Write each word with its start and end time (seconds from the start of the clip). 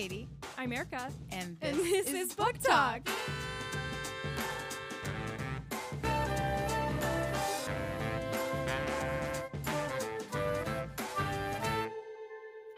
Katie. 0.00 0.26
I'm 0.56 0.72
Erica. 0.72 1.12
And 1.30 1.60
this, 1.60 1.70
And 1.70 1.78
this 1.80 2.06
is, 2.06 2.30
is 2.30 2.34
Book 2.34 2.56
Talk. 2.62 3.06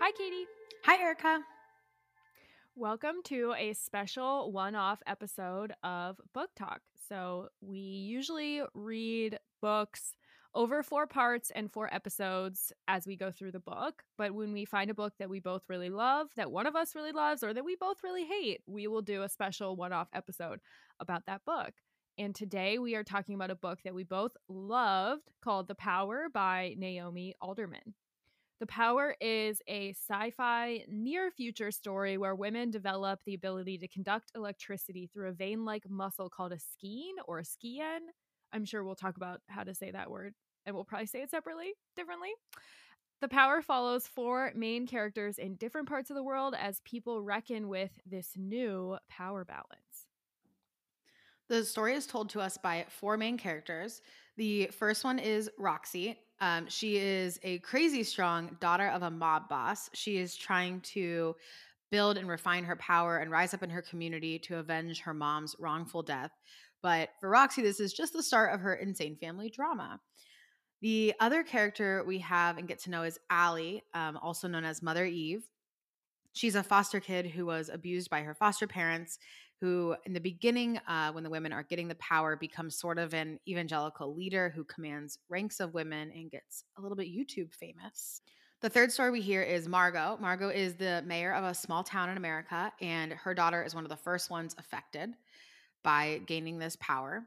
Hi, 0.00 0.10
Katie. 0.18 0.46
Hi, 0.84 1.00
Erica. 1.00 1.38
Welcome 2.74 3.18
to 3.26 3.54
a 3.56 3.72
special 3.74 4.50
one 4.50 4.74
off 4.74 5.00
episode 5.06 5.74
of 5.84 6.20
Book 6.34 6.50
Talk. 6.58 6.80
So, 7.08 7.50
we 7.60 7.78
usually 7.78 8.62
read 8.74 9.38
books 9.60 10.16
over 10.54 10.82
four 10.82 11.06
parts 11.06 11.50
and 11.54 11.72
four 11.72 11.92
episodes 11.92 12.72
as 12.88 13.06
we 13.06 13.16
go 13.16 13.30
through 13.30 13.52
the 13.52 13.60
book. 13.60 14.02
But 14.18 14.34
when 14.34 14.52
we 14.52 14.64
find 14.64 14.90
a 14.90 14.94
book 14.94 15.14
that 15.18 15.30
we 15.30 15.40
both 15.40 15.62
really 15.68 15.90
love, 15.90 16.28
that 16.36 16.52
one 16.52 16.66
of 16.66 16.76
us 16.76 16.94
really 16.94 17.12
loves, 17.12 17.42
or 17.42 17.54
that 17.54 17.64
we 17.64 17.76
both 17.76 18.02
really 18.02 18.24
hate, 18.24 18.60
we 18.66 18.86
will 18.86 19.02
do 19.02 19.22
a 19.22 19.28
special 19.28 19.76
one 19.76 19.92
off 19.92 20.08
episode 20.12 20.60
about 21.00 21.26
that 21.26 21.44
book. 21.44 21.72
And 22.18 22.34
today 22.34 22.78
we 22.78 22.94
are 22.94 23.04
talking 23.04 23.34
about 23.34 23.50
a 23.50 23.54
book 23.54 23.78
that 23.84 23.94
we 23.94 24.04
both 24.04 24.32
loved 24.48 25.30
called 25.42 25.68
The 25.68 25.74
Power 25.74 26.26
by 26.32 26.74
Naomi 26.76 27.34
Alderman. 27.40 27.94
The 28.60 28.66
Power 28.66 29.16
is 29.20 29.60
a 29.66 29.90
sci 29.90 30.30
fi 30.30 30.84
near 30.88 31.30
future 31.30 31.70
story 31.70 32.18
where 32.18 32.34
women 32.34 32.70
develop 32.70 33.20
the 33.24 33.34
ability 33.34 33.78
to 33.78 33.88
conduct 33.88 34.30
electricity 34.36 35.10
through 35.12 35.30
a 35.30 35.32
vein 35.32 35.64
like 35.64 35.88
muscle 35.88 36.28
called 36.28 36.52
a 36.52 36.58
skein 36.58 37.14
or 37.26 37.40
a 37.40 37.42
skien. 37.42 37.98
I'm 38.52 38.64
sure 38.64 38.84
we'll 38.84 38.94
talk 38.94 39.16
about 39.16 39.40
how 39.48 39.64
to 39.64 39.74
say 39.74 39.90
that 39.90 40.10
word 40.10 40.34
and 40.66 40.74
we'll 40.74 40.84
probably 40.84 41.06
say 41.06 41.22
it 41.22 41.30
separately, 41.30 41.72
differently. 41.96 42.30
The 43.20 43.28
Power 43.28 43.62
follows 43.62 44.06
four 44.06 44.52
main 44.56 44.86
characters 44.86 45.38
in 45.38 45.54
different 45.54 45.88
parts 45.88 46.10
of 46.10 46.16
the 46.16 46.24
world 46.24 46.56
as 46.58 46.80
people 46.80 47.22
reckon 47.22 47.68
with 47.68 47.90
this 48.04 48.30
new 48.36 48.96
power 49.08 49.44
balance. 49.44 50.06
The 51.48 51.64
story 51.64 51.94
is 51.94 52.06
told 52.06 52.30
to 52.30 52.40
us 52.40 52.56
by 52.56 52.86
four 52.88 53.16
main 53.16 53.36
characters. 53.36 54.02
The 54.36 54.66
first 54.68 55.04
one 55.04 55.18
is 55.18 55.50
Roxy. 55.58 56.18
Um, 56.40 56.66
she 56.68 56.96
is 56.96 57.38
a 57.44 57.58
crazy 57.58 58.02
strong 58.02 58.56
daughter 58.58 58.88
of 58.88 59.02
a 59.02 59.10
mob 59.10 59.48
boss. 59.48 59.88
She 59.92 60.16
is 60.16 60.34
trying 60.34 60.80
to 60.80 61.36
build 61.92 62.16
and 62.16 62.26
refine 62.26 62.64
her 62.64 62.76
power 62.76 63.18
and 63.18 63.30
rise 63.30 63.54
up 63.54 63.62
in 63.62 63.70
her 63.70 63.82
community 63.82 64.38
to 64.40 64.56
avenge 64.56 65.00
her 65.02 65.14
mom's 65.14 65.54
wrongful 65.60 66.02
death. 66.02 66.32
But 66.82 67.10
for 67.20 67.28
Roxy, 67.28 67.62
this 67.62 67.80
is 67.80 67.92
just 67.92 68.12
the 68.12 68.22
start 68.22 68.52
of 68.52 68.60
her 68.60 68.74
insane 68.74 69.16
family 69.16 69.50
drama. 69.50 70.00
The 70.80 71.14
other 71.20 71.44
character 71.44 72.02
we 72.04 72.18
have 72.18 72.58
and 72.58 72.66
get 72.66 72.80
to 72.80 72.90
know 72.90 73.04
is 73.04 73.18
Allie, 73.30 73.84
um, 73.94 74.16
also 74.16 74.48
known 74.48 74.64
as 74.64 74.82
Mother 74.82 75.06
Eve. 75.06 75.48
She's 76.32 76.56
a 76.56 76.62
foster 76.62 76.98
kid 76.98 77.26
who 77.26 77.46
was 77.46 77.68
abused 77.68 78.10
by 78.10 78.22
her 78.22 78.34
foster 78.34 78.66
parents, 78.66 79.18
who, 79.60 79.94
in 80.06 80.12
the 80.12 80.20
beginning, 80.20 80.80
uh, 80.88 81.12
when 81.12 81.22
the 81.22 81.30
women 81.30 81.52
are 81.52 81.62
getting 81.62 81.86
the 81.86 81.94
power, 81.96 82.34
becomes 82.34 82.76
sort 82.76 82.98
of 82.98 83.14
an 83.14 83.38
evangelical 83.46 84.12
leader 84.12 84.52
who 84.52 84.64
commands 84.64 85.20
ranks 85.28 85.60
of 85.60 85.72
women 85.72 86.10
and 86.10 86.32
gets 86.32 86.64
a 86.76 86.82
little 86.82 86.96
bit 86.96 87.06
YouTube 87.06 87.54
famous. 87.54 88.22
The 88.60 88.70
third 88.70 88.90
story 88.90 89.12
we 89.12 89.20
hear 89.20 89.42
is 89.42 89.68
Margot. 89.68 90.18
Margot 90.20 90.48
is 90.48 90.74
the 90.74 91.02
mayor 91.06 91.32
of 91.32 91.44
a 91.44 91.54
small 91.54 91.84
town 91.84 92.10
in 92.10 92.16
America, 92.16 92.72
and 92.80 93.12
her 93.12 93.34
daughter 93.34 93.62
is 93.62 93.74
one 93.74 93.84
of 93.84 93.90
the 93.90 93.96
first 93.96 94.30
ones 94.30 94.56
affected 94.58 95.14
by 95.82 96.20
gaining 96.26 96.58
this 96.58 96.76
power. 96.80 97.24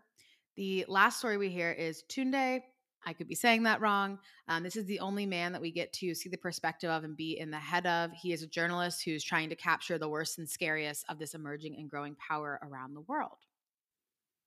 The 0.56 0.86
last 0.88 1.20
story 1.20 1.38
we 1.38 1.50
hear 1.50 1.72
is 1.72 2.04
Tunde. 2.10 2.62
I 3.08 3.14
could 3.14 3.28
be 3.28 3.36
saying 3.36 3.64
that 3.64 3.82
wrong. 3.82 4.18
Um, 4.48 4.64
this 4.64 4.76
is 4.76 4.86
the 4.86 5.00
only 5.00 5.26
man 5.26 5.52
that 5.52 5.62
we 5.62 5.72
get 5.72 5.94
to 5.94 6.16
see 6.16 6.30
the 6.30 6.38
perspective 6.38 6.90
of 6.90 7.04
and 7.04 7.16
be 7.16 7.38
in 7.38 7.52
the 7.52 7.60
head 7.60 7.86
of. 7.86 8.12
He 8.14 8.34
is 8.34 8.42
a 8.42 8.48
journalist 8.48 9.04
who's 9.04 9.24
trying 9.24 9.50
to 9.50 9.56
capture 9.56 9.98
the 9.98 10.10
worst 10.10 10.40
and 10.40 10.50
scariest 10.50 11.06
of 11.08 11.20
this 11.20 11.36
emerging 11.36 11.76
and 11.78 11.90
growing 11.90 12.16
power 12.16 12.60
around 12.64 12.94
the 12.94 13.02
world. 13.02 13.38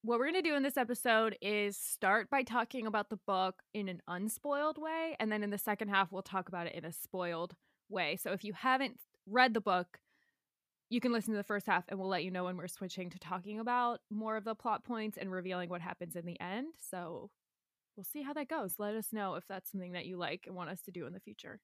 What 0.03 0.19
we're 0.19 0.31
going 0.31 0.43
to 0.43 0.49
do 0.49 0.57
in 0.57 0.63
this 0.63 0.77
episode 0.77 1.37
is 1.41 1.77
start 1.77 2.31
by 2.31 2.43
talking 2.43 2.87
about 2.87 3.11
the 3.11 3.19
book 3.27 3.57
in 3.75 3.89
an 3.89 4.01
unspoiled 4.09 4.79
way. 4.79 5.17
And 5.21 5.31
then 5.31 5.43
in 5.43 5.51
the 5.51 5.59
second 5.59 5.89
half, 5.89 6.11
we'll 6.11 6.23
talk 6.23 6.49
about 6.49 6.67
it 6.67 6.75
in 6.75 6.85
a 6.85 6.93
spoiled 6.93 7.55
way. 7.89 8.17
So 8.17 8.33
if 8.33 8.45
you 8.45 8.53
haven't 8.53 8.99
read 9.27 9.55
the 9.55 9.61
book, 9.61 9.99
you 10.91 11.01
can 11.01 11.13
listen 11.13 11.33
to 11.33 11.37
the 11.37 11.45
first 11.45 11.67
half 11.67 11.85
and 11.89 11.99
we'll 11.99 12.09
let 12.09 12.25
you 12.25 12.31
know 12.31 12.45
when 12.45 12.57
we're 12.57 12.69
switching 12.69 13.11
to 13.11 13.19
talking 13.19 13.59
about 13.61 14.01
more 14.11 14.37
of 14.37 14.45
the 14.45 14.55
plot 14.55 14.85
points 14.85 15.19
and 15.19 15.31
revealing 15.31 15.69
what 15.69 15.81
happens 15.81 16.17
in 16.17 16.25
the 16.25 16.41
end. 16.41 16.69
So 16.91 17.31
we'll 17.97 18.05
see 18.05 18.23
how 18.23 18.33
that 18.35 18.49
goes. 18.49 18.75
Let 18.79 18.95
us 18.95 19.13
know 19.13 19.35
if 19.35 19.47
that's 19.47 19.71
something 19.71 19.93
that 19.93 20.07
you 20.07 20.17
like 20.17 20.45
and 20.47 20.57
want 20.57 20.71
us 20.71 20.81
to 20.83 20.91
do 20.91 21.07
in 21.07 21.13
the 21.13 21.21
future. 21.21 21.61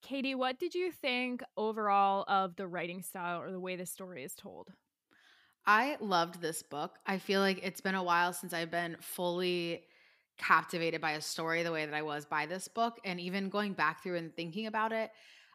Katie, 0.00 0.36
what 0.36 0.60
did 0.60 0.74
you 0.74 0.92
think 0.92 1.42
overall 1.56 2.24
of 2.28 2.54
the 2.54 2.68
writing 2.68 3.02
style 3.02 3.40
or 3.40 3.50
the 3.50 3.58
way 3.58 3.74
the 3.74 3.86
story 3.86 4.22
is 4.22 4.34
told? 4.34 4.68
I 5.66 5.96
loved 6.00 6.40
this 6.40 6.62
book. 6.62 6.98
I 7.06 7.18
feel 7.18 7.40
like 7.40 7.60
it's 7.62 7.80
been 7.80 7.96
a 7.96 8.02
while 8.02 8.32
since 8.32 8.52
I've 8.52 8.70
been 8.70 8.96
fully 9.00 9.82
captivated 10.38 11.00
by 11.00 11.12
a 11.12 11.20
story 11.20 11.64
the 11.64 11.72
way 11.72 11.84
that 11.84 11.94
I 11.94 12.02
was 12.02 12.24
by 12.24 12.46
this 12.46 12.68
book. 12.68 12.98
And 13.04 13.20
even 13.20 13.48
going 13.48 13.72
back 13.72 14.02
through 14.02 14.16
and 14.16 14.34
thinking 14.34 14.66
about 14.66 14.92
it, 14.92 15.10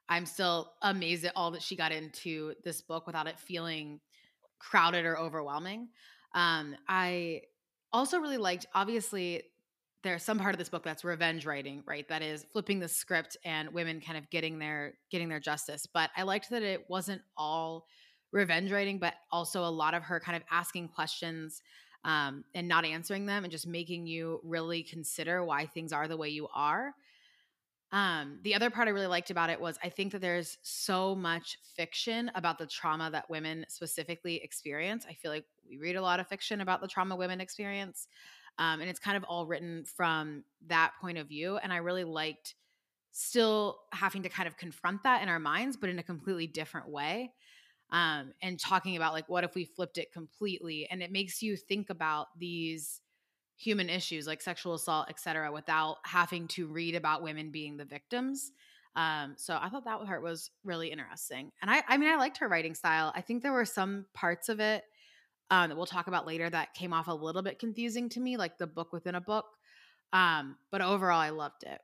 I'm 0.09 0.25
still 0.25 0.73
amazed 0.81 1.25
at 1.25 1.33
all 1.35 1.51
that 1.51 1.61
she 1.61 1.75
got 1.75 1.91
into 1.91 2.53
this 2.63 2.81
book 2.81 3.07
without 3.07 3.27
it 3.27 3.39
feeling 3.39 3.99
crowded 4.59 5.05
or 5.05 5.17
overwhelming. 5.17 5.89
Um, 6.33 6.75
I 6.87 7.41
also 7.91 8.19
really 8.19 8.37
liked, 8.37 8.65
obviously, 8.73 9.43
there's 10.03 10.23
some 10.23 10.37
part 10.37 10.53
of 10.53 10.59
this 10.59 10.69
book 10.69 10.83
that's 10.83 11.05
revenge 11.05 11.45
writing, 11.45 11.83
right? 11.87 12.07
That 12.09 12.21
is 12.21 12.45
flipping 12.51 12.79
the 12.79 12.89
script 12.89 13.37
and 13.45 13.73
women 13.73 14.01
kind 14.01 14.17
of 14.17 14.29
getting 14.29 14.59
their 14.59 14.95
getting 15.09 15.29
their 15.29 15.39
justice. 15.39 15.87
But 15.91 16.09
I 16.17 16.23
liked 16.23 16.49
that 16.49 16.61
it 16.61 16.89
wasn't 16.89 17.21
all 17.37 17.85
revenge 18.33 18.71
writing, 18.71 18.99
but 18.99 19.13
also 19.31 19.63
a 19.63 19.69
lot 19.71 19.93
of 19.93 20.03
her 20.03 20.19
kind 20.19 20.35
of 20.35 20.43
asking 20.51 20.89
questions 20.89 21.61
um, 22.03 22.43
and 22.53 22.67
not 22.67 22.83
answering 22.83 23.25
them 23.25 23.45
and 23.45 23.51
just 23.51 23.65
making 23.65 24.05
you 24.05 24.41
really 24.43 24.83
consider 24.83 25.43
why 25.45 25.65
things 25.65 25.93
are 25.93 26.07
the 26.07 26.17
way 26.17 26.29
you 26.29 26.47
are. 26.53 26.93
Um, 27.93 28.39
the 28.41 28.55
other 28.55 28.71
part 28.71 28.87
I 28.87 28.91
really 28.91 29.07
liked 29.07 29.29
about 29.29 29.51
it 29.51 29.61
was 29.61 29.77
I 29.83 29.89
think 29.89 30.13
that 30.13 30.21
there's 30.21 30.57
so 30.63 31.15
much 31.15 31.59
fiction 31.75 32.31
about 32.33 32.57
the 32.57 32.65
trauma 32.65 33.11
that 33.11 33.29
women 33.29 33.65
specifically 33.69 34.43
experience. 34.43 35.05
I 35.07 35.13
feel 35.13 35.29
like 35.29 35.45
we 35.69 35.77
read 35.77 35.95
a 35.95 36.01
lot 36.01 36.19
of 36.19 36.27
fiction 36.27 36.59
about 36.59 36.81
the 36.81 36.87
trauma 36.87 37.15
women 37.15 37.39
experience. 37.39 38.07
Um, 38.57 38.81
and 38.81 38.89
it's 38.89 38.99
kind 38.99 39.15
of 39.15 39.23
all 39.25 39.45
written 39.45 39.85
from 39.85 40.43
that 40.67 40.93
point 40.99 41.19
of 41.19 41.27
view. 41.27 41.57
And 41.57 41.71
I 41.71 41.77
really 41.77 42.03
liked 42.03 42.55
still 43.11 43.77
having 43.91 44.23
to 44.23 44.29
kind 44.29 44.47
of 44.47 44.57
confront 44.57 45.03
that 45.03 45.21
in 45.21 45.29
our 45.29 45.39
minds, 45.39 45.77
but 45.77 45.91
in 45.91 45.99
a 45.99 46.03
completely 46.03 46.47
different 46.47 46.89
way. 46.89 47.31
Um, 47.91 48.33
and 48.41 48.59
talking 48.59 48.95
about 48.95 49.13
like, 49.13 49.29
what 49.29 49.43
if 49.43 49.53
we 49.53 49.65
flipped 49.65 49.99
it 49.99 50.11
completely? 50.11 50.87
And 50.89 51.03
it 51.03 51.11
makes 51.11 51.43
you 51.43 51.55
think 51.55 51.91
about 51.91 52.27
these 52.39 53.01
human 53.55 53.89
issues 53.89 54.27
like 54.27 54.41
sexual 54.41 54.73
assault, 54.73 55.07
et 55.09 55.19
cetera, 55.19 55.51
without 55.51 55.97
having 56.03 56.47
to 56.49 56.67
read 56.67 56.95
about 56.95 57.23
women 57.23 57.51
being 57.51 57.77
the 57.77 57.85
victims. 57.85 58.51
Um, 58.95 59.33
so 59.37 59.57
I 59.59 59.69
thought 59.69 59.85
that 59.85 60.05
part 60.05 60.21
was 60.21 60.51
really 60.63 60.91
interesting. 60.91 61.51
And 61.61 61.71
I, 61.71 61.83
I 61.87 61.97
mean, 61.97 62.09
I 62.09 62.17
liked 62.17 62.37
her 62.37 62.47
writing 62.47 62.75
style. 62.75 63.11
I 63.15 63.21
think 63.21 63.41
there 63.41 63.53
were 63.53 63.65
some 63.65 64.05
parts 64.13 64.49
of 64.49 64.59
it 64.59 64.83
um, 65.49 65.69
that 65.69 65.75
we'll 65.75 65.85
talk 65.85 66.07
about 66.07 66.27
later 66.27 66.49
that 66.49 66.73
came 66.73 66.93
off 66.93 67.07
a 67.07 67.13
little 67.13 67.41
bit 67.41 67.59
confusing 67.59 68.09
to 68.09 68.19
me, 68.19 68.37
like 68.37 68.57
the 68.57 68.67
book 68.67 68.93
within 68.93 69.15
a 69.15 69.21
book. 69.21 69.45
Um, 70.11 70.57
but 70.71 70.81
overall, 70.81 71.19
I 71.19 71.29
loved 71.29 71.63
it. 71.63 71.79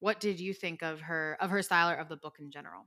What 0.00 0.20
did 0.20 0.40
you 0.40 0.54
think 0.54 0.82
of 0.82 1.00
her 1.02 1.36
of 1.40 1.50
her 1.50 1.62
style 1.62 1.90
or 1.90 1.94
of 1.94 2.08
the 2.08 2.16
book 2.16 2.36
in 2.38 2.50
general? 2.50 2.86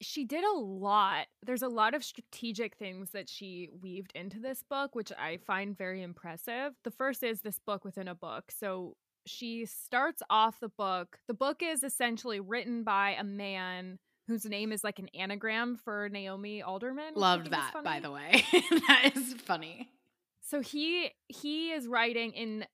She 0.00 0.24
did 0.24 0.44
a 0.44 0.58
lot. 0.58 1.26
There's 1.44 1.62
a 1.62 1.68
lot 1.68 1.94
of 1.94 2.04
strategic 2.04 2.76
things 2.76 3.10
that 3.10 3.28
she 3.28 3.70
weaved 3.80 4.12
into 4.14 4.38
this 4.38 4.62
book, 4.62 4.94
which 4.94 5.12
I 5.18 5.38
find 5.38 5.76
very 5.76 6.02
impressive. 6.02 6.74
The 6.84 6.90
first 6.90 7.22
is 7.22 7.40
this 7.40 7.58
book 7.58 7.84
within 7.84 8.08
a 8.08 8.14
book. 8.14 8.50
So 8.50 8.96
she 9.26 9.66
starts 9.66 10.22
off 10.30 10.60
the 10.60 10.68
book. 10.68 11.18
The 11.28 11.34
book 11.34 11.62
is 11.62 11.82
essentially 11.82 12.40
written 12.40 12.84
by 12.84 13.16
a 13.18 13.24
man 13.24 13.98
whose 14.28 14.44
name 14.44 14.72
is 14.72 14.82
like 14.82 14.98
an 14.98 15.08
anagram 15.14 15.76
for 15.76 16.08
Naomi 16.08 16.62
Alderman. 16.62 17.14
Loved 17.14 17.50
that, 17.50 17.72
by 17.84 18.00
the 18.00 18.10
way. 18.10 18.44
that 18.88 19.12
is 19.14 19.34
funny. 19.34 19.88
So 20.40 20.60
he 20.60 21.10
he 21.28 21.72
is 21.72 21.88
writing 21.88 22.32
in 22.32 22.66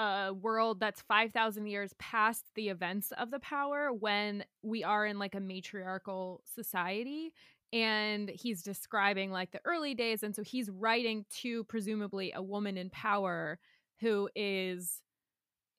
a 0.00 0.32
world 0.32 0.80
that's 0.80 1.02
5000 1.02 1.66
years 1.66 1.92
past 1.98 2.46
the 2.54 2.70
events 2.70 3.12
of 3.18 3.30
the 3.30 3.38
power 3.38 3.92
when 3.92 4.44
we 4.62 4.82
are 4.82 5.04
in 5.04 5.18
like 5.18 5.34
a 5.34 5.40
matriarchal 5.40 6.42
society 6.54 7.34
and 7.72 8.30
he's 8.30 8.62
describing 8.62 9.30
like 9.30 9.50
the 9.52 9.60
early 9.66 9.94
days 9.94 10.22
and 10.22 10.34
so 10.34 10.42
he's 10.42 10.70
writing 10.70 11.26
to 11.42 11.64
presumably 11.64 12.32
a 12.34 12.42
woman 12.42 12.78
in 12.78 12.88
power 12.88 13.58
who 14.00 14.28
is 14.34 15.02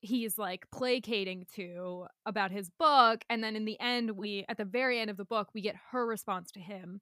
he's 0.02 0.38
like 0.38 0.70
placating 0.72 1.46
to 1.56 2.06
about 2.28 2.52
his 2.52 2.70
book 2.70 3.24
and 3.28 3.44
then 3.44 3.56
in 3.56 3.66
the 3.66 3.80
end 3.80 4.12
we 4.12 4.46
at 4.48 4.58
the 4.58 4.66
very 4.66 5.00
end 5.00 5.10
of 5.10 5.18
the 5.18 5.26
book 5.26 5.50
we 5.56 5.62
get 5.62 5.76
her 5.92 6.06
response 6.06 6.52
to 6.52 6.60
him 6.60 7.02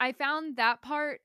i 0.00 0.10
found 0.10 0.56
that 0.56 0.82
part 0.82 1.20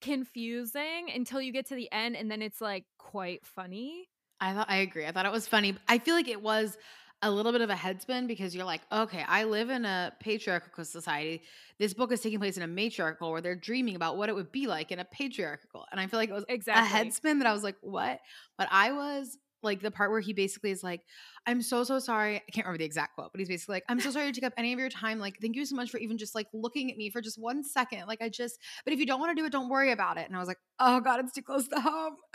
confusing 0.00 1.10
until 1.14 1.40
you 1.40 1.52
get 1.52 1.66
to 1.66 1.74
the 1.74 1.90
end 1.92 2.16
and 2.16 2.30
then 2.30 2.42
it's 2.42 2.60
like 2.60 2.84
quite 2.98 3.46
funny. 3.46 4.08
I 4.40 4.52
thought 4.52 4.66
I 4.68 4.78
agree. 4.78 5.06
I 5.06 5.12
thought 5.12 5.26
it 5.26 5.32
was 5.32 5.46
funny. 5.46 5.76
I 5.88 5.98
feel 5.98 6.14
like 6.14 6.28
it 6.28 6.42
was 6.42 6.76
a 7.22 7.30
little 7.30 7.52
bit 7.52 7.62
of 7.62 7.70
a 7.70 7.74
headspin 7.74 8.26
because 8.26 8.54
you're 8.54 8.66
like, 8.66 8.82
okay, 8.92 9.24
I 9.26 9.44
live 9.44 9.70
in 9.70 9.86
a 9.86 10.12
patriarchal 10.20 10.84
society. 10.84 11.42
This 11.78 11.94
book 11.94 12.12
is 12.12 12.20
taking 12.20 12.38
place 12.38 12.58
in 12.58 12.62
a 12.62 12.66
matriarchal 12.66 13.30
where 13.30 13.40
they're 13.40 13.56
dreaming 13.56 13.96
about 13.96 14.18
what 14.18 14.28
it 14.28 14.34
would 14.34 14.52
be 14.52 14.66
like 14.66 14.92
in 14.92 14.98
a 14.98 15.06
patriarchal. 15.06 15.86
And 15.90 15.98
I 15.98 16.06
feel 16.06 16.20
like 16.20 16.28
it 16.28 16.34
was 16.34 16.44
exactly. 16.48 17.00
a 17.00 17.04
headspin 17.04 17.38
that 17.38 17.46
I 17.46 17.52
was 17.54 17.62
like, 17.62 17.76
what? 17.80 18.20
But 18.58 18.68
I 18.70 18.92
was 18.92 19.38
like 19.62 19.80
the 19.80 19.90
part 19.90 20.10
where 20.10 20.20
he 20.20 20.34
basically 20.34 20.70
is 20.70 20.84
like, 20.84 21.00
I'm 21.46 21.62
so, 21.62 21.82
so 21.82 21.98
sorry. 21.98 22.36
I 22.36 22.50
can't 22.52 22.66
remember 22.66 22.78
the 22.78 22.84
exact 22.84 23.14
quote, 23.14 23.32
but 23.32 23.38
he's 23.38 23.48
basically 23.48 23.76
like, 23.76 23.84
I'm 23.88 24.00
so 24.00 24.10
sorry 24.10 24.30
to 24.30 24.32
take 24.38 24.46
up 24.46 24.52
any 24.58 24.74
of 24.74 24.78
your 24.78 24.90
time. 24.90 25.18
Like, 25.18 25.38
thank 25.40 25.56
you 25.56 25.64
so 25.64 25.74
much 25.74 25.90
for 25.90 25.96
even 25.96 26.18
just 26.18 26.34
like 26.34 26.48
looking 26.52 26.90
at 26.90 26.98
me 26.98 27.08
for 27.08 27.22
just 27.22 27.38
one 27.38 27.64
second. 27.64 28.06
Like, 28.06 28.20
I 28.20 28.28
just, 28.28 28.58
but 28.84 28.92
if 28.92 29.00
you 29.00 29.06
don't 29.06 29.18
want 29.18 29.34
to 29.34 29.40
do 29.40 29.46
it, 29.46 29.52
don't 29.52 29.70
worry 29.70 29.92
about 29.92 30.18
it. 30.18 30.26
And 30.26 30.36
I 30.36 30.38
was 30.38 30.48
like, 30.48 30.58
oh 30.78 31.00
God, 31.00 31.20
it's 31.20 31.32
too 31.32 31.42
close 31.42 31.66
to 31.68 31.80
home. 31.80 32.16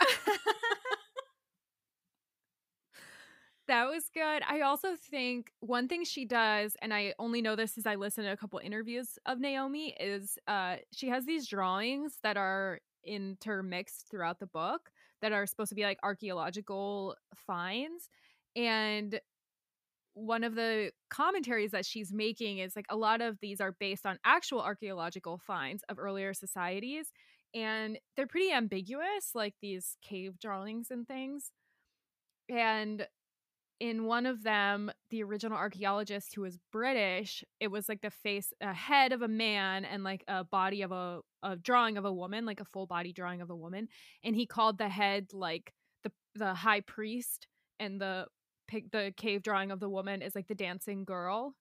that 3.70 3.88
was 3.88 4.10
good. 4.12 4.42
I 4.48 4.62
also 4.62 4.96
think 4.96 5.52
one 5.60 5.86
thing 5.86 6.04
she 6.04 6.24
does, 6.24 6.76
and 6.82 6.92
I 6.92 7.14
only 7.20 7.40
know 7.40 7.54
this 7.54 7.78
as 7.78 7.86
I 7.86 7.94
listen 7.94 8.24
to 8.24 8.32
a 8.32 8.36
couple 8.36 8.58
interviews 8.58 9.16
of 9.26 9.38
Naomi, 9.38 9.94
is 10.00 10.38
uh, 10.48 10.76
she 10.92 11.08
has 11.08 11.24
these 11.24 11.46
drawings 11.46 12.18
that 12.24 12.36
are 12.36 12.80
intermixed 13.06 14.08
throughout 14.10 14.40
the 14.40 14.48
book 14.48 14.90
that 15.22 15.30
are 15.30 15.46
supposed 15.46 15.68
to 15.68 15.76
be 15.76 15.84
like 15.84 16.00
archaeological 16.02 17.14
finds. 17.46 18.08
And 18.56 19.20
one 20.14 20.42
of 20.42 20.56
the 20.56 20.90
commentaries 21.08 21.70
that 21.70 21.86
she's 21.86 22.12
making 22.12 22.58
is 22.58 22.74
like 22.74 22.86
a 22.90 22.96
lot 22.96 23.20
of 23.20 23.38
these 23.40 23.60
are 23.60 23.76
based 23.78 24.04
on 24.04 24.18
actual 24.24 24.60
archaeological 24.60 25.38
finds 25.38 25.84
of 25.88 25.96
earlier 25.96 26.34
societies 26.34 27.12
and 27.54 27.98
they're 28.16 28.26
pretty 28.26 28.52
ambiguous 28.52 29.30
like 29.34 29.54
these 29.62 29.96
cave 30.02 30.38
drawings 30.40 30.88
and 30.90 31.06
things 31.06 31.52
and 32.48 33.06
in 33.80 34.04
one 34.04 34.26
of 34.26 34.42
them 34.42 34.90
the 35.08 35.22
original 35.22 35.56
archaeologist 35.56 36.34
who 36.34 36.42
was 36.42 36.58
british 36.70 37.42
it 37.58 37.68
was 37.68 37.88
like 37.88 38.02
the 38.02 38.10
face 38.10 38.52
a 38.60 38.72
head 38.72 39.12
of 39.12 39.22
a 39.22 39.28
man 39.28 39.84
and 39.84 40.04
like 40.04 40.22
a 40.28 40.44
body 40.44 40.82
of 40.82 40.92
a 40.92 41.20
a 41.42 41.56
drawing 41.56 41.96
of 41.96 42.04
a 42.04 42.12
woman 42.12 42.44
like 42.44 42.60
a 42.60 42.64
full 42.64 42.86
body 42.86 43.12
drawing 43.12 43.40
of 43.40 43.50
a 43.50 43.56
woman 43.56 43.88
and 44.22 44.36
he 44.36 44.46
called 44.46 44.78
the 44.78 44.88
head 44.88 45.28
like 45.32 45.72
the 46.04 46.12
the 46.34 46.54
high 46.54 46.80
priest 46.80 47.46
and 47.80 48.00
the 48.00 48.26
the 48.92 49.12
cave 49.16 49.42
drawing 49.42 49.72
of 49.72 49.80
the 49.80 49.88
woman 49.88 50.22
is 50.22 50.34
like 50.34 50.46
the 50.46 50.54
dancing 50.54 51.04
girl 51.04 51.54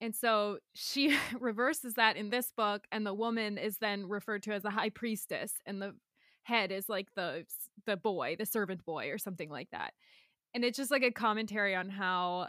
and 0.00 0.14
so 0.14 0.58
she 0.74 1.16
reverses 1.40 1.94
that 1.94 2.16
in 2.16 2.30
this 2.30 2.50
book 2.56 2.86
and 2.90 3.06
the 3.06 3.14
woman 3.14 3.58
is 3.58 3.78
then 3.78 4.08
referred 4.08 4.42
to 4.42 4.52
as 4.52 4.62
the 4.62 4.70
high 4.70 4.90
priestess 4.90 5.52
and 5.66 5.80
the 5.80 5.94
head 6.42 6.70
is 6.72 6.88
like 6.88 7.08
the 7.14 7.44
the 7.86 7.96
boy 7.96 8.36
the 8.38 8.46
servant 8.46 8.84
boy 8.84 9.10
or 9.10 9.18
something 9.18 9.50
like 9.50 9.68
that 9.70 9.92
and 10.56 10.64
it's 10.64 10.78
just 10.78 10.90
like 10.90 11.02
a 11.02 11.10
commentary 11.10 11.74
on 11.74 11.90
how 11.90 12.48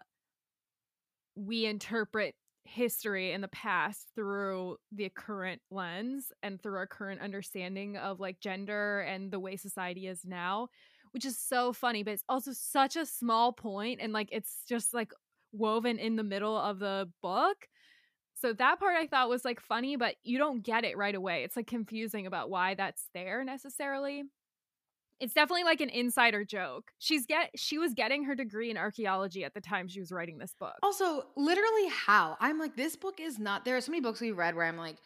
we 1.35 1.65
interpret 1.65 2.35
history 2.63 3.33
in 3.33 3.41
the 3.41 3.49
past 3.49 4.07
through 4.15 4.77
the 4.93 5.09
current 5.09 5.61
lens 5.69 6.31
and 6.41 6.61
through 6.61 6.77
our 6.77 6.87
current 6.87 7.19
understanding 7.19 7.97
of 7.97 8.21
like 8.21 8.39
gender 8.39 9.01
and 9.01 9.29
the 9.29 9.39
way 9.39 9.57
society 9.57 10.07
is 10.07 10.21
now 10.23 10.69
which 11.11 11.25
is 11.25 11.37
so 11.37 11.73
funny 11.73 12.01
but 12.01 12.13
it's 12.13 12.23
also 12.29 12.51
such 12.53 12.95
a 12.95 13.05
small 13.05 13.51
point 13.51 13.99
and 14.01 14.13
like 14.13 14.29
it's 14.31 14.63
just 14.67 14.93
like 14.93 15.11
woven 15.51 15.99
in 15.99 16.15
the 16.15 16.23
middle 16.23 16.57
of 16.57 16.79
the 16.79 17.09
book 17.21 17.67
so 18.35 18.53
that 18.53 18.79
part 18.79 18.95
I 18.95 19.07
thought 19.07 19.29
was 19.29 19.43
like 19.43 19.59
funny, 19.59 19.95
but 19.95 20.13
you 20.23 20.37
don't 20.37 20.61
get 20.61 20.83
it 20.83 20.95
right 20.95 21.15
away. 21.15 21.43
It's 21.43 21.55
like 21.55 21.65
confusing 21.65 22.27
about 22.27 22.51
why 22.51 22.75
that's 22.75 23.07
there 23.15 23.43
necessarily. 23.43 24.25
It's 25.19 25.33
definitely 25.33 25.63
like 25.63 25.81
an 25.81 25.89
insider 25.89 26.45
joke. 26.45 26.91
She's 26.99 27.25
get 27.25 27.51
she 27.55 27.77
was 27.77 27.93
getting 27.93 28.23
her 28.25 28.35
degree 28.35 28.69
in 28.69 28.77
archaeology 28.77 29.43
at 29.43 29.53
the 29.53 29.61
time 29.61 29.87
she 29.87 29.99
was 29.99 30.11
writing 30.11 30.37
this 30.37 30.53
book. 30.59 30.75
Also, 30.83 31.23
literally 31.35 31.87
how? 31.89 32.37
I'm 32.39 32.59
like 32.59 32.75
this 32.75 32.95
book 32.95 33.19
is 33.19 33.39
not 33.39 33.65
there 33.65 33.75
are 33.77 33.81
so 33.81 33.91
many 33.91 34.01
books 34.01 34.21
we 34.21 34.31
read 34.31 34.55
where 34.55 34.65
I'm 34.65 34.77
like 34.77 34.97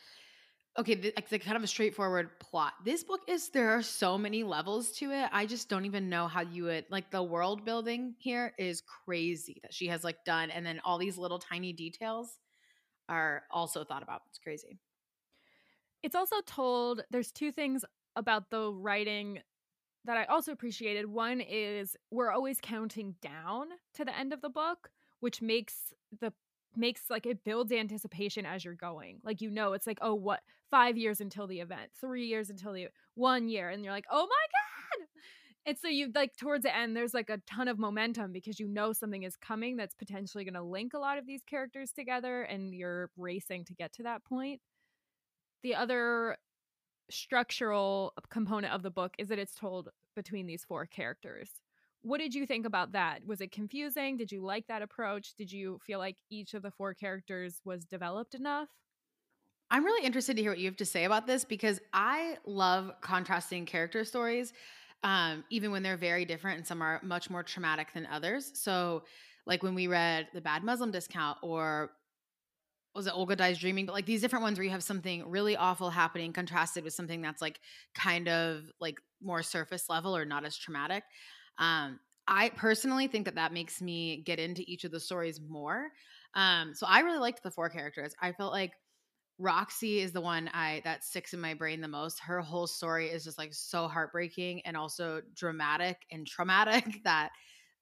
okay, 0.80 0.94
it's 0.94 1.32
like 1.32 1.44
kind 1.44 1.58
of 1.58 1.64
a 1.64 1.68
straightforward 1.68 2.40
plot. 2.40 2.74
This 2.86 3.04
book 3.04 3.22
is 3.28 3.50
there 3.50 3.72
are 3.72 3.82
so 3.82 4.18
many 4.18 4.44
levels 4.44 4.92
to 4.94 5.12
it. 5.12 5.30
I 5.32 5.46
just 5.46 5.68
don't 5.68 5.86
even 5.86 6.10
know 6.10 6.28
how 6.28 6.42
you 6.42 6.64
would 6.64 6.86
like 6.90 7.12
the 7.12 7.24
world 7.24 7.66
building 7.66 8.16
here 8.20 8.54
is 8.58 8.82
crazy 9.06 9.60
that 9.64 9.74
she 9.74 9.88
has 9.88 10.04
like 10.04 10.24
done 10.26 10.50
and 10.50 10.66
then 10.66 10.80
all 10.86 10.98
these 10.98 11.18
little 11.18 11.40
tiny 11.40 11.74
details 11.74 12.38
are 13.10 13.44
also 13.52 13.84
thought 13.84 14.04
about. 14.04 14.22
It's 14.30 14.40
crazy. 14.40 14.80
It's 16.04 16.16
also 16.16 16.38
told 16.46 17.04
there's 17.12 17.32
two 17.32 17.52
things 17.52 17.84
about 18.16 18.50
the 18.50 18.72
writing 18.72 19.40
that 20.06 20.18
I 20.18 20.26
also 20.26 20.52
appreciated. 20.52 21.06
One 21.06 21.42
is 21.42 21.96
we're 22.10 22.32
always 22.32 22.60
counting 22.62 23.16
down 23.22 23.68
to 23.96 24.06
the 24.06 24.18
end 24.18 24.34
of 24.34 24.42
the 24.42 24.50
book, 24.50 24.90
which 25.20 25.42
makes 25.42 25.94
the 26.20 26.34
makes 26.76 27.10
like 27.10 27.26
it 27.26 27.44
builds 27.44 27.72
anticipation 27.72 28.46
as 28.46 28.64
you're 28.64 28.76
going. 28.76 29.20
Like 29.24 29.42
you 29.42 29.50
know, 29.50 29.74
it's 29.74 29.88
like 29.88 30.00
oh, 30.02 30.16
what 30.16 30.42
five 30.70 30.98
years 30.98 31.22
until 31.22 31.48
the 31.48 31.60
event, 31.60 31.92
three 32.00 32.26
years 32.26 32.50
until 32.50 32.74
the 32.74 32.88
one 33.16 33.48
year, 33.48 33.70
and 33.70 33.84
you're 33.84 33.94
like 33.94 34.08
oh 34.12 34.28
my 34.28 34.28
god. 34.28 35.08
And 35.64 35.78
so 35.78 35.88
you 35.88 36.12
like 36.16 36.36
towards 36.38 36.64
the 36.64 36.76
end, 36.76 36.96
there's 36.96 37.14
like 37.14 37.30
a 37.30 37.40
ton 37.46 37.68
of 37.68 37.78
momentum 37.78 38.32
because 38.32 38.60
you 38.60 38.68
know 38.68 38.94
something 38.94 39.22
is 39.22 39.36
coming 39.36 39.78
that's 39.78 39.94
potentially 39.94 40.44
going 40.44 40.56
to 40.56 40.64
link 40.64 40.96
a 40.96 41.00
lot 41.00 41.20
of 41.20 41.28
these 41.28 41.44
characters 41.44 41.92
together, 41.92 42.42
and 42.42 42.74
you're 42.74 43.12
racing 43.16 43.66
to 43.66 43.76
get 43.76 43.94
to 43.94 44.04
that 44.04 44.24
point. 44.26 44.60
The 45.62 45.76
other 45.76 46.38
structural 47.10 48.14
component 48.30 48.74
of 48.74 48.84
the 48.84 48.92
book 48.92 49.14
is 49.18 49.28
that 49.30 49.40
it's 49.40 49.56
told 49.56 49.90
between 50.16 50.48
these 50.48 50.64
four 50.64 50.86
characters. 50.86 51.50
What 52.04 52.20
did 52.20 52.34
you 52.34 52.46
think 52.46 52.66
about 52.66 52.94
that? 52.94 53.26
Was 53.26 53.42
it 53.42 53.52
confusing? 53.52 54.18
Did 54.18 54.32
you 54.32 54.42
like 54.42 54.68
that 54.68 54.82
approach? 54.82 55.36
Did 55.36 55.52
you 55.52 55.80
feel 55.86 56.00
like 56.00 56.18
each 56.30 56.54
of 56.54 56.64
the 56.64 56.72
four 56.72 56.94
characters 56.94 57.62
was 57.64 57.86
developed 57.86 58.34
enough? 58.34 58.70
I'm 59.70 59.86
really 59.86 60.06
interested 60.06 60.36
to 60.36 60.42
hear 60.42 60.52
what 60.52 60.60
you 60.60 60.66
have 60.66 60.78
to 60.78 60.86
say 60.86 61.06
about 61.06 61.28
this 61.28 61.46
because 61.46 61.80
I 61.94 62.38
love 62.46 62.92
contrasting 63.02 63.66
character 63.66 64.04
stories, 64.04 64.52
um, 65.04 65.46
even 65.50 65.72
when 65.72 65.82
they're 65.84 65.96
very 65.96 66.26
different 66.26 66.58
and 66.58 66.68
some 66.68 66.82
are 66.82 67.00
much 67.04 67.30
more 67.30 67.44
traumatic 67.44 67.94
than 67.94 68.06
others. 68.08 68.52
So, 68.56 69.04
like 69.48 69.64
when 69.64 69.74
we 69.74 69.88
read 69.88 70.28
The 70.34 70.42
Bad 70.42 70.64
Muslim 70.64 70.92
Discount 70.92 71.38
or 71.42 71.92
was 72.94 73.08
it 73.08 73.16
Olga 73.16 73.36
Dies 73.36 73.58
Dreaming? 73.60 73.86
But 73.86 73.94
like 73.94 74.06
these 74.06 74.22
different 74.22 74.44
ones 74.44 74.58
where 74.58 74.66
you 74.66 74.72
have 74.72 74.84
something 74.84 75.30
really 75.30 75.56
awful 75.56 75.90
happening 75.90 76.34
contrasted 76.34 76.84
with 76.84 76.94
something 76.94 77.22
that's 77.22 77.42
like 77.42 77.60
kind 77.96 78.28
of 78.28 78.64
like 78.80 79.00
more 79.22 79.44
surface 79.44 79.90
level 79.90 80.16
or 80.16 80.26
not 80.26 80.46
as 80.46 80.58
traumatic. 80.58 81.04
Um, 81.58 82.00
I 82.28 82.50
personally 82.50 83.08
think 83.08 83.26
that 83.26 83.36
that 83.36 83.54
makes 83.54 83.82
me 83.82 84.24
get 84.26 84.40
into 84.40 84.64
each 84.68 84.84
of 84.84 84.92
the 84.92 85.00
stories 85.00 85.40
more. 85.40 85.90
Um, 86.34 86.74
so 86.74 86.86
I 86.88 87.00
really 87.02 87.20
liked 87.20 87.44
the 87.44 87.52
four 87.52 87.70
characters. 87.70 88.14
I 88.22 88.32
felt 88.32 88.52
like 88.52 88.74
Roxy 89.38 90.00
is 90.00 90.12
the 90.12 90.22
one 90.22 90.50
I 90.54 90.82
that 90.84 91.04
sticks 91.04 91.34
in 91.34 91.42
my 91.42 91.54
brain 91.54 91.82
the 91.82 91.88
most. 91.88 92.20
Her 92.20 92.42
whole 92.42 92.68
story 92.68 93.10
is 93.10 93.24
just 93.24 93.38
like 93.38 93.54
so 93.54 93.88
heartbreaking 93.88 94.62
and 94.66 94.78
also 94.78 95.22
dramatic 95.36 95.98
and 96.12 96.28
traumatic 96.28 97.02
that 97.04 97.32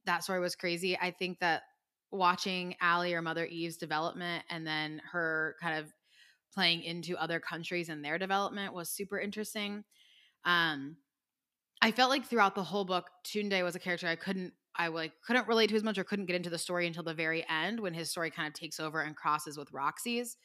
that 0.05 0.23
story 0.23 0.39
was 0.39 0.55
crazy. 0.55 0.97
I 0.97 1.11
think 1.11 1.39
that 1.39 1.63
watching 2.11 2.75
Allie 2.81 3.13
or 3.13 3.21
Mother 3.21 3.45
Eve's 3.45 3.77
development 3.77 4.43
and 4.49 4.65
then 4.65 5.01
her 5.11 5.55
kind 5.61 5.79
of 5.79 5.93
playing 6.53 6.83
into 6.83 7.15
other 7.17 7.39
countries 7.39 7.89
and 7.89 8.03
their 8.03 8.17
development 8.17 8.73
was 8.73 8.89
super 8.89 9.19
interesting. 9.19 9.83
Um, 10.45 10.97
I 11.81 11.91
felt 11.91 12.09
like 12.09 12.25
throughout 12.25 12.55
the 12.55 12.63
whole 12.63 12.85
book, 12.85 13.05
Tunde 13.25 13.63
was 13.63 13.75
a 13.75 13.79
character 13.79 14.07
I 14.07 14.15
couldn't 14.15 14.53
I 14.75 14.87
like 14.87 15.11
couldn't 15.25 15.47
relate 15.47 15.67
to 15.69 15.75
as 15.75 15.83
much 15.83 15.97
or 15.97 16.03
couldn't 16.03 16.27
get 16.27 16.35
into 16.35 16.49
the 16.49 16.57
story 16.57 16.87
until 16.87 17.03
the 17.03 17.13
very 17.13 17.45
end 17.49 17.79
when 17.79 17.93
his 17.93 18.09
story 18.09 18.31
kind 18.31 18.47
of 18.47 18.53
takes 18.53 18.79
over 18.79 19.01
and 19.01 19.15
crosses 19.15 19.57
with 19.57 19.73
Roxy's. 19.73 20.37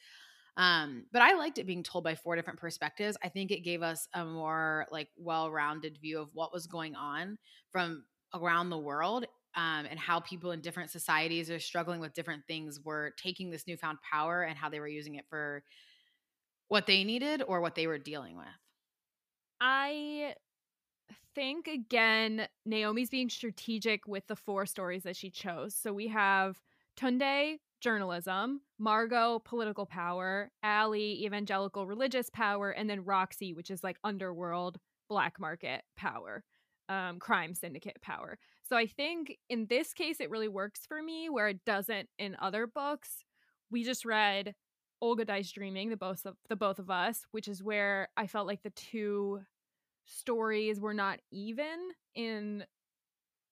Um, 0.57 1.05
but 1.11 1.21
I 1.21 1.33
liked 1.33 1.57
it 1.57 1.67
being 1.67 1.83
told 1.83 2.03
by 2.03 2.15
four 2.15 2.35
different 2.35 2.59
perspectives. 2.59 3.17
I 3.23 3.29
think 3.29 3.51
it 3.51 3.63
gave 3.63 3.81
us 3.81 4.07
a 4.13 4.25
more 4.25 4.87
like 4.89 5.09
well-rounded 5.17 5.99
view 6.01 6.19
of 6.19 6.29
what 6.33 6.53
was 6.53 6.65
going 6.65 6.95
on 6.95 7.37
from 7.71 8.05
around 8.33 8.69
the 8.69 8.77
world 8.77 9.25
um, 9.55 9.85
and 9.89 9.97
how 9.99 10.19
people 10.19 10.51
in 10.51 10.61
different 10.61 10.91
societies 10.91 11.49
are 11.49 11.59
struggling 11.59 11.99
with 11.99 12.13
different 12.13 12.45
things 12.47 12.79
were 12.83 13.13
taking 13.17 13.49
this 13.49 13.67
newfound 13.67 13.97
power 14.01 14.43
and 14.43 14.57
how 14.57 14.69
they 14.69 14.79
were 14.79 14.87
using 14.87 15.15
it 15.15 15.25
for 15.29 15.63
what 16.67 16.87
they 16.87 17.03
needed 17.03 17.41
or 17.47 17.61
what 17.61 17.75
they 17.75 17.87
were 17.87 17.97
dealing 17.97 18.37
with. 18.37 18.47
I 19.61 20.35
think 21.33 21.67
again, 21.67 22.47
Naomi's 22.65 23.09
being 23.09 23.29
strategic 23.29 24.07
with 24.07 24.27
the 24.27 24.35
four 24.35 24.65
stories 24.65 25.03
that 25.03 25.15
she 25.15 25.29
chose. 25.29 25.75
So 25.75 25.93
we 25.93 26.07
have 26.07 26.59
Tunde, 26.97 27.59
journalism, 27.81 28.61
Margot, 28.79 29.39
political 29.39 29.85
power, 29.85 30.49
Allie, 30.63 31.23
evangelical 31.25 31.85
religious 31.85 32.29
power, 32.29 32.71
and 32.71 32.89
then 32.89 33.03
Roxy, 33.05 33.53
which 33.53 33.69
is 33.69 33.83
like 33.83 33.97
underworld, 34.03 34.79
black 35.07 35.39
market 35.39 35.83
power, 35.95 36.43
um, 36.89 37.19
crime 37.19 37.53
syndicate 37.53 38.01
power. 38.01 38.39
So 38.67 38.75
I 38.75 38.87
think 38.87 39.37
in 39.47 39.67
this 39.67 39.93
case, 39.93 40.19
it 40.19 40.31
really 40.31 40.47
works 40.47 40.81
for 40.87 41.01
me 41.01 41.29
where 41.29 41.47
it 41.47 41.63
doesn't 41.65 42.09
in 42.17 42.35
other 42.41 42.65
books. 42.65 43.23
We 43.69 43.83
just 43.83 44.05
read 44.05 44.55
Olga 45.01 45.23
Dies 45.23 45.51
Dreaming, 45.51 45.89
the 45.89 45.97
both 45.97 46.25
of 46.25 46.35
the 46.49 46.55
both 46.55 46.79
of 46.79 46.89
us, 46.89 47.25
which 47.31 47.47
is 47.47 47.61
where 47.61 48.09
I 48.17 48.25
felt 48.25 48.47
like 48.47 48.63
the 48.63 48.71
two 48.71 49.41
stories 50.05 50.81
were 50.81 50.93
not 50.95 51.19
even 51.31 51.91
in 52.15 52.65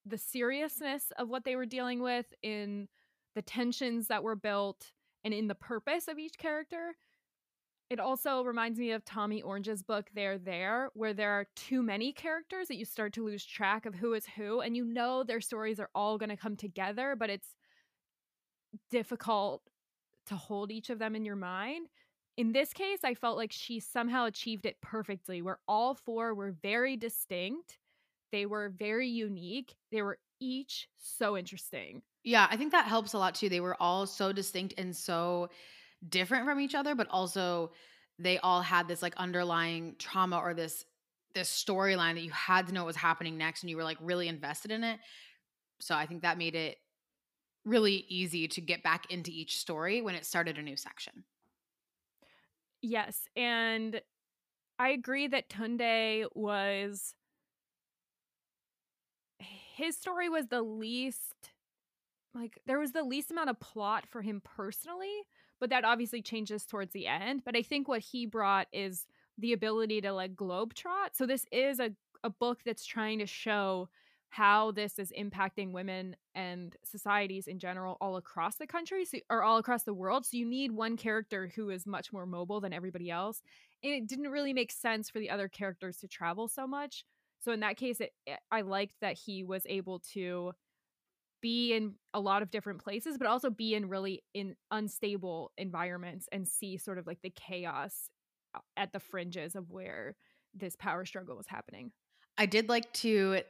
the 0.05 0.17
seriousness 0.17 1.11
of 1.17 1.29
what 1.29 1.43
they 1.43 1.55
were 1.55 1.65
dealing 1.65 2.01
with 2.01 2.33
in 2.41 2.87
the 3.35 3.41
tensions 3.41 4.07
that 4.07 4.23
were 4.23 4.35
built, 4.35 4.91
and 5.23 5.33
in 5.33 5.47
the 5.47 5.55
purpose 5.55 6.07
of 6.07 6.19
each 6.19 6.37
character. 6.37 6.95
It 7.93 7.99
also 7.99 8.41
reminds 8.41 8.79
me 8.79 8.89
of 8.89 9.05
Tommy 9.05 9.43
Orange's 9.43 9.83
book, 9.83 10.09
They're 10.15 10.39
There, 10.39 10.89
where 10.95 11.13
there 11.13 11.29
are 11.29 11.45
too 11.55 11.83
many 11.83 12.11
characters 12.11 12.67
that 12.67 12.77
you 12.77 12.85
start 12.85 13.13
to 13.13 13.23
lose 13.23 13.45
track 13.45 13.85
of 13.85 13.93
who 13.93 14.15
is 14.15 14.25
who, 14.35 14.61
and 14.61 14.75
you 14.75 14.83
know 14.83 15.23
their 15.23 15.39
stories 15.39 15.79
are 15.79 15.91
all 15.93 16.17
going 16.17 16.31
to 16.31 16.35
come 16.35 16.55
together, 16.55 17.15
but 17.15 17.29
it's 17.29 17.49
difficult 18.89 19.61
to 20.25 20.35
hold 20.35 20.71
each 20.71 20.89
of 20.89 20.97
them 20.97 21.15
in 21.15 21.23
your 21.23 21.35
mind. 21.35 21.85
In 22.35 22.51
this 22.51 22.73
case, 22.73 23.01
I 23.03 23.13
felt 23.13 23.37
like 23.37 23.51
she 23.51 23.79
somehow 23.79 24.25
achieved 24.25 24.65
it 24.65 24.81
perfectly, 24.81 25.43
where 25.43 25.59
all 25.67 25.93
four 25.93 26.33
were 26.33 26.55
very 26.63 26.97
distinct. 26.97 27.77
They 28.31 28.47
were 28.47 28.69
very 28.69 29.07
unique. 29.07 29.75
They 29.91 30.01
were 30.01 30.17
each 30.39 30.87
so 30.97 31.37
interesting. 31.37 32.01
Yeah, 32.23 32.47
I 32.49 32.57
think 32.57 32.71
that 32.71 32.87
helps 32.87 33.13
a 33.13 33.19
lot 33.19 33.35
too. 33.35 33.49
They 33.49 33.59
were 33.59 33.77
all 33.79 34.07
so 34.07 34.33
distinct 34.33 34.73
and 34.79 34.95
so 34.95 35.49
different 36.09 36.45
from 36.45 36.59
each 36.59 36.75
other, 36.75 36.95
but 36.95 37.07
also 37.09 37.71
they 38.19 38.37
all 38.39 38.61
had 38.61 38.87
this 38.87 39.01
like 39.01 39.15
underlying 39.17 39.95
trauma 39.97 40.37
or 40.37 40.53
this 40.53 40.85
this 41.33 41.49
storyline 41.49 42.13
that 42.13 42.21
you 42.21 42.29
had 42.29 42.67
to 42.67 42.73
know 42.73 42.81
what 42.81 42.87
was 42.87 42.95
happening 42.95 43.37
next 43.37 43.63
and 43.63 43.69
you 43.69 43.75
were 43.77 43.83
like 43.83 43.97
really 43.99 44.27
invested 44.27 44.71
in 44.71 44.83
it. 44.83 44.99
So 45.79 45.95
I 45.95 46.05
think 46.05 46.21
that 46.21 46.37
made 46.37 46.55
it 46.55 46.77
really 47.65 48.05
easy 48.07 48.47
to 48.49 48.61
get 48.61 48.83
back 48.83 49.11
into 49.11 49.31
each 49.31 49.57
story 49.57 50.01
when 50.01 50.15
it 50.15 50.25
started 50.25 50.57
a 50.57 50.61
new 50.61 50.75
section. 50.75 51.23
Yes, 52.81 53.27
and 53.35 54.01
I 54.77 54.89
agree 54.89 55.27
that 55.27 55.49
Tunde 55.49 56.25
was 56.35 57.15
his 59.39 59.97
story 59.97 60.29
was 60.29 60.47
the 60.47 60.61
least 60.61 61.51
like 62.35 62.59
there 62.65 62.79
was 62.79 62.91
the 62.91 63.03
least 63.03 63.31
amount 63.31 63.49
of 63.49 63.59
plot 63.59 64.05
for 64.09 64.21
him 64.21 64.41
personally, 64.43 65.21
but 65.63 65.69
that 65.69 65.85
obviously 65.85 66.21
changes 66.21 66.65
towards 66.65 66.91
the 66.91 67.07
end. 67.07 67.41
But 67.45 67.55
I 67.55 67.61
think 67.61 67.87
what 67.87 68.01
he 68.01 68.25
brought 68.25 68.67
is 68.73 69.05
the 69.37 69.53
ability 69.53 70.01
to 70.01 70.11
like 70.11 70.35
globetrot. 70.35 71.13
So 71.13 71.25
this 71.25 71.45
is 71.53 71.79
a, 71.79 71.91
a 72.21 72.29
book 72.29 72.59
that's 72.65 72.85
trying 72.85 73.19
to 73.19 73.25
show 73.25 73.87
how 74.27 74.71
this 74.71 74.99
is 74.99 75.13
impacting 75.17 75.71
women 75.71 76.17
and 76.35 76.75
societies 76.83 77.47
in 77.47 77.59
general 77.59 77.95
all 78.01 78.17
across 78.17 78.57
the 78.57 78.67
country 78.67 79.05
so, 79.05 79.19
or 79.29 79.41
all 79.41 79.57
across 79.57 79.83
the 79.83 79.93
world. 79.93 80.25
So 80.25 80.35
you 80.35 80.45
need 80.45 80.73
one 80.73 80.97
character 80.97 81.49
who 81.55 81.69
is 81.69 81.87
much 81.87 82.11
more 82.11 82.25
mobile 82.25 82.59
than 82.59 82.73
everybody 82.73 83.09
else. 83.09 83.41
And 83.85 83.93
it 83.93 84.05
didn't 84.05 84.31
really 84.31 84.51
make 84.51 84.69
sense 84.69 85.09
for 85.09 85.19
the 85.19 85.29
other 85.29 85.47
characters 85.47 85.95
to 85.99 86.09
travel 86.09 86.49
so 86.49 86.67
much. 86.67 87.05
So 87.39 87.53
in 87.53 87.61
that 87.61 87.77
case, 87.77 88.01
it, 88.01 88.11
I 88.51 88.63
liked 88.63 88.95
that 88.99 89.17
he 89.17 89.45
was 89.45 89.65
able 89.65 89.99
to 90.11 90.51
be 91.43 91.73
in 91.73 91.93
a 92.13 92.19
lot 92.19 92.41
of 92.41 92.49
different 92.49 92.81
places, 92.81 93.17
but 93.17 93.27
also 93.27 93.49
be 93.49 93.75
in 93.75 93.89
really 93.89 94.23
in 94.33 94.55
unstable 94.71 95.51
environments 95.57 96.27
and 96.31 96.47
see 96.47 96.77
sort 96.77 96.97
of 96.97 97.05
like 97.05 97.21
the 97.21 97.29
chaos 97.29 98.09
uh, 98.55 98.59
at 98.77 98.93
the 98.93 98.99
fringes 98.99 99.53
of 99.55 99.69
where 99.69 100.15
this 100.55 100.75
power 100.77 101.05
struggle 101.05 101.35
was 101.35 101.45
happening. 101.45 101.91
I 102.37 102.45
did 102.45 102.69
like 102.69 102.91
to 102.93 103.41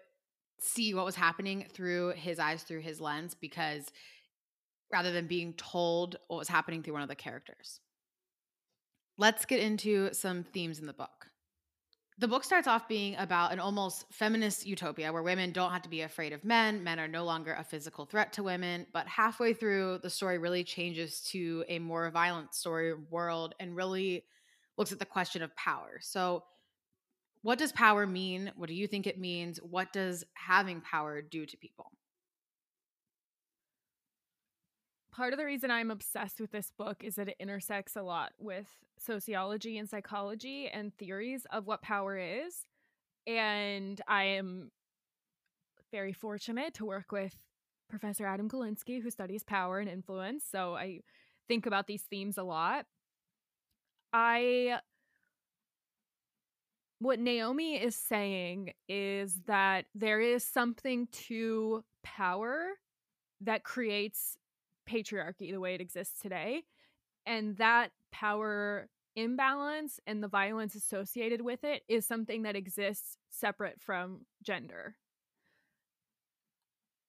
see 0.60 0.94
what 0.94 1.06
was 1.06 1.16
happening 1.16 1.68
through 1.72 2.14
his 2.16 2.40
eyes, 2.40 2.64
through 2.64 2.82
his 2.82 3.00
lens, 3.00 3.36
because 3.40 3.86
rather 4.92 5.12
than 5.12 5.28
being 5.28 5.54
told 5.54 6.18
what 6.28 6.38
was 6.38 6.48
happening 6.48 6.82
through 6.82 6.94
one 6.94 7.04
of 7.04 7.10
the 7.10 7.16
characters. 7.16 7.80
Let's 9.18 9.46
get 9.46 9.60
into 9.60 10.12
some 10.14 10.44
themes 10.44 10.80
in 10.80 10.88
the 10.88 10.94
book. 10.94 11.23
The 12.20 12.28
book 12.28 12.44
starts 12.44 12.68
off 12.68 12.88
being 12.88 13.16
about 13.16 13.52
an 13.52 13.60
almost 13.60 14.06
feminist 14.12 14.68
utopia 14.68 15.12
where 15.12 15.24
women 15.24 15.52
don't 15.52 15.72
have 15.72 15.82
to 15.82 15.90
be 15.90 16.02
afraid 16.02 16.32
of 16.32 16.46
men. 16.46 16.84
Men 16.84 17.00
are 17.00 17.08
no 17.08 17.26
longer 17.26 17.56
a 17.58 17.64
physical 17.64 18.06
threat 18.06 18.34
to 18.34 18.44
women. 18.44 18.86
But 18.94 19.08
halfway 19.08 19.54
through, 19.54 20.00
the 20.04 20.10
story 20.10 20.38
really 20.38 20.64
changes 20.64 21.22
to 21.32 21.66
a 21.68 21.80
more 21.80 22.10
violent 22.12 22.54
story 22.54 22.94
world 22.94 23.56
and 23.60 23.76
really 23.76 24.26
looks 24.78 24.92
at 24.92 25.00
the 25.00 25.06
question 25.06 25.42
of 25.42 25.56
power. 25.56 26.00
So, 26.02 26.44
what 27.42 27.58
does 27.60 27.74
power 27.74 28.08
mean? 28.08 28.52
What 28.56 28.70
do 28.70 28.76
you 28.76 28.88
think 28.88 29.06
it 29.06 29.20
means? 29.20 29.58
What 29.58 29.92
does 29.92 30.24
having 30.34 30.82
power 30.82 31.22
do 31.22 31.46
to 31.46 31.58
people? 31.58 31.92
Part 35.14 35.32
of 35.32 35.38
the 35.38 35.46
reason 35.46 35.70
I'm 35.70 35.92
obsessed 35.92 36.42
with 36.42 36.52
this 36.52 36.72
book 36.76 37.04
is 37.04 37.16
that 37.16 37.28
it 37.28 37.36
intersects 37.40 37.96
a 37.96 38.02
lot 38.02 38.32
with 38.40 38.66
sociology 38.98 39.78
and 39.78 39.88
psychology 39.88 40.68
and 40.68 40.92
theories 40.98 41.46
of 41.52 41.68
what 41.68 41.84
power 41.84 42.18
is. 42.18 42.66
And 43.28 44.02
I 44.08 44.24
am 44.24 44.72
very 45.92 46.14
fortunate 46.14 46.74
to 46.76 46.86
work 46.86 47.12
with 47.12 47.36
Professor 47.90 48.26
Adam 48.26 48.50
Galinsky, 48.50 49.04
who 49.04 49.12
studies 49.12 49.44
power 49.44 49.78
and 49.78 49.88
influence. 49.88 50.46
So 50.52 50.74
I 50.76 51.02
think 51.48 51.68
about 51.68 51.86
these 51.86 52.02
themes 52.02 52.40
a 52.40 52.44
lot. 52.44 52.88
I 54.12 54.80
what 56.98 57.20
Naomi 57.20 57.76
is 57.76 57.96
saying 57.96 58.74
is 58.88 59.42
that 59.46 59.86
there 59.94 60.22
is 60.22 60.44
something 60.44 61.08
to 61.28 61.84
power 62.02 62.70
that 63.42 63.64
creates 63.64 64.38
patriarchy 64.90 65.52
the 65.52 65.60
way 65.60 65.76
it 65.76 65.82
exists 65.82 66.20
today. 66.20 66.64
And 67.26 67.58
that 67.58 67.92
power 68.12 68.90
imbalance 69.16 70.00
and 70.08 70.24
the 70.24 70.28
violence 70.28 70.76
associated 70.76 71.42
with 71.42 71.64
it 71.64 71.84
is 71.88 72.06
something 72.06 72.44
that 72.44 72.56
exists 72.56 73.18
separate 73.30 73.80
from 73.80 74.26
gender. 74.42 74.96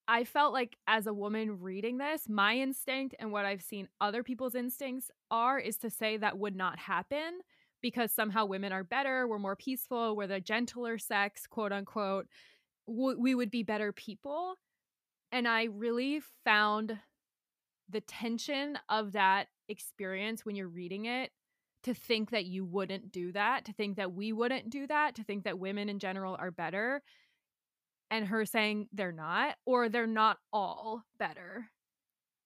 I 0.07 0.25
felt 0.25 0.53
like 0.53 0.77
as 0.87 1.07
a 1.07 1.15
woman 1.15 1.61
reading 1.61 1.97
this, 1.97 2.29
my 2.29 2.59
instinct 2.59 3.15
and 3.19 3.33
what 3.33 3.47
I've 3.47 3.63
seen 3.63 3.89
other 4.01 4.23
people's 4.23 4.55
instincts 4.55 5.11
are 5.31 5.59
is 5.59 5.79
to 5.79 5.89
say 5.89 6.19
that 6.19 6.39
would 6.39 6.55
not 6.55 6.79
happen 6.79 7.41
because 7.81 8.13
somehow 8.13 8.45
women 8.45 8.73
are 8.73 8.85
better, 8.85 9.27
we're 9.27 9.39
more 9.39 9.57
peaceful, 9.57 10.15
we're 10.15 10.27
the 10.27 10.41
gentler 10.41 10.99
sex, 10.99 11.47
quote 11.47 11.73
unquote, 11.73 12.27
we 12.87 13.35
would 13.35 13.51
be 13.51 13.63
better 13.63 13.93
people. 13.93 14.57
And 15.33 15.49
I 15.49 15.65
really 15.65 16.21
found 16.45 16.99
the 17.95 18.01
tension 18.01 18.77
of 18.89 19.13
that 19.13 19.47
experience 19.69 20.45
when 20.45 20.57
you're 20.57 20.69
reading 20.69 21.07
it 21.07 21.31
to 21.85 21.95
think 21.95 22.31
that 22.31 22.45
you 22.45 22.65
wouldn't 22.65 23.13
do 23.13 23.31
that, 23.33 23.65
to 23.67 23.73
think 23.73 23.97
that 23.97 24.13
we 24.13 24.33
wouldn't 24.33 24.69
do 24.69 24.87
that, 24.87 25.15
to 25.15 25.23
think 25.23 25.45
that 25.45 25.59
women 25.59 25.89
in 25.89 25.99
general 25.99 26.37
are 26.39 26.51
better. 26.51 27.03
And 28.11 28.27
her 28.27 28.45
saying 28.45 28.89
they're 28.93 29.13
not, 29.13 29.57
or 29.65 29.89
they're 29.89 30.07
not 30.07 30.39
all 30.53 31.05
better, 31.19 31.67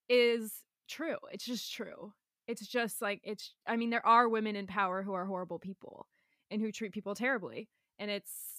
is 0.07 0.51
true. 0.87 1.17
It's 1.31 1.45
just 1.45 1.73
true. 1.73 2.13
It's 2.47 2.65
just 2.67 3.01
like 3.01 3.21
it's 3.23 3.53
I 3.67 3.75
mean 3.75 3.89
there 3.89 4.05
are 4.05 4.29
women 4.29 4.55
in 4.55 4.67
power 4.67 5.03
who 5.03 5.13
are 5.13 5.25
horrible 5.25 5.59
people 5.59 6.07
and 6.51 6.61
who 6.61 6.71
treat 6.71 6.93
people 6.93 7.15
terribly. 7.15 7.69
And 7.97 8.09
it's 8.09 8.58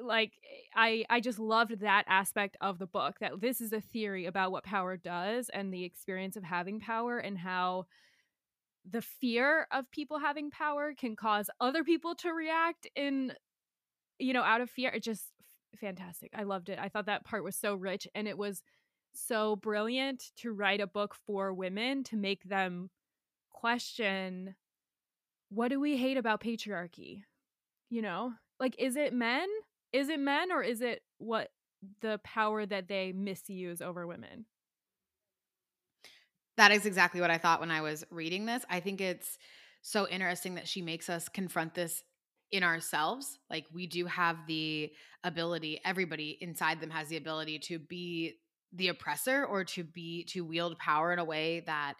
like 0.00 0.32
I 0.74 1.04
I 1.10 1.20
just 1.20 1.38
loved 1.38 1.80
that 1.80 2.04
aspect 2.08 2.56
of 2.60 2.78
the 2.78 2.86
book 2.86 3.18
that 3.20 3.40
this 3.40 3.60
is 3.60 3.72
a 3.72 3.80
theory 3.80 4.26
about 4.26 4.52
what 4.52 4.64
power 4.64 4.96
does 4.96 5.48
and 5.50 5.72
the 5.72 5.84
experience 5.84 6.36
of 6.36 6.44
having 6.44 6.80
power 6.80 7.18
and 7.18 7.38
how 7.38 7.86
the 8.88 9.02
fear 9.02 9.66
of 9.70 9.90
people 9.90 10.18
having 10.18 10.50
power 10.50 10.94
can 10.98 11.14
cause 11.14 11.50
other 11.60 11.84
people 11.84 12.14
to 12.16 12.30
react 12.30 12.86
in 12.96 13.32
you 14.18 14.32
know 14.32 14.42
out 14.42 14.60
of 14.60 14.70
fear 14.70 14.90
it 14.90 15.02
just 15.02 15.26
fantastic 15.80 16.30
i 16.34 16.42
loved 16.42 16.68
it 16.68 16.78
i 16.78 16.88
thought 16.88 17.06
that 17.06 17.24
part 17.24 17.44
was 17.44 17.56
so 17.56 17.74
rich 17.74 18.08
and 18.14 18.26
it 18.26 18.38
was 18.38 18.62
so 19.12 19.56
brilliant 19.56 20.30
to 20.36 20.52
write 20.52 20.80
a 20.80 20.86
book 20.86 21.14
for 21.26 21.52
women 21.52 22.02
to 22.04 22.16
make 22.16 22.42
them 22.44 22.90
question 23.50 24.54
what 25.50 25.68
do 25.68 25.80
we 25.80 25.96
hate 25.96 26.16
about 26.16 26.40
patriarchy? 26.40 27.24
You 27.90 28.02
know, 28.02 28.32
like, 28.58 28.76
is 28.78 28.96
it 28.96 29.12
men? 29.12 29.48
Is 29.92 30.08
it 30.08 30.20
men 30.20 30.52
or 30.52 30.62
is 30.62 30.80
it 30.80 31.02
what 31.18 31.50
the 32.00 32.20
power 32.24 32.66
that 32.66 32.88
they 32.88 33.12
misuse 33.12 33.80
over 33.80 34.06
women? 34.06 34.46
That 36.56 36.72
is 36.72 36.84
exactly 36.84 37.20
what 37.20 37.30
I 37.30 37.38
thought 37.38 37.60
when 37.60 37.70
I 37.70 37.80
was 37.80 38.04
reading 38.10 38.46
this. 38.46 38.64
I 38.68 38.80
think 38.80 39.00
it's 39.00 39.38
so 39.82 40.06
interesting 40.08 40.56
that 40.56 40.68
she 40.68 40.82
makes 40.82 41.08
us 41.08 41.28
confront 41.28 41.74
this 41.74 42.02
in 42.52 42.62
ourselves. 42.62 43.38
Like, 43.48 43.64
we 43.72 43.86
do 43.86 44.06
have 44.06 44.36
the 44.46 44.92
ability, 45.24 45.80
everybody 45.84 46.36
inside 46.40 46.80
them 46.80 46.90
has 46.90 47.08
the 47.08 47.16
ability 47.16 47.60
to 47.60 47.78
be 47.78 48.34
the 48.72 48.88
oppressor 48.88 49.44
or 49.44 49.64
to 49.64 49.84
be, 49.84 50.24
to 50.24 50.44
wield 50.44 50.78
power 50.78 51.12
in 51.12 51.18
a 51.18 51.24
way 51.24 51.60
that 51.66 51.94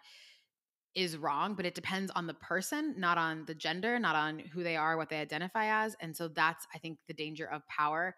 is 0.95 1.17
wrong, 1.17 1.55
but 1.55 1.65
it 1.65 1.75
depends 1.75 2.11
on 2.11 2.27
the 2.27 2.33
person, 2.35 2.95
not 2.97 3.17
on 3.17 3.45
the 3.45 3.55
gender, 3.55 3.97
not 3.97 4.15
on 4.15 4.39
who 4.39 4.63
they 4.63 4.75
are, 4.75 4.97
what 4.97 5.09
they 5.09 5.19
identify 5.19 5.83
as. 5.83 5.95
And 6.01 6.15
so 6.15 6.27
that's, 6.27 6.67
I 6.73 6.79
think, 6.79 6.99
the 7.07 7.13
danger 7.13 7.49
of 7.49 7.65
power. 7.67 8.15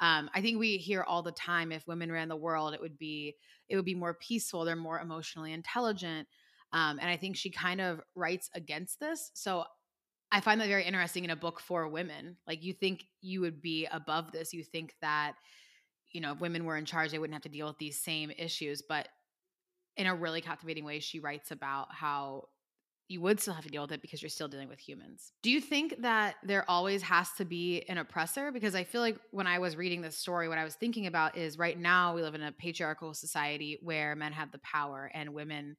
Um, 0.00 0.30
I 0.34 0.40
think 0.40 0.58
we 0.58 0.78
hear 0.78 1.02
all 1.02 1.22
the 1.22 1.32
time 1.32 1.72
if 1.72 1.86
women 1.86 2.10
ran 2.10 2.28
the 2.28 2.36
world, 2.36 2.74
it 2.74 2.80
would 2.80 2.98
be 2.98 3.36
it 3.68 3.76
would 3.76 3.84
be 3.84 3.94
more 3.94 4.14
peaceful. 4.14 4.64
They're 4.64 4.76
more 4.76 5.00
emotionally 5.00 5.52
intelligent, 5.52 6.28
um, 6.72 6.98
and 7.00 7.08
I 7.08 7.16
think 7.16 7.36
she 7.36 7.50
kind 7.50 7.80
of 7.80 8.00
writes 8.14 8.50
against 8.54 8.98
this. 8.98 9.30
So 9.34 9.64
I 10.32 10.40
find 10.40 10.60
that 10.60 10.68
very 10.68 10.84
interesting 10.84 11.24
in 11.24 11.30
a 11.30 11.36
book 11.36 11.60
for 11.60 11.88
women. 11.88 12.36
Like 12.46 12.64
you 12.64 12.72
think 12.72 13.04
you 13.20 13.40
would 13.42 13.62
be 13.62 13.86
above 13.92 14.32
this. 14.32 14.52
You 14.52 14.64
think 14.64 14.94
that 15.02 15.34
you 16.10 16.20
know 16.20 16.32
if 16.32 16.40
women 16.40 16.64
were 16.64 16.76
in 16.76 16.84
charge, 16.84 17.12
they 17.12 17.18
wouldn't 17.18 17.34
have 17.34 17.42
to 17.42 17.56
deal 17.56 17.68
with 17.68 17.78
these 17.78 18.00
same 18.00 18.32
issues, 18.36 18.82
but 18.86 19.08
in 19.96 20.06
a 20.06 20.14
really 20.14 20.40
captivating 20.40 20.84
way, 20.84 21.00
she 21.00 21.20
writes 21.20 21.50
about 21.50 21.88
how 21.92 22.44
you 23.08 23.20
would 23.20 23.38
still 23.40 23.52
have 23.52 23.64
to 23.64 23.70
deal 23.70 23.82
with 23.82 23.92
it 23.92 24.00
because 24.00 24.22
you're 24.22 24.30
still 24.30 24.48
dealing 24.48 24.68
with 24.68 24.78
humans. 24.78 25.32
Do 25.42 25.50
you 25.50 25.60
think 25.60 26.00
that 26.00 26.36
there 26.42 26.68
always 26.68 27.02
has 27.02 27.30
to 27.36 27.44
be 27.44 27.82
an 27.88 27.98
oppressor? 27.98 28.50
Because 28.50 28.74
I 28.74 28.84
feel 28.84 29.02
like 29.02 29.18
when 29.32 29.46
I 29.46 29.58
was 29.58 29.76
reading 29.76 30.00
this 30.00 30.16
story, 30.16 30.48
what 30.48 30.58
I 30.58 30.64
was 30.64 30.76
thinking 30.76 31.06
about 31.06 31.36
is 31.36 31.58
right 31.58 31.78
now 31.78 32.14
we 32.14 32.22
live 32.22 32.34
in 32.34 32.42
a 32.42 32.52
patriarchal 32.52 33.12
society 33.12 33.78
where 33.82 34.16
men 34.16 34.32
have 34.32 34.50
the 34.50 34.60
power 34.60 35.10
and 35.12 35.34
women 35.34 35.76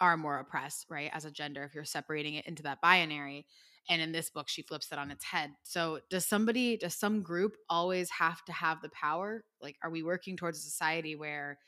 are 0.00 0.16
more 0.16 0.38
oppressed, 0.38 0.86
right? 0.90 1.10
As 1.14 1.24
a 1.24 1.30
gender, 1.30 1.64
if 1.64 1.74
you're 1.74 1.84
separating 1.84 2.34
it 2.34 2.46
into 2.46 2.62
that 2.64 2.80
binary. 2.80 3.46
And 3.88 4.02
in 4.02 4.12
this 4.12 4.30
book, 4.30 4.48
she 4.48 4.62
flips 4.62 4.88
that 4.88 4.98
on 4.98 5.10
its 5.10 5.24
head. 5.24 5.50
So, 5.62 6.00
does 6.10 6.26
somebody, 6.26 6.76
does 6.76 6.94
some 6.94 7.22
group 7.22 7.56
always 7.68 8.10
have 8.10 8.44
to 8.44 8.52
have 8.52 8.82
the 8.82 8.90
power? 8.90 9.44
Like, 9.60 9.76
are 9.82 9.90
we 9.90 10.02
working 10.02 10.36
towards 10.36 10.58
a 10.58 10.62
society 10.62 11.16
where 11.16 11.58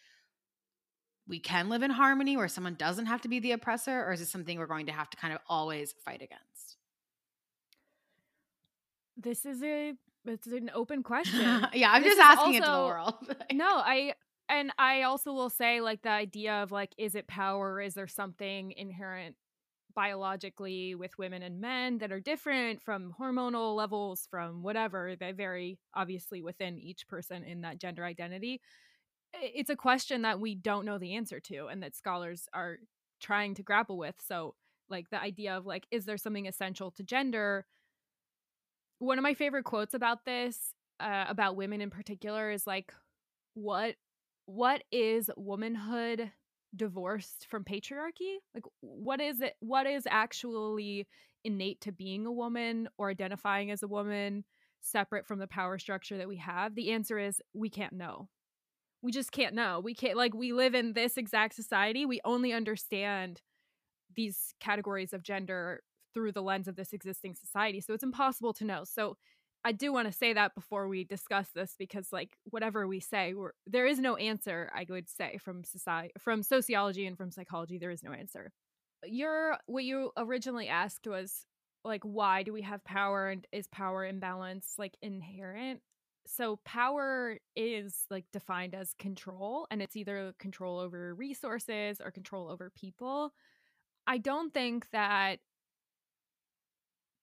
we 1.26 1.38
can 1.38 1.68
live 1.68 1.82
in 1.82 1.90
harmony 1.90 2.36
where 2.36 2.48
someone 2.48 2.74
doesn't 2.74 3.06
have 3.06 3.20
to 3.22 3.28
be 3.28 3.38
the 3.38 3.52
oppressor 3.52 4.04
or 4.04 4.12
is 4.12 4.20
it 4.20 4.28
something 4.28 4.58
we're 4.58 4.66
going 4.66 4.86
to 4.86 4.92
have 4.92 5.08
to 5.10 5.16
kind 5.16 5.32
of 5.32 5.40
always 5.48 5.94
fight 6.04 6.22
against? 6.22 6.76
This 9.16 9.44
is 9.44 9.62
a 9.62 9.94
it's 10.24 10.46
an 10.46 10.70
open 10.74 11.02
question. 11.02 11.66
Yeah 11.72 11.90
i'm 11.92 12.02
this 12.02 12.16
just 12.16 12.20
asking 12.20 12.60
also, 12.60 12.62
it 12.62 12.64
to 12.64 12.70
the 12.70 12.86
world 12.86 13.36
no 13.52 13.68
i 13.68 14.14
and 14.48 14.72
i 14.78 15.02
also 15.02 15.32
will 15.32 15.50
say 15.50 15.80
like 15.80 16.02
the 16.02 16.10
idea 16.10 16.62
of 16.62 16.72
like 16.72 16.92
is 16.98 17.14
it 17.14 17.26
power? 17.26 17.80
Is 17.80 17.94
there 17.94 18.08
something 18.08 18.72
inherent 18.72 19.36
biologically 19.94 20.94
with 20.94 21.16
women 21.18 21.42
and 21.42 21.60
men 21.60 21.98
that 21.98 22.12
are 22.12 22.20
different 22.20 22.80
from 22.80 23.14
hormonal 23.20 23.76
levels 23.76 24.26
from 24.30 24.62
whatever 24.62 25.14
they 25.20 25.32
vary 25.32 25.78
obviously 25.94 26.42
within 26.42 26.78
each 26.78 27.06
person 27.08 27.44
in 27.44 27.60
that 27.60 27.78
gender 27.78 28.04
identity 28.04 28.60
it's 29.34 29.70
a 29.70 29.76
question 29.76 30.22
that 30.22 30.40
we 30.40 30.54
don't 30.54 30.84
know 30.84 30.98
the 30.98 31.14
answer 31.14 31.40
to 31.40 31.66
and 31.66 31.82
that 31.82 31.96
scholars 31.96 32.48
are 32.52 32.78
trying 33.20 33.54
to 33.54 33.62
grapple 33.62 33.96
with. 33.98 34.16
So 34.26 34.54
like 34.88 35.10
the 35.10 35.20
idea 35.20 35.56
of 35.56 35.66
like 35.66 35.86
is 35.90 36.04
there 36.04 36.18
something 36.18 36.46
essential 36.46 36.90
to 36.92 37.02
gender? 37.02 37.66
One 38.98 39.18
of 39.18 39.22
my 39.22 39.34
favorite 39.34 39.64
quotes 39.64 39.94
about 39.94 40.24
this 40.24 40.74
uh, 41.00 41.24
about 41.28 41.56
women 41.56 41.80
in 41.80 41.90
particular 41.90 42.50
is 42.50 42.66
like 42.66 42.92
what 43.54 43.96
what 44.46 44.82
is 44.92 45.30
womanhood 45.36 46.30
divorced 46.74 47.46
from 47.48 47.64
patriarchy? 47.64 48.36
Like 48.54 48.64
what 48.80 49.20
is 49.20 49.40
it 49.40 49.54
what 49.60 49.86
is 49.86 50.06
actually 50.08 51.06
innate 51.44 51.80
to 51.82 51.92
being 51.92 52.26
a 52.26 52.32
woman 52.32 52.88
or 52.98 53.10
identifying 53.10 53.70
as 53.70 53.82
a 53.82 53.88
woman 53.88 54.44
separate 54.80 55.26
from 55.26 55.38
the 55.38 55.46
power 55.46 55.78
structure 55.78 56.18
that 56.18 56.28
we 56.28 56.36
have? 56.36 56.74
The 56.74 56.92
answer 56.92 57.18
is 57.18 57.40
we 57.54 57.70
can't 57.70 57.94
know 57.94 58.28
we 59.02 59.11
just 59.12 59.32
can't 59.32 59.54
know. 59.54 59.80
We 59.80 59.94
can't 59.94 60.16
like 60.16 60.35
we 60.35 60.52
live 60.52 60.75
in 60.75 60.92
this 60.92 61.16
exact 61.16 61.54
society. 61.54 62.06
We 62.06 62.21
only 62.25 62.52
understand 62.52 63.40
these 64.14 64.54
categories 64.61 65.12
of 65.12 65.23
gender 65.23 65.82
through 66.14 66.32
the 66.32 66.42
lens 66.42 66.68
of 66.68 66.76
this 66.76 66.92
existing 66.92 67.35
society. 67.35 67.80
So 67.80 67.94
it's 67.94 68.02
impossible 68.02 68.52
to 68.54 68.64
know. 68.64 68.85
So 68.85 69.16
I 69.64 69.73
do 69.73 69.92
want 69.92 70.09
to 70.09 70.12
say 70.12 70.32
that 70.32 70.54
before 70.54 70.88
we 70.88 71.04
discuss 71.04 71.49
this 71.54 71.75
because 71.78 72.09
like 72.12 72.37
whatever 72.50 72.87
we 72.87 73.00
say, 73.00 73.35
there 73.66 73.87
is 73.87 73.99
no 73.99 74.16
answer, 74.16 74.71
I 74.75 74.87
would 74.88 75.09
say 75.09 75.38
from 75.38 75.64
society 75.64 76.12
from 76.18 76.42
sociology 76.42 77.06
and 77.06 77.16
from 77.16 77.30
psychology 77.30 77.78
there 77.78 77.90
is 77.90 78.02
no 78.02 78.12
answer. 78.12 78.52
Your 79.04 79.59
what 79.66 79.85
you 79.85 80.12
originally 80.16 80.68
asked 80.68 81.06
was 81.06 81.47
like 81.85 82.02
why 82.04 82.42
do 82.44 82.52
we 82.52 82.62
have 82.62 82.85
power 82.85 83.28
and 83.28 83.47
is 83.52 83.66
power 83.68 84.04
imbalance 84.04 84.75
like 84.78 84.97
inherent? 85.02 85.80
So 86.26 86.58
power 86.64 87.38
is 87.56 88.06
like 88.10 88.24
defined 88.32 88.74
as 88.74 88.94
control 88.98 89.66
and 89.70 89.82
it's 89.82 89.96
either 89.96 90.34
control 90.38 90.78
over 90.78 91.14
resources 91.14 92.00
or 92.02 92.10
control 92.10 92.48
over 92.48 92.70
people. 92.70 93.32
I 94.06 94.18
don't 94.18 94.52
think 94.52 94.88
that 94.92 95.38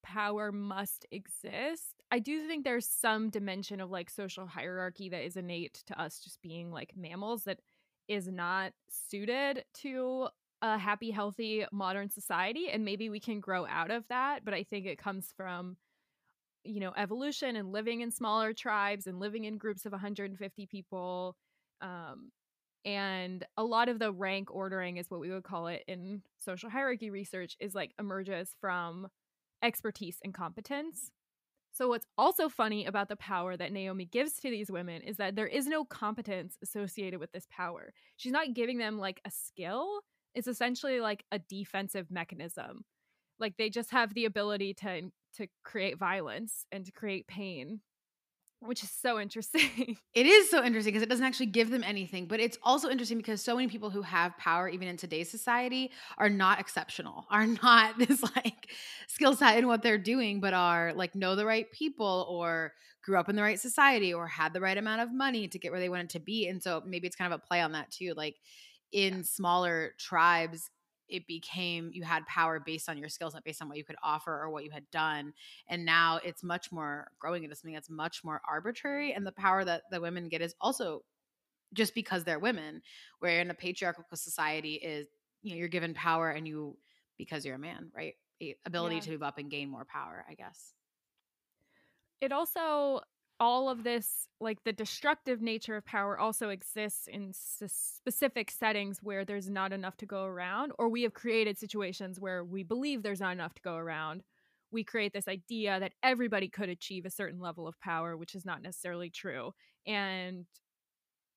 power 0.03 0.51
must 0.51 1.05
exist. 1.11 2.01
I 2.11 2.19
do 2.19 2.47
think 2.47 2.63
there's 2.63 2.87
some 2.87 3.29
dimension 3.29 3.81
of 3.81 3.91
like 3.91 4.09
social 4.09 4.47
hierarchy 4.47 5.09
that 5.09 5.25
is 5.25 5.37
innate 5.37 5.83
to 5.87 6.01
us 6.01 6.19
just 6.19 6.41
being 6.41 6.71
like 6.71 6.93
mammals 6.95 7.43
that 7.43 7.59
is 8.07 8.27
not 8.27 8.71
suited 8.89 9.63
to 9.75 10.27
a 10.61 10.77
happy 10.77 11.11
healthy 11.11 11.65
modern 11.71 12.09
society 12.09 12.69
and 12.69 12.83
maybe 12.83 13.09
we 13.09 13.19
can 13.19 13.39
grow 13.39 13.65
out 13.67 13.91
of 13.91 14.05
that 14.09 14.43
but 14.43 14.53
i 14.53 14.63
think 14.63 14.85
it 14.85 14.97
comes 14.97 15.31
from 15.37 15.77
you 16.63 16.79
know 16.79 16.93
evolution 16.97 17.55
and 17.55 17.71
living 17.71 18.01
in 18.01 18.11
smaller 18.11 18.53
tribes 18.53 19.07
and 19.07 19.19
living 19.19 19.45
in 19.45 19.57
groups 19.57 19.85
of 19.85 19.91
150 19.91 20.65
people 20.67 21.35
um, 21.81 22.31
and 22.85 23.45
a 23.57 23.63
lot 23.63 23.89
of 23.89 23.99
the 23.99 24.11
rank 24.11 24.53
ordering 24.53 24.97
is 24.97 25.09
what 25.09 25.19
we 25.19 25.29
would 25.31 25.43
call 25.43 25.67
it 25.67 25.83
in 25.87 26.21
social 26.39 26.69
hierarchy 26.69 27.09
research 27.09 27.57
is 27.59 27.75
like 27.75 27.93
emerges 27.99 28.55
from 28.61 29.07
expertise 29.61 30.17
and 30.23 30.33
competence. 30.33 31.11
So 31.71 31.89
what's 31.89 32.07
also 32.17 32.49
funny 32.49 32.85
about 32.85 33.09
the 33.09 33.15
power 33.15 33.55
that 33.55 33.71
naomi 33.71 34.05
gives 34.05 34.33
to 34.39 34.49
these 34.49 34.71
women 34.71 35.01
is 35.01 35.17
that 35.17 35.35
there 35.35 35.47
is 35.47 35.67
no 35.67 35.83
competence 35.83 36.57
associated 36.63 37.19
with 37.19 37.31
this 37.31 37.47
power. 37.51 37.93
She's 38.17 38.31
not 38.31 38.53
giving 38.53 38.77
them 38.77 38.97
like 38.97 39.21
a 39.25 39.31
skill. 39.31 40.01
It's 40.33 40.47
essentially 40.47 40.99
like 40.99 41.25
a 41.31 41.39
defensive 41.39 42.09
mechanism 42.09 42.85
like 43.39 43.57
they 43.57 43.69
just 43.69 43.91
have 43.91 44.13
the 44.13 44.25
ability 44.25 44.73
to 44.75 45.11
to 45.35 45.47
create 45.63 45.97
violence 45.97 46.65
and 46.71 46.85
to 46.85 46.91
create 46.91 47.27
pain 47.27 47.81
which 48.61 48.83
is 48.83 48.91
so 48.91 49.19
interesting. 49.19 49.97
It 50.13 50.25
is 50.25 50.49
so 50.49 50.63
interesting 50.63 50.91
because 50.91 51.03
it 51.03 51.09
doesn't 51.09 51.25
actually 51.25 51.45
give 51.45 51.69
them 51.69 51.83
anything, 51.83 52.25
but 52.25 52.39
it's 52.39 52.57
also 52.61 52.89
interesting 52.89 53.17
because 53.17 53.41
so 53.41 53.55
many 53.55 53.69
people 53.69 53.89
who 53.89 54.01
have 54.01 54.37
power, 54.37 54.67
even 54.67 54.87
in 54.87 54.97
today's 54.97 55.29
society, 55.31 55.91
are 56.17 56.29
not 56.29 56.59
exceptional, 56.59 57.25
are 57.29 57.47
not 57.63 57.97
this 57.97 58.21
like 58.35 58.69
skill 59.07 59.35
set 59.35 59.57
in 59.57 59.67
what 59.67 59.81
they're 59.81 59.97
doing, 59.97 60.41
but 60.41 60.53
are 60.53 60.93
like 60.93 61.15
know 61.15 61.35
the 61.35 61.45
right 61.45 61.71
people 61.71 62.27
or 62.29 62.73
grew 63.01 63.17
up 63.17 63.29
in 63.29 63.35
the 63.35 63.41
right 63.41 63.59
society 63.59 64.13
or 64.13 64.27
had 64.27 64.51
the 64.51 64.59
right 64.59 64.77
amount 64.77 65.01
of 65.01 65.13
money 65.13 65.47
to 65.47 65.59
get 65.59 65.71
where 65.71 65.79
they 65.79 65.89
wanted 65.89 66.09
to 66.09 66.19
be. 66.19 66.47
And 66.47 66.61
so 66.61 66.83
maybe 66.85 67.07
it's 67.07 67.15
kind 67.15 67.31
of 67.31 67.39
a 67.39 67.47
play 67.47 67.61
on 67.61 67.71
that 67.71 67.91
too. 67.91 68.13
Like 68.17 68.35
in 68.91 69.17
yeah. 69.17 69.23
smaller 69.23 69.93
tribes, 69.97 70.69
it 71.09 71.27
became 71.27 71.91
you 71.93 72.03
had 72.03 72.25
power 72.27 72.59
based 72.59 72.89
on 72.89 72.97
your 72.97 73.09
skill 73.09 73.31
set, 73.31 73.43
based 73.43 73.61
on 73.61 73.67
what 73.67 73.77
you 73.77 73.83
could 73.83 73.95
offer 74.03 74.31
or 74.31 74.49
what 74.49 74.63
you 74.63 74.71
had 74.71 74.89
done. 74.91 75.33
And 75.67 75.85
now 75.85 76.19
it's 76.23 76.43
much 76.43 76.71
more 76.71 77.11
growing 77.19 77.43
into 77.43 77.55
something 77.55 77.73
that's 77.73 77.89
much 77.89 78.23
more 78.23 78.41
arbitrary. 78.47 79.13
And 79.13 79.25
the 79.25 79.31
power 79.31 79.63
that 79.65 79.83
the 79.91 80.01
women 80.01 80.29
get 80.29 80.41
is 80.41 80.55
also 80.61 81.03
just 81.73 81.93
because 81.93 82.23
they're 82.23 82.39
women, 82.39 82.81
where 83.19 83.41
in 83.41 83.51
a 83.51 83.53
patriarchal 83.53 84.03
society 84.13 84.75
is, 84.75 85.07
you 85.41 85.51
know, 85.51 85.57
you're 85.57 85.67
given 85.67 85.93
power 85.93 86.29
and 86.29 86.47
you 86.47 86.77
because 87.17 87.45
you're 87.45 87.55
a 87.55 87.59
man, 87.59 87.91
right? 87.95 88.15
The 88.39 88.55
ability 88.65 88.95
yeah. 88.95 89.01
to 89.01 89.11
move 89.11 89.23
up 89.23 89.37
and 89.37 89.51
gain 89.51 89.69
more 89.69 89.85
power, 89.85 90.25
I 90.29 90.33
guess. 90.33 90.73
It 92.21 92.31
also 92.31 93.01
all 93.39 93.69
of 93.69 93.83
this 93.83 94.27
like 94.41 94.63
the 94.63 94.73
destructive 94.73 95.41
nature 95.41 95.75
of 95.75 95.85
power 95.85 96.17
also 96.19 96.49
exists 96.49 97.07
in 97.07 97.29
s- 97.29 97.63
specific 97.97 98.51
settings 98.51 98.99
where 99.01 99.25
there's 99.25 99.49
not 99.49 99.71
enough 99.71 99.97
to 99.97 100.05
go 100.05 100.23
around 100.23 100.71
or 100.77 100.89
we 100.89 101.03
have 101.03 101.13
created 101.13 101.57
situations 101.57 102.19
where 102.19 102.43
we 102.43 102.63
believe 102.63 103.01
there's 103.01 103.19
not 103.19 103.33
enough 103.33 103.53
to 103.53 103.61
go 103.61 103.75
around 103.75 104.23
we 104.71 104.83
create 104.83 105.13
this 105.13 105.27
idea 105.27 105.79
that 105.79 105.93
everybody 106.03 106.47
could 106.47 106.69
achieve 106.69 107.05
a 107.05 107.09
certain 107.09 107.39
level 107.39 107.67
of 107.67 107.79
power 107.79 108.17
which 108.17 108.35
is 108.35 108.45
not 108.45 108.61
necessarily 108.61 109.09
true 109.09 109.53
and 109.87 110.45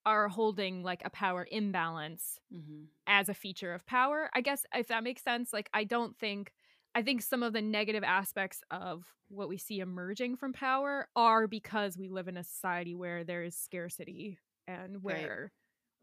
are 0.04 0.28
holding 0.28 0.82
like 0.82 1.02
a 1.04 1.10
power 1.10 1.46
imbalance 1.50 2.38
mm-hmm. 2.52 2.84
as 3.06 3.28
a 3.28 3.34
feature 3.34 3.72
of 3.72 3.86
power 3.86 4.28
i 4.34 4.40
guess 4.40 4.66
if 4.74 4.88
that 4.88 5.04
makes 5.04 5.22
sense 5.22 5.52
like 5.52 5.70
i 5.72 5.84
don't 5.84 6.18
think 6.18 6.52
I 6.94 7.02
think 7.02 7.22
some 7.22 7.42
of 7.42 7.52
the 7.52 7.62
negative 7.62 8.04
aspects 8.04 8.62
of 8.70 9.04
what 9.28 9.48
we 9.48 9.56
see 9.56 9.80
emerging 9.80 10.36
from 10.36 10.52
power 10.52 11.08
are 11.16 11.46
because 11.46 11.96
we 11.96 12.08
live 12.08 12.28
in 12.28 12.36
a 12.36 12.44
society 12.44 12.94
where 12.94 13.24
there 13.24 13.42
is 13.42 13.56
scarcity 13.56 14.38
and 14.66 15.02
where 15.02 15.40
right. 15.42 15.50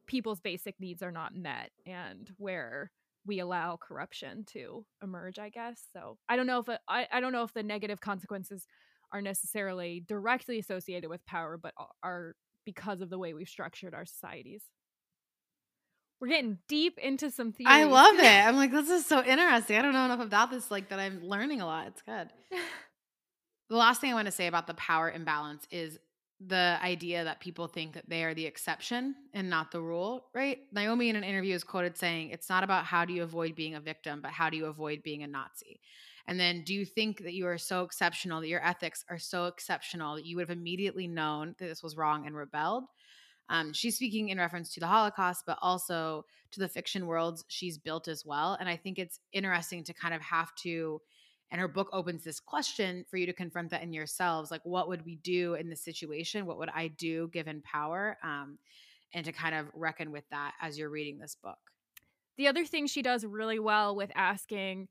people's 0.08 0.40
basic 0.40 0.80
needs 0.80 1.04
are 1.04 1.12
not 1.12 1.36
met 1.36 1.70
and 1.86 2.32
where 2.38 2.92
we 3.26 3.40
allow 3.40 3.78
corruption 3.78 4.44
to 4.46 4.86
emerge 5.04 5.38
i 5.38 5.50
guess 5.50 5.84
so 5.94 6.18
i 6.28 6.36
don't 6.36 6.48
know 6.48 6.60
if 6.60 6.70
it, 6.70 6.80
I, 6.88 7.08
I 7.12 7.20
don't 7.20 7.34
know 7.34 7.44
if 7.44 7.54
the 7.54 7.64
negative 7.64 8.02
consequences 8.02 8.66
are 9.12 9.22
necessarily 9.22 10.04
directly 10.08 10.58
associated 10.58 11.10
with 11.10 11.26
power 11.26 11.58
but 11.62 11.74
are 12.02 12.34
because 12.66 13.02
of 13.02 13.10
the 13.10 13.20
way 13.20 13.34
we've 13.34 13.48
structured 13.48 13.94
our 13.94 14.06
societies 14.06 14.64
we're 16.20 16.28
getting 16.28 16.58
deep 16.68 16.98
into 16.98 17.32
some 17.32 17.52
theories. 17.52 17.74
I 17.74 17.84
love 17.86 18.16
it. 18.16 18.26
I'm 18.48 18.56
like, 18.56 18.72
this 18.72 18.90
is 18.90 19.06
so 19.06 19.24
interesting. 19.24 19.78
I 19.78 19.82
don't 19.82 19.94
know 19.94 20.06
enough 20.06 20.20
about 20.20 20.52
this, 20.52 20.70
like 20.70 20.90
that 20.90 21.00
I'm 21.00 21.24
learning 21.24 21.62
a 21.62 21.66
lot. 21.66 21.88
It's 21.88 22.02
good. 22.02 22.30
the 23.70 23.76
last 23.76 24.02
thing 24.02 24.12
I 24.12 24.16
want 24.16 24.28
to 24.28 24.32
say 24.32 24.48
about 24.48 24.68
the 24.68 24.74
power 24.74 25.10
imbalance 25.10 25.66
is 25.72 25.98
the 26.46 26.78
idea 26.82 27.26
that 27.26 27.42
people 27.42 27.68
think 27.68 27.94
that 27.94 28.10
they 28.10 28.24
are 28.24 28.34
the 28.34 28.46
exception 28.46 29.16
and 29.34 29.50
not 29.50 29.72
the 29.72 29.82
rule, 29.82 30.26
right? 30.34 30.60
Naomi 30.72 31.10
in 31.10 31.16
an 31.16 31.24
interview 31.24 31.54
is 31.54 31.64
quoted 31.64 31.98
saying, 31.98 32.30
It's 32.30 32.50
not 32.50 32.64
about 32.64 32.86
how 32.86 33.06
do 33.06 33.14
you 33.14 33.24
avoid 33.24 33.56
being 33.56 33.76
a 33.76 33.82
victim, 33.82 34.22
but 34.22 34.32
how 34.32 34.50
do 34.50 34.58
you 34.58 34.66
avoid 34.68 35.04
being 35.04 35.24
a 35.24 35.28
Nazi? 35.28 35.82
And 36.28 36.40
then, 36.40 36.64
do 36.64 36.74
you 36.74 36.86
think 36.86 37.24
that 37.24 37.34
you 37.34 37.48
are 37.48 37.58
so 37.58 37.84
exceptional, 37.84 38.42
that 38.42 38.48
your 38.48 38.66
ethics 38.66 39.04
are 39.10 39.18
so 39.18 39.48
exceptional 39.48 40.16
that 40.16 40.26
you 40.26 40.36
would 40.36 40.48
have 40.48 40.58
immediately 40.58 41.08
known 41.08 41.56
that 41.58 41.66
this 41.66 41.82
was 41.82 41.98
wrong 41.98 42.28
and 42.28 42.36
rebelled? 42.36 42.84
Um, 43.50 43.74
she's 43.74 43.96
speaking 43.96 44.30
in 44.30 44.38
reference 44.38 44.74
to 44.74 44.80
the 44.80 44.88
Holocaust, 44.88 45.44
but 45.46 45.58
also 45.62 46.26
to 46.52 46.60
the 46.60 46.68
fiction 46.68 47.08
worlds 47.08 47.44
she's 47.48 47.78
built 47.78 48.08
as 48.08 48.26
well. 48.26 48.58
And 48.60 48.70
I 48.70 48.78
think 48.78 49.00
it's 49.00 49.20
interesting 49.34 49.84
to 49.86 49.94
kind 49.94 50.14
of 50.14 50.22
have 50.22 50.54
to, 50.64 51.02
and 51.52 51.60
her 51.60 51.68
book 51.68 51.90
opens 51.92 52.24
this 52.24 52.40
question 52.40 53.06
for 53.10 53.18
you 53.18 53.26
to 53.26 53.34
confront 53.34 53.72
that 53.72 53.84
in 53.84 53.92
yourselves 53.92 54.52
like, 54.52 54.62
what 54.64 54.88
would 54.88 55.06
we 55.06 55.16
do 55.18 55.56
in 55.56 55.70
this 55.70 55.84
situation? 55.84 56.46
What 56.46 56.60
would 56.60 56.70
I 56.74 56.88
do 56.90 57.28
given 57.30 57.62
power? 57.62 58.18
Um, 58.24 58.60
and 59.14 59.26
to 59.26 59.32
kind 59.32 59.56
of 59.56 59.68
reckon 59.74 60.12
with 60.12 60.26
that 60.30 60.54
as 60.62 60.78
you're 60.78 60.90
reading 60.90 61.18
this 61.18 61.36
book. 61.36 61.58
The 62.38 62.48
other 62.48 62.66
thing 62.66 62.88
she 62.88 63.02
does 63.02 63.26
really 63.26 63.60
well 63.60 63.96
with 63.96 64.12
asking 64.16 64.88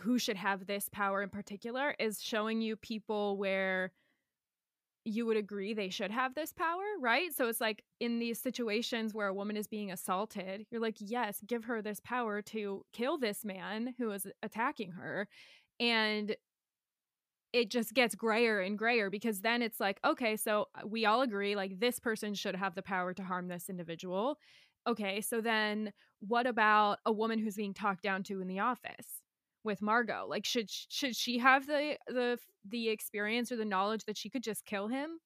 who 0.00 0.18
should 0.18 0.36
have 0.36 0.66
this 0.66 0.88
power 0.92 1.22
in 1.22 1.30
particular 1.30 1.94
is 1.98 2.22
showing 2.22 2.60
you 2.60 2.76
people 2.76 3.36
where 3.36 3.92
you 5.08 5.26
would 5.26 5.36
agree 5.36 5.74
they 5.74 5.90
should 5.90 6.10
have 6.10 6.34
this 6.34 6.52
power, 6.52 6.84
right? 7.00 7.32
So 7.34 7.48
it's 7.48 7.60
like 7.60 7.82
in 8.00 8.18
these 8.18 8.40
situations 8.40 9.14
where 9.14 9.28
a 9.28 9.34
woman 9.34 9.56
is 9.56 9.66
being 9.66 9.90
assaulted, 9.90 10.66
you're 10.70 10.80
like, 10.80 10.96
yes, 11.00 11.40
give 11.46 11.64
her 11.64 11.82
this 11.82 12.00
power 12.00 12.42
to 12.42 12.84
kill 12.92 13.18
this 13.18 13.44
man 13.44 13.94
who 13.98 14.10
is 14.10 14.26
attacking 14.42 14.92
her. 14.92 15.28
And 15.80 16.36
it 17.52 17.70
just 17.70 17.94
gets 17.94 18.14
grayer 18.14 18.60
and 18.60 18.76
grayer 18.78 19.08
because 19.10 19.40
then 19.40 19.62
it's 19.62 19.80
like, 19.80 19.98
okay, 20.04 20.36
so 20.36 20.66
uh, 20.74 20.86
we 20.86 21.06
all 21.06 21.22
agree 21.22 21.56
like 21.56 21.80
this 21.80 21.98
person 21.98 22.34
should 22.34 22.54
have 22.54 22.74
the 22.74 22.82
power 22.82 23.14
to 23.14 23.22
harm 23.22 23.48
this 23.48 23.70
individual. 23.70 24.38
Okay, 24.86 25.20
so 25.20 25.40
then 25.40 25.92
what 26.20 26.46
about 26.46 26.98
a 27.06 27.12
woman 27.12 27.38
who's 27.38 27.56
being 27.56 27.74
talked 27.74 28.02
down 28.02 28.22
to 28.24 28.40
in 28.40 28.48
the 28.48 28.58
office? 28.58 29.22
With 29.64 29.82
Margot? 29.82 30.26
Like 30.28 30.44
should 30.44 30.70
should 30.70 31.16
she 31.16 31.38
have 31.38 31.66
the 31.66 31.96
the 32.06 32.38
the 32.68 32.88
experience 32.88 33.52
or 33.52 33.56
the 33.56 33.64
knowledge 33.64 34.04
that 34.04 34.16
she 34.16 34.30
could 34.30 34.42
just 34.42 34.64
kill 34.64 34.88
him 34.88 35.18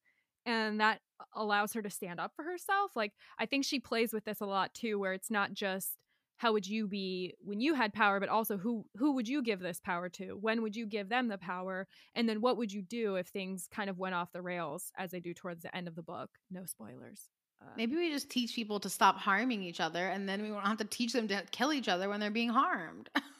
and 0.45 0.79
that 0.79 0.99
allows 1.35 1.73
her 1.73 1.81
to 1.81 1.89
stand 1.89 2.19
up 2.19 2.31
for 2.35 2.43
herself? 2.43 2.91
Like 2.95 3.13
I 3.39 3.45
think 3.45 3.65
she 3.65 3.79
plays 3.79 4.13
with 4.13 4.25
this 4.25 4.41
a 4.41 4.45
lot 4.45 4.73
too 4.73 4.99
where 4.99 5.13
it's 5.13 5.31
not 5.31 5.53
just 5.53 5.97
how 6.37 6.51
would 6.51 6.67
you 6.67 6.87
be 6.87 7.35
when 7.39 7.61
you 7.61 7.73
had 7.73 7.93
power? 7.93 8.19
but 8.19 8.29
also 8.29 8.57
who 8.57 8.85
who 8.97 9.13
would 9.13 9.27
you 9.27 9.41
give 9.41 9.59
this 9.59 9.79
power 9.79 10.09
to? 10.09 10.37
When 10.39 10.61
would 10.61 10.75
you 10.75 10.85
give 10.85 11.09
them 11.09 11.27
the 11.27 11.37
power? 11.37 11.87
And 12.15 12.27
then 12.27 12.41
what 12.41 12.57
would 12.57 12.71
you 12.71 12.81
do 12.81 13.15
if 13.15 13.27
things 13.27 13.67
kind 13.71 13.89
of 13.89 13.97
went 13.97 14.15
off 14.15 14.31
the 14.31 14.41
rails 14.41 14.91
as 14.97 15.11
they 15.11 15.19
do 15.19 15.33
towards 15.33 15.63
the 15.63 15.75
end 15.75 15.87
of 15.87 15.95
the 15.95 16.03
book? 16.03 16.29
No 16.51 16.65
spoilers. 16.65 17.29
Uh, 17.61 17.71
maybe 17.77 17.95
we 17.95 18.11
just 18.11 18.29
teach 18.29 18.55
people 18.55 18.79
to 18.79 18.89
stop 18.89 19.17
harming 19.17 19.63
each 19.63 19.79
other 19.79 20.09
and 20.09 20.27
then 20.27 20.41
we 20.41 20.51
won't 20.51 20.67
have 20.67 20.77
to 20.77 20.85
teach 20.85 21.13
them 21.13 21.27
to 21.29 21.41
kill 21.51 21.71
each 21.71 21.87
other 21.87 22.09
when 22.09 22.19
they're 22.19 22.31
being 22.31 22.49
harmed 22.49 23.09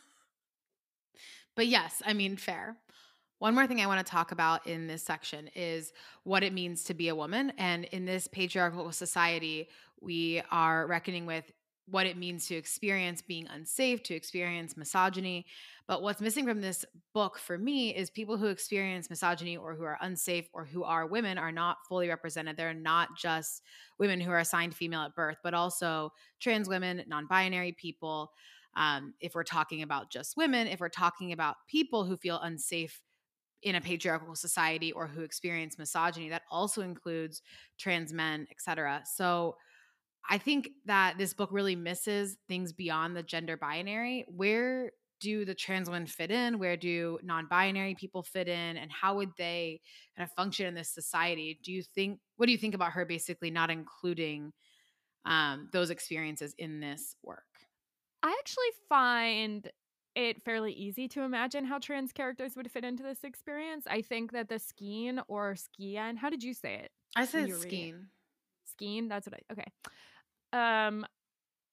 But 1.56 1.68
yes, 1.68 2.02
I 2.06 2.13
mean, 2.13 2.38
fair. 2.38 2.78
One 3.39 3.56
more 3.56 3.68
thing 3.68 3.82
I 3.82 3.88
want 3.88 4.06
to 4.06 4.10
talk 4.10 4.32
about 4.32 4.66
in 4.68 4.88
this 4.88 5.04
section 5.04 5.50
is 5.56 5.92
what 6.24 6.44
it 6.44 6.54
means 6.54 6.86
to 6.86 6.94
be 6.94 7.10
a 7.10 7.16
woman. 7.16 7.52
And 7.58 7.86
in 7.86 8.06
this 8.06 8.28
patriarchal 8.28 8.92
society, 8.92 9.68
we 10.00 10.42
are 10.50 10.88
reckoning 10.88 11.26
with 11.26 11.52
what 11.86 12.06
it 12.06 12.18
means 12.18 12.48
to 12.48 12.56
experience 12.56 13.22
being 13.22 13.48
unsafe, 13.48 14.02
to 14.04 14.16
experience 14.16 14.78
misogyny. 14.78 15.46
But 15.88 16.02
what's 16.02 16.22
missing 16.22 16.46
from 16.46 16.62
this 16.62 16.86
book 17.13 17.38
for 17.38 17.58
me 17.58 17.94
is 17.94 18.10
people 18.10 18.38
who 18.38 18.48
experience 18.48 19.10
misogyny 19.10 19.58
or 19.58 19.76
who 19.76 19.84
are 19.84 19.98
unsafe 20.02 20.48
or 20.54 20.63
who 20.63 20.84
are 20.84 21.06
women 21.06 21.38
are 21.38 21.52
not 21.52 21.78
fully 21.88 22.08
represented. 22.08 22.56
They're 22.56 22.74
not 22.74 23.18
just 23.18 23.63
women 24.00 24.22
who 24.22 24.32
are 24.32 24.39
assigned 24.39 24.74
female 24.74 25.02
at 25.02 25.16
birth, 25.16 25.38
but 25.44 25.54
also 25.54 26.13
trans 26.39 26.70
women, 26.70 27.04
non 27.08 27.28
binary 27.28 27.74
people, 27.74 28.32
um, 28.75 29.13
if 29.19 29.36
we're 29.36 29.43
talking 29.43 29.81
about 29.81 30.12
just 30.12 30.36
women, 30.38 30.67
if 30.67 30.79
we're 30.79 30.89
talking 30.89 31.31
about 31.31 31.55
people 31.67 32.05
who 32.05 32.17
feel 32.17 32.39
unsafe 32.39 33.01
in 33.62 33.75
a 33.75 33.81
patriarchal 33.81 34.36
society 34.36 34.91
or 34.91 35.07
who 35.07 35.21
experience 35.21 35.77
misogyny, 35.77 36.29
that 36.29 36.43
also 36.51 36.81
includes 36.81 37.41
trans 37.77 38.12
men, 38.12 38.47
etc. 38.51 39.01
So 39.05 39.55
I 40.29 40.38
think 40.38 40.69
that 40.86 41.17
this 41.17 41.33
book 41.33 41.49
really 41.51 41.75
misses 41.75 42.38
things 42.47 42.73
beyond 42.73 43.15
the 43.15 43.23
gender 43.23 43.57
binary. 43.57 44.25
Where 44.27 44.91
do 45.19 45.45
the 45.45 45.55
trans 45.55 45.89
women 45.89 46.05
fit 46.05 46.31
in? 46.31 46.59
Where 46.59 46.75
do 46.75 47.17
non-binary 47.23 47.95
people 47.95 48.23
fit 48.23 48.47
in? 48.47 48.77
And 48.77 48.91
how 48.91 49.15
would 49.15 49.31
they 49.38 49.79
kind 50.17 50.27
of 50.27 50.36
function 50.36 50.65
in 50.65 50.75
this 50.75 50.89
society? 50.89 51.59
Do 51.63 51.71
you 51.71 51.81
think 51.81 52.19
what 52.36 52.47
do 52.47 52.51
you 52.51 52.57
think 52.57 52.75
about 52.75 52.91
her 52.91 53.05
basically 53.05 53.49
not 53.49 53.69
including 53.69 54.51
um, 55.25 55.69
those 55.71 55.89
experiences 55.89 56.53
in 56.57 56.81
this 56.81 57.15
work? 57.23 57.53
I 58.23 58.36
actually 58.39 58.71
find 58.89 59.69
it 60.15 60.41
fairly 60.41 60.71
easy 60.73 61.07
to 61.09 61.21
imagine 61.21 61.65
how 61.65 61.79
trans 61.79 62.13
characters 62.13 62.55
would 62.55 62.71
fit 62.71 62.86
into 62.86 63.03
this 63.03 63.23
experience. 63.23 63.86
I 63.88 64.01
think 64.01 64.31
that 64.31 64.49
the 64.49 64.55
Skeen 64.55 65.21
or 65.27 65.55
Skien, 65.55 66.17
how 66.17 66.29
did 66.29 66.43
you 66.43 66.53
say 66.53 66.75
it? 66.75 66.91
I 67.15 67.25
said 67.25 67.49
Skeen. 67.49 68.05
Skeen, 68.79 69.09
that's 69.09 69.27
what 69.27 69.39
I 69.49 69.53
okay. 69.53 69.71
Um 70.88 71.05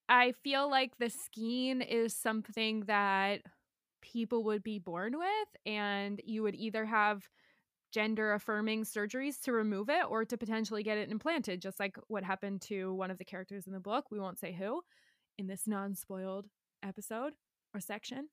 I 0.08 0.32
feel 0.42 0.70
like 0.70 0.98
the 0.98 1.10
Skeen 1.10 1.86
is 1.86 2.14
something 2.16 2.80
that 2.86 3.42
people 4.02 4.44
would 4.44 4.62
be 4.62 4.78
born 4.78 5.18
with 5.18 5.48
and 5.66 6.20
you 6.24 6.42
would 6.42 6.56
either 6.56 6.84
have 6.84 7.28
gender 7.92 8.34
affirming 8.34 8.84
surgeries 8.84 9.40
to 9.42 9.52
remove 9.52 9.88
it 9.90 10.04
or 10.08 10.24
to 10.24 10.36
potentially 10.38 10.82
get 10.82 10.98
it 10.98 11.10
implanted 11.10 11.60
just 11.60 11.80
like 11.80 11.96
what 12.08 12.24
happened 12.24 12.60
to 12.62 12.94
one 12.94 13.10
of 13.10 13.18
the 13.18 13.24
characters 13.24 13.66
in 13.66 13.72
the 13.72 13.80
book 13.80 14.06
we 14.10 14.20
won't 14.20 14.38
say 14.38 14.52
who 14.52 14.82
in 15.40 15.48
this 15.48 15.66
non 15.66 15.94
spoiled 15.94 16.46
episode 16.84 17.32
or 17.74 17.80
section. 17.80 18.28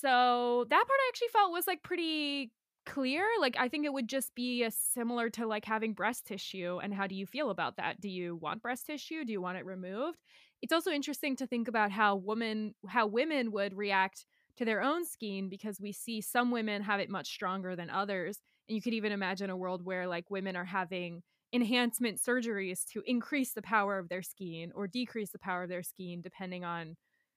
So 0.00 0.66
that 0.68 0.76
part 0.76 0.88
I 0.88 1.08
actually 1.08 1.28
felt 1.28 1.52
was 1.52 1.66
like 1.66 1.82
pretty 1.82 2.52
clear. 2.86 3.24
Like 3.40 3.56
I 3.58 3.68
think 3.68 3.86
it 3.86 3.92
would 3.92 4.08
just 4.08 4.34
be 4.34 4.64
a 4.64 4.70
similar 4.70 5.30
to 5.30 5.46
like 5.46 5.64
having 5.64 5.94
breast 5.94 6.26
tissue 6.26 6.80
and 6.82 6.92
how 6.92 7.06
do 7.06 7.14
you 7.14 7.26
feel 7.26 7.50
about 7.50 7.76
that? 7.76 8.00
Do 8.00 8.08
you 8.08 8.36
want 8.36 8.62
breast 8.62 8.86
tissue? 8.86 9.24
Do 9.24 9.32
you 9.32 9.40
want 9.40 9.58
it 9.58 9.64
removed? 9.64 10.18
It's 10.62 10.72
also 10.72 10.90
interesting 10.90 11.36
to 11.36 11.46
think 11.46 11.68
about 11.68 11.90
how 11.90 12.16
women 12.16 12.74
how 12.88 13.06
women 13.06 13.52
would 13.52 13.76
react 13.76 14.26
to 14.56 14.64
their 14.64 14.82
own 14.82 15.04
Skeen 15.04 15.48
because 15.48 15.80
we 15.80 15.92
see 15.92 16.20
some 16.20 16.50
women 16.50 16.82
have 16.82 17.00
it 17.00 17.08
much 17.08 17.28
stronger 17.28 17.76
than 17.76 17.90
others. 17.90 18.40
And 18.68 18.76
you 18.76 18.82
could 18.82 18.94
even 18.94 19.12
imagine 19.12 19.50
a 19.50 19.56
world 19.56 19.84
where 19.84 20.06
like 20.06 20.30
women 20.30 20.56
are 20.56 20.64
having 20.64 21.22
enhancement 21.52 22.18
surgeries 22.18 22.84
to 22.92 23.02
increase 23.06 23.52
the 23.52 23.62
power 23.62 23.98
of 23.98 24.08
their 24.08 24.20
Skeen 24.20 24.70
or 24.74 24.86
decrease 24.86 25.30
the 25.30 25.38
power 25.38 25.62
of 25.64 25.68
their 25.68 25.82
Skeen 25.82 26.22
depending 26.22 26.64
on 26.64 26.96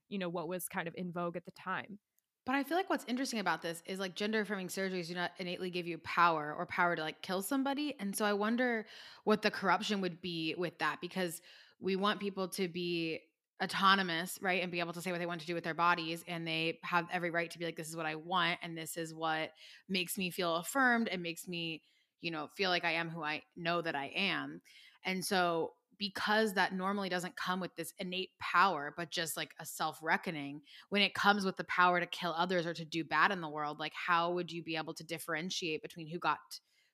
you 0.10 0.20
know 0.20 0.30
what 0.30 0.48
was 0.48 0.68
kind 0.68 0.88
of 0.88 0.94
in 0.96 1.12
vogue 1.12 1.36
at 1.36 1.46
the 1.46 1.52
time. 1.52 1.98
But 2.46 2.56
i 2.56 2.64
feel 2.64 2.78
like 2.78 2.90
what's 2.90 3.06
interesting 3.08 3.40
about 3.40 3.62
this 3.62 3.82
is 3.86 4.00
like 4.00 4.16
gender 4.16 4.42
affirming 4.42 4.68
surgeries 4.68 5.08
do 5.08 5.16
not 5.16 5.32
innately 5.40 5.70
give 5.70 5.88
you 5.88 5.98
power 6.00 6.54
or 6.58 6.66
power 6.66 6.96
to 6.96 7.02
like 7.02 7.22
kill 7.22 7.42
somebody 7.42 7.96
and 8.00 8.16
so 8.16 8.26
i 8.26 8.34
wonder 8.34 8.86
what 9.24 9.42
the 9.42 9.50
corruption 9.50 10.02
would 10.02 10.22
be 10.22 10.54
with 10.58 10.78
that 10.80 10.98
because 11.00 11.42
we 11.80 11.96
want 11.96 12.20
people 12.20 12.48
to 12.50 12.68
be 12.68 13.20
autonomous 13.64 14.38
right 14.42 14.62
and 14.62 14.74
be 14.74 14.82
able 14.82 14.92
to 14.92 15.02
say 15.02 15.12
what 15.12 15.20
they 15.20 15.26
want 15.26 15.40
to 15.40 15.48
do 15.48 15.54
with 15.54 15.64
their 15.64 15.74
bodies 15.74 16.24
and 16.28 16.46
they 16.46 16.80
have 16.84 17.08
every 17.14 17.30
right 17.30 17.50
to 17.50 17.58
be 17.58 17.64
like 17.64 17.78
this 17.78 17.88
is 17.88 17.96
what 17.96 18.06
i 18.06 18.16
want 18.16 18.60
and 18.62 18.78
this 18.78 18.98
is 18.98 19.14
what 19.14 19.52
makes 19.88 20.18
me 20.18 20.30
feel 20.30 20.58
affirmed 20.58 21.08
and 21.08 21.24
makes 21.24 21.48
me 21.48 21.82
you 22.24 22.32
know, 22.32 22.50
feel 22.56 22.70
like 22.70 22.86
I 22.86 22.94
am 22.94 23.10
who 23.10 23.22
I 23.22 23.44
know 23.56 23.82
that 23.82 23.96
I 23.96 24.12
am. 24.16 24.62
And 25.06 25.24
so 25.24 25.74
because 26.00 26.54
that 26.54 26.74
normally 26.74 27.10
doesn't 27.10 27.36
come 27.36 27.60
with 27.60 27.76
this 27.76 27.94
innate 28.00 28.32
power, 28.40 28.94
but 28.98 29.12
just 29.12 29.38
like 29.38 29.52
a 29.60 29.66
self 29.66 30.00
reckoning, 30.02 30.62
when 30.90 31.02
it 31.02 31.14
comes 31.14 31.46
with 31.46 31.58
the 31.58 31.66
power 31.66 32.00
to 32.00 32.06
kill 32.08 32.34
others 32.36 32.66
or 32.66 32.74
to 32.74 32.86
do 32.86 33.04
bad 33.04 33.32
in 33.32 33.42
the 33.42 33.50
world, 33.50 33.80
like 33.80 33.94
how 33.94 34.32
would 34.32 34.52
you 34.52 34.64
be 34.64 34.78
able 34.78 34.94
to 34.96 35.04
differentiate 35.04 35.82
between 35.82 36.08
who 36.08 36.18
got 36.18 36.40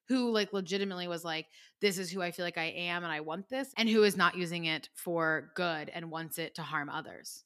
who 0.07 0.31
like 0.31 0.51
legitimately 0.51 1.07
was 1.07 1.23
like 1.23 1.45
this 1.81 1.99
is 1.99 2.09
who 2.09 2.19
i 2.19 2.31
feel 2.31 2.43
like 2.43 2.57
i 2.57 2.73
am 2.75 3.03
and 3.03 3.13
i 3.13 3.21
want 3.21 3.47
this 3.47 3.71
and 3.77 3.87
who 3.87 4.01
is 4.01 4.17
not 4.17 4.35
using 4.35 4.65
it 4.65 4.89
for 4.95 5.51
good 5.55 5.87
and 5.93 6.09
wants 6.09 6.39
it 6.39 6.55
to 6.55 6.63
harm 6.63 6.89
others 6.89 7.43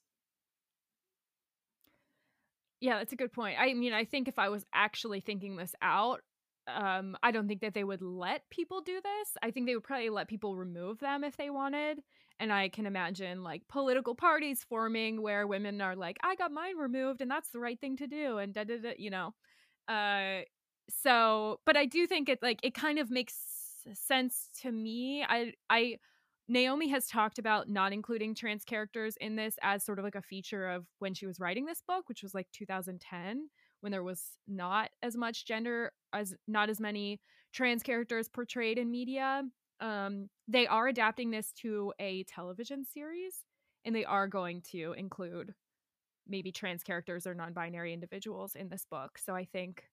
yeah 2.80 2.96
that's 2.96 3.12
a 3.12 3.16
good 3.16 3.34
point 3.34 3.58
i 3.60 3.74
mean 3.74 3.92
i 3.92 4.06
think 4.06 4.28
if 4.28 4.38
i 4.38 4.48
was 4.48 4.64
actually 4.72 5.20
thinking 5.20 5.56
this 5.56 5.74
out 5.82 6.22
um 6.66 7.16
i 7.22 7.30
don't 7.30 7.46
think 7.48 7.60
that 7.60 7.74
they 7.74 7.84
would 7.84 8.02
let 8.02 8.48
people 8.50 8.80
do 8.80 9.00
this. 9.02 9.28
I 9.42 9.50
think 9.50 9.66
they 9.66 9.74
would 9.74 9.84
probably 9.84 10.10
let 10.10 10.28
people 10.28 10.56
remove 10.56 10.98
them 11.00 11.24
if 11.24 11.36
they 11.36 11.50
wanted 11.50 12.00
and 12.40 12.52
i 12.52 12.68
can 12.68 12.86
imagine 12.86 13.42
like 13.42 13.62
political 13.68 14.14
parties 14.14 14.64
forming 14.68 15.22
where 15.22 15.46
women 15.46 15.80
are 15.80 15.94
like 15.96 16.16
i 16.24 16.34
got 16.36 16.52
mine 16.52 16.76
removed 16.76 17.20
and 17.20 17.30
that's 17.30 17.50
the 17.50 17.60
right 17.60 17.80
thing 17.80 17.96
to 17.98 18.06
do 18.06 18.38
and 18.38 18.54
da 18.54 18.64
da 18.64 18.78
da 18.78 18.94
you 18.98 19.10
know? 19.10 19.34
Uh 19.88 20.42
so 20.90 21.60
but 21.66 21.76
i 21.76 21.86
do 21.86 22.06
think 22.06 22.28
it 22.28 22.38
like 22.42 22.60
it 22.62 22.74
kind 22.74 22.98
of 22.98 23.10
makes 23.10 23.36
sense 23.92 24.48
to 24.62 24.72
me. 24.72 25.24
I 25.28 25.52
i 25.70 25.98
Naomi 26.48 26.88
has 26.88 27.06
talked 27.08 27.38
about 27.38 27.68
not 27.70 27.92
including 27.92 28.34
trans 28.34 28.64
characters 28.64 29.16
in 29.20 29.36
this 29.36 29.56
as 29.62 29.82
sort 29.84 29.98
of 29.98 30.04
like 30.04 30.14
a 30.14 30.22
feature 30.22 30.68
of 30.68 30.86
when 30.98 31.14
she 31.14 31.26
was 31.26 31.40
writing 31.40 31.64
this 31.64 31.82
book, 31.86 32.08
which 32.08 32.22
was 32.22 32.34
like 32.34 32.48
2010 32.52 33.48
when 33.84 33.92
there 33.92 34.02
was 34.02 34.22
not 34.48 34.90
as 35.02 35.14
much 35.14 35.44
gender 35.44 35.92
as 36.14 36.34
not 36.48 36.70
as 36.70 36.80
many 36.80 37.20
trans 37.52 37.82
characters 37.82 38.28
portrayed 38.28 38.78
in 38.78 38.90
media 38.90 39.42
um, 39.80 40.30
they 40.48 40.66
are 40.66 40.88
adapting 40.88 41.30
this 41.30 41.52
to 41.52 41.92
a 41.98 42.22
television 42.24 42.84
series 42.84 43.44
and 43.84 43.94
they 43.94 44.06
are 44.06 44.26
going 44.26 44.62
to 44.62 44.94
include 44.96 45.52
maybe 46.26 46.50
trans 46.50 46.82
characters 46.82 47.26
or 47.26 47.34
non-binary 47.34 47.92
individuals 47.92 48.54
in 48.54 48.70
this 48.70 48.86
book 48.90 49.18
so 49.18 49.34
i 49.34 49.44
think 49.44 49.84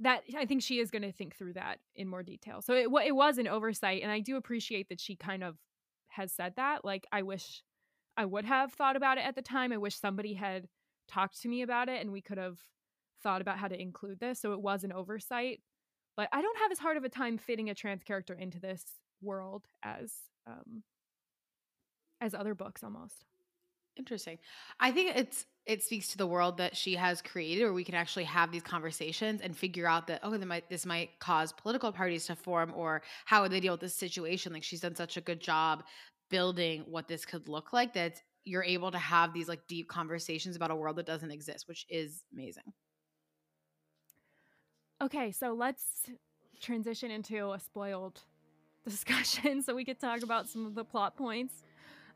that 0.00 0.22
I 0.36 0.44
think 0.44 0.62
she 0.62 0.78
is 0.78 0.90
going 0.90 1.02
to 1.02 1.12
think 1.12 1.36
through 1.36 1.54
that 1.54 1.78
in 1.94 2.06
more 2.06 2.22
detail. 2.22 2.60
So 2.60 2.74
it 2.74 2.88
it 3.06 3.16
was 3.16 3.38
an 3.38 3.48
oversight, 3.48 4.02
and 4.02 4.12
I 4.12 4.20
do 4.20 4.36
appreciate 4.36 4.90
that 4.90 5.00
she 5.00 5.16
kind 5.16 5.42
of 5.42 5.56
has 6.08 6.32
said 6.32 6.52
that. 6.56 6.84
Like 6.84 7.06
I 7.12 7.22
wish 7.22 7.62
I 8.14 8.26
would 8.26 8.44
have 8.44 8.74
thought 8.74 8.96
about 8.96 9.16
it 9.18 9.24
at 9.24 9.36
the 9.36 9.42
time. 9.42 9.72
I 9.72 9.78
wish 9.78 9.96
somebody 9.96 10.34
had 10.34 10.68
talked 11.08 11.40
to 11.42 11.48
me 11.48 11.62
about 11.62 11.88
it, 11.88 12.02
and 12.02 12.12
we 12.12 12.20
could 12.20 12.36
have 12.36 12.58
thought 13.22 13.40
about 13.40 13.58
how 13.58 13.68
to 13.68 13.80
include 13.80 14.20
this. 14.20 14.40
So 14.40 14.52
it 14.52 14.60
was 14.60 14.84
an 14.84 14.92
oversight, 14.92 15.60
but 16.16 16.28
I 16.32 16.42
don't 16.42 16.58
have 16.58 16.72
as 16.72 16.78
hard 16.78 16.96
of 16.96 17.04
a 17.04 17.08
time 17.08 17.38
fitting 17.38 17.70
a 17.70 17.74
trans 17.74 18.02
character 18.04 18.34
into 18.34 18.60
this 18.60 18.84
world 19.22 19.64
as 19.82 20.12
um 20.46 20.82
as 22.20 22.34
other 22.34 22.54
books 22.54 22.82
almost. 22.82 23.24
Interesting. 23.96 24.38
I 24.78 24.92
think 24.92 25.16
it's 25.16 25.46
it 25.64 25.82
speaks 25.82 26.08
to 26.08 26.18
the 26.18 26.26
world 26.26 26.58
that 26.58 26.76
she 26.76 26.94
has 26.94 27.22
created 27.22 27.64
where 27.64 27.72
we 27.72 27.82
can 27.82 27.94
actually 27.94 28.24
have 28.24 28.52
these 28.52 28.62
conversations 28.62 29.40
and 29.40 29.56
figure 29.56 29.86
out 29.86 30.06
that 30.06 30.20
oh 30.22 30.36
might, 30.38 30.68
this 30.68 30.86
might 30.86 31.18
cause 31.18 31.52
political 31.52 31.90
parties 31.92 32.26
to 32.26 32.36
form 32.36 32.72
or 32.76 33.02
how 33.24 33.42
would 33.42 33.50
they 33.50 33.60
deal 33.60 33.72
with 33.72 33.80
this 33.80 33.94
situation 33.94 34.52
like 34.52 34.62
she's 34.62 34.80
done 34.80 34.94
such 34.94 35.16
a 35.16 35.20
good 35.20 35.40
job 35.40 35.82
building 36.30 36.84
what 36.88 37.08
this 37.08 37.24
could 37.24 37.48
look 37.48 37.72
like 37.72 37.94
that 37.94 38.20
you're 38.44 38.62
able 38.62 38.92
to 38.92 38.98
have 38.98 39.32
these 39.32 39.48
like 39.48 39.66
deep 39.66 39.88
conversations 39.88 40.56
about 40.56 40.70
a 40.70 40.76
world 40.76 40.96
that 40.96 41.06
doesn't 41.06 41.32
exist 41.32 41.66
which 41.66 41.84
is 41.88 42.24
amazing 42.32 42.72
okay 45.02 45.30
so 45.30 45.52
let's 45.52 46.10
transition 46.60 47.10
into 47.10 47.52
a 47.52 47.60
spoiled 47.60 48.20
discussion 48.84 49.62
so 49.62 49.74
we 49.74 49.84
could 49.84 49.98
talk 49.98 50.22
about 50.22 50.48
some 50.48 50.64
of 50.64 50.74
the 50.74 50.84
plot 50.84 51.16
points 51.16 51.62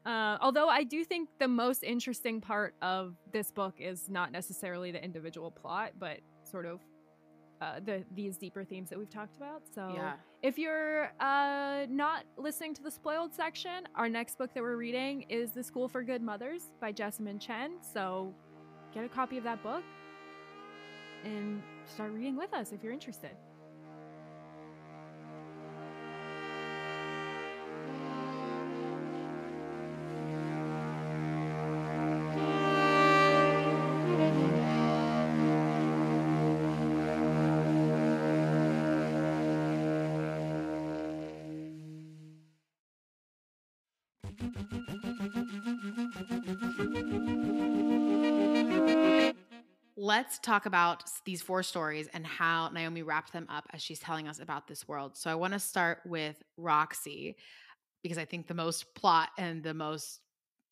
uh, 0.06 0.38
although 0.40 0.68
I 0.68 0.84
do 0.84 1.04
think 1.04 1.28
the 1.38 1.48
most 1.48 1.84
interesting 1.84 2.40
part 2.40 2.74
of 2.80 3.16
this 3.32 3.50
book 3.50 3.74
is 3.78 4.08
not 4.08 4.32
necessarily 4.32 4.92
the 4.92 5.02
individual 5.04 5.50
plot, 5.50 5.92
but 5.98 6.20
sort 6.42 6.64
of 6.64 6.80
uh, 7.60 7.80
the 7.84 8.02
these 8.14 8.38
deeper 8.38 8.64
themes 8.64 8.88
that 8.88 8.98
we've 8.98 9.10
talked 9.10 9.36
about. 9.36 9.62
So 9.74 9.92
yeah. 9.94 10.14
if 10.42 10.58
you're 10.58 11.12
uh, 11.20 11.84
not 11.90 12.24
listening 12.38 12.72
to 12.74 12.82
the 12.82 12.90
spoiled 12.90 13.34
section, 13.34 13.86
our 13.94 14.08
next 14.08 14.38
book 14.38 14.54
that 14.54 14.62
we're 14.62 14.76
reading 14.76 15.26
is 15.28 15.50
The 15.50 15.62
School 15.62 15.86
for 15.86 16.02
Good 16.02 16.22
Mothers 16.22 16.62
by 16.80 16.92
Jessamine 16.92 17.38
Chan. 17.38 17.72
So 17.82 18.32
get 18.94 19.04
a 19.04 19.08
copy 19.08 19.36
of 19.36 19.44
that 19.44 19.62
book 19.62 19.84
and 21.24 21.62
start 21.86 22.12
reading 22.12 22.36
with 22.36 22.52
us 22.54 22.72
if 22.72 22.82
you're 22.82 22.92
interested. 22.92 23.30
Let's 50.00 50.38
talk 50.38 50.64
about 50.64 51.04
these 51.26 51.42
four 51.42 51.62
stories 51.62 52.08
and 52.14 52.26
how 52.26 52.70
Naomi 52.70 53.02
wrapped 53.02 53.34
them 53.34 53.46
up 53.50 53.66
as 53.74 53.82
she's 53.82 53.98
telling 53.98 54.26
us 54.26 54.40
about 54.40 54.66
this 54.66 54.88
world. 54.88 55.14
So 55.14 55.30
I 55.30 55.34
want 55.34 55.52
to 55.52 55.58
start 55.58 55.98
with 56.06 56.42
Roxy 56.56 57.36
because 58.02 58.16
I 58.16 58.24
think 58.24 58.46
the 58.46 58.54
most 58.54 58.94
plot 58.94 59.28
and 59.36 59.62
the 59.62 59.74
most 59.74 60.20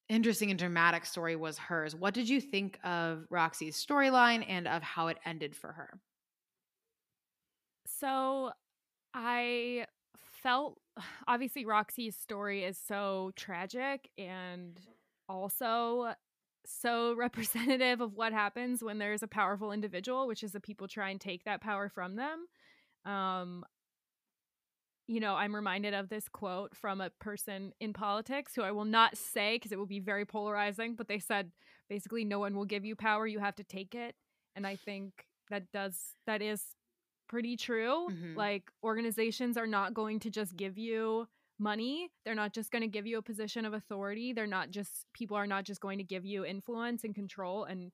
interesting 0.08 0.48
and 0.48 0.58
dramatic 0.58 1.04
story 1.04 1.36
was 1.36 1.58
hers. 1.58 1.94
What 1.94 2.14
did 2.14 2.26
you 2.26 2.40
think 2.40 2.78
of 2.82 3.26
Roxy's 3.28 3.76
storyline 3.76 4.46
and 4.48 4.66
of 4.66 4.82
how 4.82 5.08
it 5.08 5.18
ended 5.26 5.54
for 5.54 5.72
her? 5.72 6.00
So 7.84 8.52
I 9.12 9.84
felt 10.42 10.78
obviously 11.28 11.66
Roxy's 11.66 12.16
story 12.16 12.64
is 12.64 12.78
so 12.82 13.32
tragic 13.36 14.08
and 14.16 14.80
also 15.28 16.14
so 16.66 17.14
representative 17.16 18.00
of 18.00 18.14
what 18.14 18.32
happens 18.32 18.82
when 18.82 18.98
there's 18.98 19.22
a 19.22 19.28
powerful 19.28 19.72
individual, 19.72 20.26
which 20.26 20.42
is 20.42 20.52
the 20.52 20.60
people 20.60 20.88
try 20.88 21.10
and 21.10 21.20
take 21.20 21.44
that 21.44 21.60
power 21.60 21.88
from 21.88 22.16
them. 22.16 22.46
Um, 23.04 23.64
you 25.06 25.20
know, 25.20 25.34
I'm 25.34 25.54
reminded 25.54 25.94
of 25.94 26.10
this 26.10 26.28
quote 26.28 26.76
from 26.76 27.00
a 27.00 27.10
person 27.10 27.72
in 27.80 27.94
politics 27.94 28.52
who 28.54 28.62
I 28.62 28.72
will 28.72 28.84
not 28.84 29.16
say 29.16 29.56
because 29.56 29.72
it 29.72 29.78
will 29.78 29.86
be 29.86 30.00
very 30.00 30.26
polarizing, 30.26 30.94
but 30.94 31.08
they 31.08 31.18
said 31.18 31.50
basically, 31.88 32.24
no 32.24 32.38
one 32.38 32.54
will 32.54 32.66
give 32.66 32.84
you 32.84 32.94
power, 32.94 33.26
you 33.26 33.38
have 33.38 33.56
to 33.56 33.64
take 33.64 33.94
it. 33.94 34.14
And 34.54 34.66
I 34.66 34.76
think 34.76 35.24
that 35.48 35.72
does, 35.72 35.96
that 36.26 36.42
is 36.42 36.62
pretty 37.26 37.56
true. 37.56 38.08
Mm-hmm. 38.10 38.36
Like, 38.36 38.64
organizations 38.84 39.56
are 39.56 39.66
not 39.66 39.94
going 39.94 40.20
to 40.20 40.30
just 40.30 40.56
give 40.56 40.76
you 40.76 41.26
money. 41.58 42.10
They're 42.24 42.34
not 42.34 42.52
just 42.52 42.70
going 42.70 42.82
to 42.82 42.88
give 42.88 43.06
you 43.06 43.18
a 43.18 43.22
position 43.22 43.64
of 43.64 43.74
authority. 43.74 44.32
They're 44.32 44.46
not 44.46 44.70
just, 44.70 45.06
people 45.12 45.36
are 45.36 45.46
not 45.46 45.64
just 45.64 45.80
going 45.80 45.98
to 45.98 46.04
give 46.04 46.24
you 46.24 46.44
influence 46.44 47.04
and 47.04 47.14
control. 47.14 47.64
And 47.64 47.92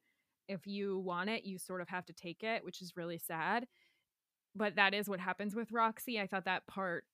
if 0.48 0.66
you 0.66 0.98
want 0.98 1.30
it, 1.30 1.44
you 1.44 1.58
sort 1.58 1.80
of 1.80 1.88
have 1.88 2.06
to 2.06 2.12
take 2.12 2.42
it, 2.42 2.64
which 2.64 2.82
is 2.82 2.96
really 2.96 3.18
sad. 3.18 3.66
But 4.54 4.76
that 4.76 4.94
is 4.94 5.08
what 5.08 5.20
happens 5.20 5.54
with 5.54 5.72
Roxy. 5.72 6.20
I 6.20 6.26
thought 6.26 6.44
that 6.44 6.66
part 6.66 7.04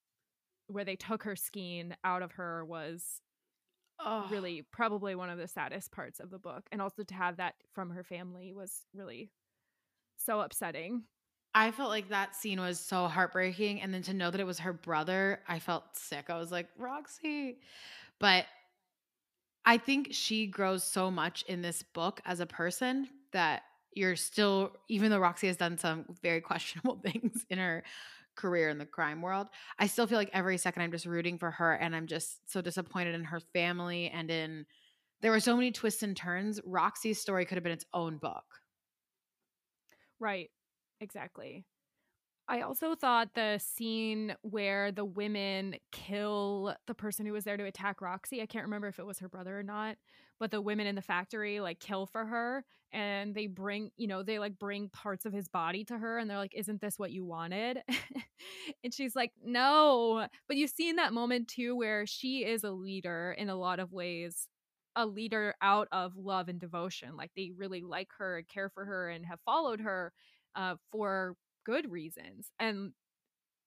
where 0.67 0.85
they 0.85 0.95
took 0.95 1.23
her 1.23 1.35
skein 1.35 1.95
out 2.03 2.21
of 2.21 2.33
her 2.33 2.63
was 2.63 3.21
oh. 3.99 4.27
really 4.29 4.65
probably 4.71 5.15
one 5.15 5.29
of 5.29 5.37
the 5.37 5.47
saddest 5.47 5.91
parts 5.91 6.19
of 6.19 6.29
the 6.29 6.39
book. 6.39 6.67
And 6.71 6.81
also 6.81 7.03
to 7.03 7.13
have 7.13 7.37
that 7.37 7.55
from 7.73 7.91
her 7.91 8.03
family 8.03 8.53
was 8.53 8.85
really 8.93 9.31
so 10.17 10.41
upsetting. 10.41 11.03
I 11.53 11.71
felt 11.71 11.89
like 11.89 12.09
that 12.09 12.35
scene 12.35 12.59
was 12.61 12.79
so 12.79 13.07
heartbreaking. 13.07 13.81
And 13.81 13.93
then 13.93 14.01
to 14.03 14.13
know 14.13 14.31
that 14.31 14.39
it 14.39 14.45
was 14.45 14.59
her 14.59 14.73
brother, 14.73 15.41
I 15.47 15.59
felt 15.59 15.83
sick. 15.93 16.29
I 16.29 16.37
was 16.37 16.51
like, 16.51 16.67
Roxy. 16.77 17.59
But 18.19 18.45
I 19.65 19.77
think 19.77 20.09
she 20.11 20.47
grows 20.47 20.83
so 20.83 21.11
much 21.11 21.43
in 21.47 21.61
this 21.61 21.83
book 21.83 22.21
as 22.25 22.39
a 22.39 22.45
person 22.45 23.07
that 23.33 23.63
you're 23.93 24.15
still, 24.15 24.71
even 24.87 25.11
though 25.11 25.19
Roxy 25.19 25.47
has 25.47 25.57
done 25.57 25.77
some 25.77 26.05
very 26.21 26.41
questionable 26.41 27.01
things 27.03 27.45
in 27.49 27.57
her 27.57 27.83
career 28.35 28.69
in 28.69 28.77
the 28.77 28.85
crime 28.85 29.21
world, 29.21 29.47
I 29.77 29.87
still 29.87 30.07
feel 30.07 30.17
like 30.17 30.29
every 30.33 30.57
second 30.57 30.83
I'm 30.83 30.91
just 30.91 31.05
rooting 31.05 31.37
for 31.37 31.51
her. 31.51 31.73
And 31.73 31.95
I'm 31.95 32.07
just 32.07 32.49
so 32.49 32.61
disappointed 32.61 33.13
in 33.13 33.25
her 33.25 33.41
family 33.53 34.09
and 34.09 34.31
in. 34.31 34.65
There 35.21 35.31
were 35.31 35.39
so 35.39 35.55
many 35.55 35.71
twists 35.71 36.01
and 36.01 36.17
turns. 36.17 36.59
Roxy's 36.65 37.21
story 37.21 37.45
could 37.45 37.55
have 37.55 37.63
been 37.63 37.73
its 37.73 37.85
own 37.93 38.17
book. 38.17 38.45
Right. 40.19 40.49
Exactly. 41.01 41.65
I 42.49 42.61
also 42.61 42.95
thought 42.95 43.33
the 43.35 43.59
scene 43.59 44.35
where 44.43 44.91
the 44.91 45.05
women 45.05 45.75
kill 45.91 46.75
the 46.87 46.95
person 46.95 47.25
who 47.25 47.33
was 47.33 47.45
there 47.45 47.57
to 47.57 47.65
attack 47.65 48.01
Roxy, 48.01 48.41
I 48.41 48.47
can't 48.47 48.65
remember 48.65 48.87
if 48.89 48.99
it 48.99 49.05
was 49.05 49.19
her 49.19 49.29
brother 49.29 49.59
or 49.59 49.63
not, 49.63 49.97
but 50.39 50.51
the 50.51 50.61
women 50.61 50.87
in 50.87 50.95
the 50.95 51.01
factory 51.01 51.61
like 51.61 51.79
kill 51.79 52.07
for 52.07 52.25
her 52.25 52.65
and 52.91 53.35
they 53.35 53.47
bring, 53.47 53.91
you 53.97 54.07
know, 54.07 54.23
they 54.23 54.39
like 54.39 54.59
bring 54.59 54.89
parts 54.89 55.25
of 55.25 55.33
his 55.33 55.47
body 55.49 55.85
to 55.85 55.97
her 55.97 56.17
and 56.19 56.29
they're 56.29 56.37
like, 56.37 56.55
Isn't 56.55 56.81
this 56.81 56.99
what 56.99 57.11
you 57.11 57.25
wanted? 57.25 57.81
and 58.83 58.93
she's 58.93 59.15
like, 59.15 59.31
No. 59.43 60.27
But 60.47 60.57
you 60.57 60.67
see 60.67 60.89
in 60.89 60.97
that 60.97 61.13
moment 61.13 61.47
too 61.47 61.75
where 61.75 62.05
she 62.05 62.45
is 62.45 62.63
a 62.63 62.71
leader 62.71 63.35
in 63.37 63.49
a 63.49 63.55
lot 63.55 63.79
of 63.79 63.91
ways 63.93 64.47
a 64.95 65.05
leader 65.05 65.55
out 65.61 65.87
of 65.93 66.17
love 66.17 66.49
and 66.49 66.59
devotion. 66.59 67.15
Like 67.15 67.31
they 67.35 67.51
really 67.55 67.81
like 67.81 68.09
her 68.17 68.37
and 68.37 68.47
care 68.47 68.69
for 68.69 68.83
her 68.85 69.09
and 69.09 69.25
have 69.25 69.39
followed 69.45 69.79
her 69.81 70.11
uh, 70.55 70.75
for 70.91 71.35
good 71.65 71.91
reasons 71.91 72.51
and 72.59 72.91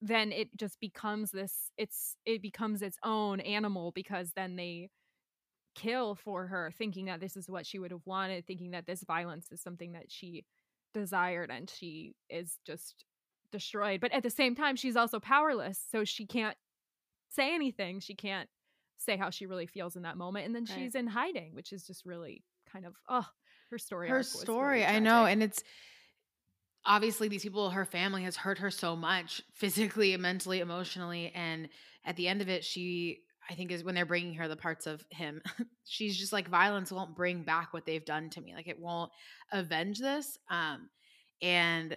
then 0.00 0.32
it 0.32 0.48
just 0.56 0.78
becomes 0.80 1.30
this 1.30 1.70
it's 1.78 2.16
it 2.26 2.42
becomes 2.42 2.82
its 2.82 2.98
own 3.04 3.40
animal 3.40 3.92
because 3.92 4.32
then 4.34 4.56
they 4.56 4.90
kill 5.74 6.14
for 6.14 6.46
her 6.46 6.72
thinking 6.76 7.06
that 7.06 7.20
this 7.20 7.36
is 7.36 7.48
what 7.48 7.66
she 7.66 7.78
would 7.78 7.90
have 7.90 8.04
wanted 8.04 8.46
thinking 8.46 8.72
that 8.72 8.86
this 8.86 9.02
violence 9.04 9.48
is 9.50 9.62
something 9.62 9.92
that 9.92 10.04
she 10.08 10.44
desired 10.92 11.50
and 11.50 11.70
she 11.70 12.14
is 12.30 12.58
just 12.66 13.04
destroyed 13.50 14.00
but 14.00 14.12
at 14.12 14.22
the 14.22 14.30
same 14.30 14.54
time 14.54 14.76
she's 14.76 14.96
also 14.96 15.18
powerless 15.18 15.80
so 15.90 16.04
she 16.04 16.26
can't 16.26 16.56
say 17.30 17.54
anything 17.54 17.98
she 17.98 18.14
can't 18.14 18.48
say 18.98 19.16
how 19.16 19.30
she 19.30 19.46
really 19.46 19.66
feels 19.66 19.96
in 19.96 20.02
that 20.02 20.16
moment 20.16 20.46
and 20.46 20.54
then 20.54 20.64
right. 20.68 20.78
she's 20.78 20.94
in 20.94 21.06
hiding 21.06 21.54
which 21.54 21.72
is 21.72 21.86
just 21.86 22.04
really 22.04 22.42
kind 22.70 22.86
of 22.86 22.94
oh 23.08 23.26
her 23.70 23.78
story 23.78 24.08
her 24.08 24.22
story 24.22 24.80
really 24.80 24.84
i 24.84 24.98
know 24.98 25.24
and 25.24 25.42
it's 25.42 25.62
obviously 26.86 27.28
these 27.28 27.42
people 27.42 27.70
her 27.70 27.84
family 27.84 28.24
has 28.24 28.36
hurt 28.36 28.58
her 28.58 28.70
so 28.70 28.94
much 28.94 29.42
physically 29.52 30.16
mentally 30.16 30.60
emotionally 30.60 31.32
and 31.34 31.68
at 32.04 32.16
the 32.16 32.28
end 32.28 32.42
of 32.42 32.48
it 32.48 32.64
she 32.64 33.20
i 33.50 33.54
think 33.54 33.70
is 33.70 33.84
when 33.84 33.94
they're 33.94 34.04
bringing 34.04 34.34
her 34.34 34.48
the 34.48 34.56
parts 34.56 34.86
of 34.86 35.04
him 35.10 35.40
she's 35.84 36.16
just 36.16 36.32
like 36.32 36.48
violence 36.48 36.90
won't 36.90 37.14
bring 37.14 37.42
back 37.42 37.72
what 37.72 37.84
they've 37.86 38.04
done 38.04 38.30
to 38.30 38.40
me. 38.40 38.54
Like 38.54 38.68
it 38.68 38.80
won't 38.80 39.12
avenge 39.52 40.00
this. 40.00 40.38
Um 40.50 40.88
and 41.42 41.96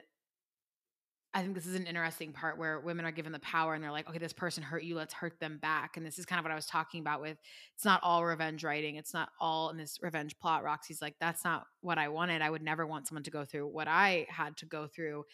I 1.38 1.44
think 1.44 1.54
this 1.54 1.68
is 1.68 1.76
an 1.76 1.86
interesting 1.86 2.34
part 2.34 2.58
where 2.58 2.80
women 2.80 3.06
are 3.06 3.12
given 3.12 3.32
the 3.32 3.38
power 3.42 3.76
and 3.76 3.84
they're 3.84 3.92
like, 3.92 4.10
okay, 4.10 4.18
this 4.18 4.34
person 4.34 4.64
hurt 4.64 4.82
you, 4.82 4.96
let's 4.96 5.14
hurt 5.14 5.40
them 5.40 5.60
back. 5.60 5.96
And 5.96 6.04
this 6.04 6.18
is 6.18 6.26
kind 6.26 6.40
of 6.40 6.44
what 6.44 6.52
I 6.52 6.56
was 6.56 6.66
talking 6.66 7.00
about 7.00 7.22
with 7.22 7.38
it's 7.76 7.86
not 7.86 8.00
all 8.02 8.26
revenge 8.26 8.64
writing, 8.64 8.96
it's 8.96 9.14
not 9.14 9.30
all 9.40 9.70
in 9.70 9.78
this 9.78 10.00
revenge 10.02 10.40
plot. 10.40 10.64
Roxy's 10.64 11.00
like, 11.00 11.14
that's 11.22 11.44
not 11.44 11.68
what 11.82 12.00
I 12.00 12.08
wanted. 12.08 12.42
I 12.42 12.50
would 12.50 12.64
never 12.64 12.88
want 12.88 13.06
someone 13.06 13.22
to 13.22 13.30
go 13.30 13.46
through 13.46 13.68
what 13.68 13.88
I 13.88 14.26
had 14.30 14.58
to 14.58 14.66
go 14.66 14.88
through 14.88 15.26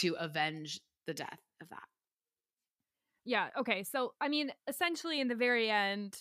to 0.00 0.14
avenge 0.20 0.78
the 1.06 1.14
death 1.14 1.40
of 1.62 1.70
that. 1.70 1.84
Yeah. 3.24 3.48
Okay. 3.58 3.82
So, 3.82 4.12
I 4.20 4.28
mean, 4.28 4.52
essentially, 4.68 5.22
in 5.22 5.28
the 5.28 5.34
very 5.34 5.70
end, 5.70 6.18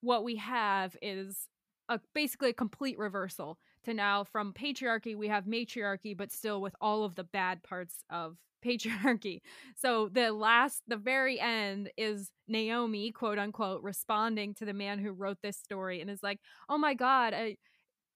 what 0.00 0.22
we 0.22 0.36
have 0.36 0.96
is 1.02 1.48
a 1.88 1.98
basically 2.14 2.50
a 2.50 2.54
complete 2.54 3.00
reversal 3.00 3.58
to 3.84 3.94
now 3.94 4.24
from 4.24 4.52
patriarchy 4.52 5.16
we 5.16 5.28
have 5.28 5.46
matriarchy 5.46 6.14
but 6.14 6.32
still 6.32 6.60
with 6.60 6.74
all 6.80 7.04
of 7.04 7.14
the 7.14 7.24
bad 7.24 7.62
parts 7.62 8.04
of 8.10 8.36
patriarchy. 8.64 9.40
So 9.76 10.08
the 10.12 10.32
last 10.32 10.82
the 10.88 10.96
very 10.96 11.38
end 11.38 11.90
is 11.96 12.30
naomi 12.48 13.12
quote 13.12 13.38
unquote 13.38 13.82
responding 13.82 14.52
to 14.54 14.64
the 14.64 14.72
man 14.72 14.98
who 14.98 15.12
wrote 15.12 15.38
this 15.42 15.56
story 15.56 16.00
and 16.00 16.10
is 16.10 16.22
like 16.22 16.40
oh 16.68 16.76
my 16.78 16.94
god 16.94 17.34
I, 17.34 17.56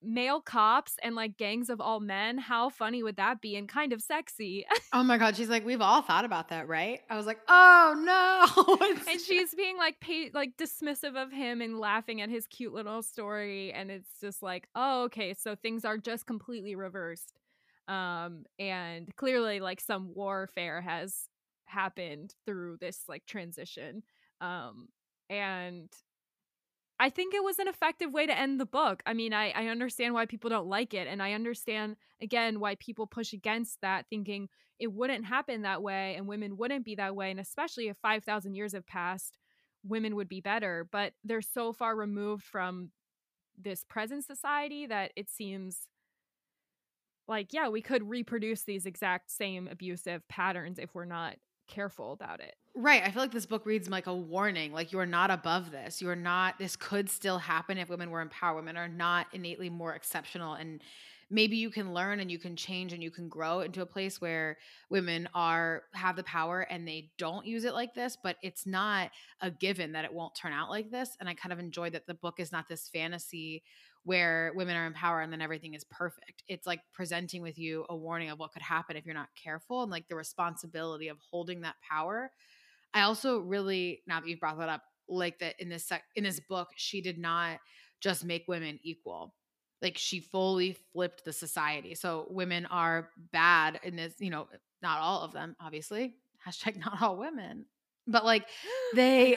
male 0.03 0.41
cops 0.41 0.97
and 1.03 1.15
like 1.15 1.37
gangs 1.37 1.71
of 1.71 1.81
all 1.81 2.01
men. 2.01 2.39
How 2.39 2.69
funny 2.69 3.03
would 3.03 3.17
that 3.17 3.41
be 3.41 3.57
and 3.57 3.69
kind 3.69 3.93
of 3.93 4.03
sexy? 4.03 4.67
oh 4.93 5.03
my 5.03 5.19
god, 5.19 5.37
she's 5.37 5.49
like, 5.49 5.65
we've 5.65 5.81
all 5.81 6.03
thought 6.03 6.25
about 6.25 6.49
that, 6.49 6.69
right? 6.69 7.01
I 7.09 7.17
was 7.17 7.27
like, 7.27 7.39
oh 7.49 7.95
no. 8.05 8.87
and 9.13 9.21
she's 9.21 9.55
being 9.55 9.77
like 9.77 10.01
pay- 10.01 10.31
like 10.33 10.57
dismissive 10.57 11.21
of 11.21 11.33
him 11.33 11.61
and 11.61 11.79
laughing 11.79 12.21
at 12.21 12.31
his 12.31 12.47
cute 12.47 12.73
little 12.73 13.03
story 13.03 13.73
and 13.73 13.91
it's 13.91 14.21
just 14.21 14.43
like, 14.43 14.69
oh 14.75 15.05
okay, 15.05 15.35
so 15.35 15.55
things 15.55 15.85
are 15.85 15.99
just 15.99 16.27
completely 16.27 16.75
reversed. 16.75 17.39
Um 17.89 18.45
and 18.59 19.15
clearly 19.17 19.61
like 19.61 19.81
some 19.81 20.15
warfare 20.15 20.81
has 20.81 21.29
happened 21.67 22.35
through 22.47 22.77
this 22.81 23.03
like 23.09 23.27
transition. 23.27 24.03
Um 24.41 24.89
and 25.31 25.89
I 27.03 27.11
think 27.11 27.35
it 27.35 27.43
was 27.43 27.59
an 27.59 27.67
effective 27.67 28.13
way 28.13 28.27
to 28.27 28.39
end 28.39 28.61
the 28.61 28.65
book. 28.65 29.03
I 29.05 29.13
mean, 29.13 29.33
I, 29.33 29.51
I 29.51 29.67
understand 29.67 30.15
why 30.15 30.25
people 30.25 30.49
don't 30.51 30.69
like 30.69 30.95
it. 30.95 31.09
And 31.09 31.21
I 31.21 31.33
understand, 31.33 31.97
again, 32.21 32.61
why 32.61 32.77
people 32.77 33.09
push 33.09 33.33
against 33.33 33.81
that, 33.81 34.07
thinking 34.09 34.49
it 34.79 34.93
wouldn't 34.93 35.25
happen 35.25 35.63
that 35.63 35.83
way 35.83 36.15
and 36.15 36.29
women 36.29 36.57
wouldn't 36.57 36.85
be 36.85 36.95
that 36.95 37.17
way. 37.17 37.33
And 37.33 37.41
especially 37.41 37.89
if 37.89 37.97
5,000 37.97 38.55
years 38.55 38.73
have 38.73 38.87
passed, 38.87 39.37
women 39.83 40.15
would 40.15 40.29
be 40.29 40.41
better. 40.41 40.87
But 40.93 41.15
they're 41.25 41.43
so 41.43 41.73
far 41.73 41.97
removed 41.97 42.45
from 42.45 42.93
this 43.59 43.85
present 43.85 44.25
society 44.25 44.87
that 44.87 45.13
it 45.17 45.31
seems 45.31 45.89
like, 47.29 47.53
yeah, 47.53 47.69
we 47.69 47.83
could 47.83 48.09
reproduce 48.09 48.63
these 48.63 48.87
exact 48.87 49.31
same 49.31 49.69
abusive 49.69 50.27
patterns 50.29 50.79
if 50.79 50.95
we're 50.95 51.05
not 51.05 51.37
careful 51.69 52.13
about 52.13 52.41
it. 52.41 52.55
Right. 52.75 53.03
I 53.05 53.11
feel 53.11 53.23
like 53.23 53.33
this 53.33 53.45
book 53.45 53.67
reads 53.67 53.91
like 53.91 54.07
a 54.07 54.15
warning. 54.15 54.73
Like 54.73 54.93
you 54.93 54.99
are 54.99 55.07
not 55.07 55.31
above 55.31 55.71
this. 55.71 56.01
You 56.01 56.09
are 56.09 56.17
not. 56.17 56.59
This 56.59 56.75
could 56.75 57.11
still 57.11 57.39
happen 57.39 57.77
if 57.77 57.91
women 57.91 58.11
were 58.11 58.23
empowered. 58.23 58.57
Women 58.57 58.79
are 58.79 58.89
not 58.89 59.27
innately 59.35 59.69
more 59.69 59.95
exceptional, 59.95 60.55
and 60.55 60.81
maybe 61.29 61.57
you 61.57 61.71
can 61.71 61.93
learn 61.93 62.21
and 62.21 62.31
you 62.31 62.39
can 62.39 62.57
change 62.57 62.95
and 62.95 63.03
you 63.03 63.11
can 63.11 63.29
grow 63.29 63.61
into 63.61 63.83
a 63.83 63.87
place 63.87 64.23
where 64.23 64.57
women 64.89 65.29
are 65.35 65.83
have 65.93 66.17
the 66.17 66.23
power 66.23 66.63
and 66.63 66.89
they 66.89 67.11
don't 67.19 67.45
use 67.47 67.65
it 67.65 67.75
like 67.75 67.93
this. 67.93 68.17
But 68.23 68.37
it's 68.43 68.67
not 68.67 69.11
a 69.43 69.51
given 69.51 69.93
that 69.93 70.07
it 70.07 70.13
won't 70.13 70.35
turn 70.35 70.55
out 70.55 70.71
like 70.71 70.91
this. 70.91 71.15
And 71.21 71.29
I 71.29 71.35
kind 71.35 71.53
of 71.53 71.59
enjoy 71.59 71.91
that 71.91 72.07
the 72.07 72.15
book 72.15 72.41
is 72.41 72.53
not 72.53 72.69
this 72.69 72.89
fantasy 72.89 73.65
where 74.05 74.53
women 74.57 74.77
are 74.77 74.87
in 74.87 74.95
power 74.95 75.21
and 75.21 75.33
then 75.33 75.43
everything 75.43 75.75
is 75.75 75.85
perfect. 75.85 76.43
It's 76.49 76.67
like 76.67 76.81
presenting 76.93 77.43
with 77.43 77.59
you 77.59 77.85
a 77.91 77.97
warning 77.97 78.31
of 78.31 78.39
what 78.39 78.53
could 78.53 78.63
happen 78.63 78.97
if 78.97 79.05
you're 79.05 79.15
not 79.15 79.29
careful 79.41 79.83
and 79.83 79.91
like 79.93 80.09
the 80.09 80.17
responsibility 80.17 81.09
of 81.09 81.19
holding 81.31 81.61
that 81.61 81.77
power. 81.89 82.31
I 82.95 83.03
also 83.03 83.39
really, 83.39 84.03
now 84.07 84.21
that 84.21 84.29
you've 84.29 84.41
brought 84.41 84.59
that 84.59 84.69
up, 84.69 84.83
like 85.09 85.39
that 85.41 85.55
in 85.59 85.69
this 85.69 85.85
sec- 85.85 86.05
in 86.17 86.25
this 86.25 86.41
book, 86.41 86.69
she 86.77 87.01
did 87.01 87.19
not 87.19 87.59
just 88.01 88.25
make 88.25 88.45
women 88.49 88.79
equal. 88.83 89.35
Like 89.81 89.99
she 89.99 90.21
fully 90.21 90.77
flipped 90.93 91.25
the 91.25 91.33
society. 91.33 91.95
So 91.95 92.27
women 92.31 92.67
are 92.67 93.11
bad 93.33 93.81
in 93.83 93.97
this, 93.97 94.15
you 94.19 94.31
know, 94.31 94.47
not 94.81 95.01
all 95.01 95.23
of 95.23 95.33
them, 95.33 95.57
obviously. 95.61 96.15
Hashtag 96.47 96.77
not 96.85 97.03
all 97.03 97.17
women. 97.17 97.67
But 98.07 98.25
like 98.25 98.47
they 98.95 99.37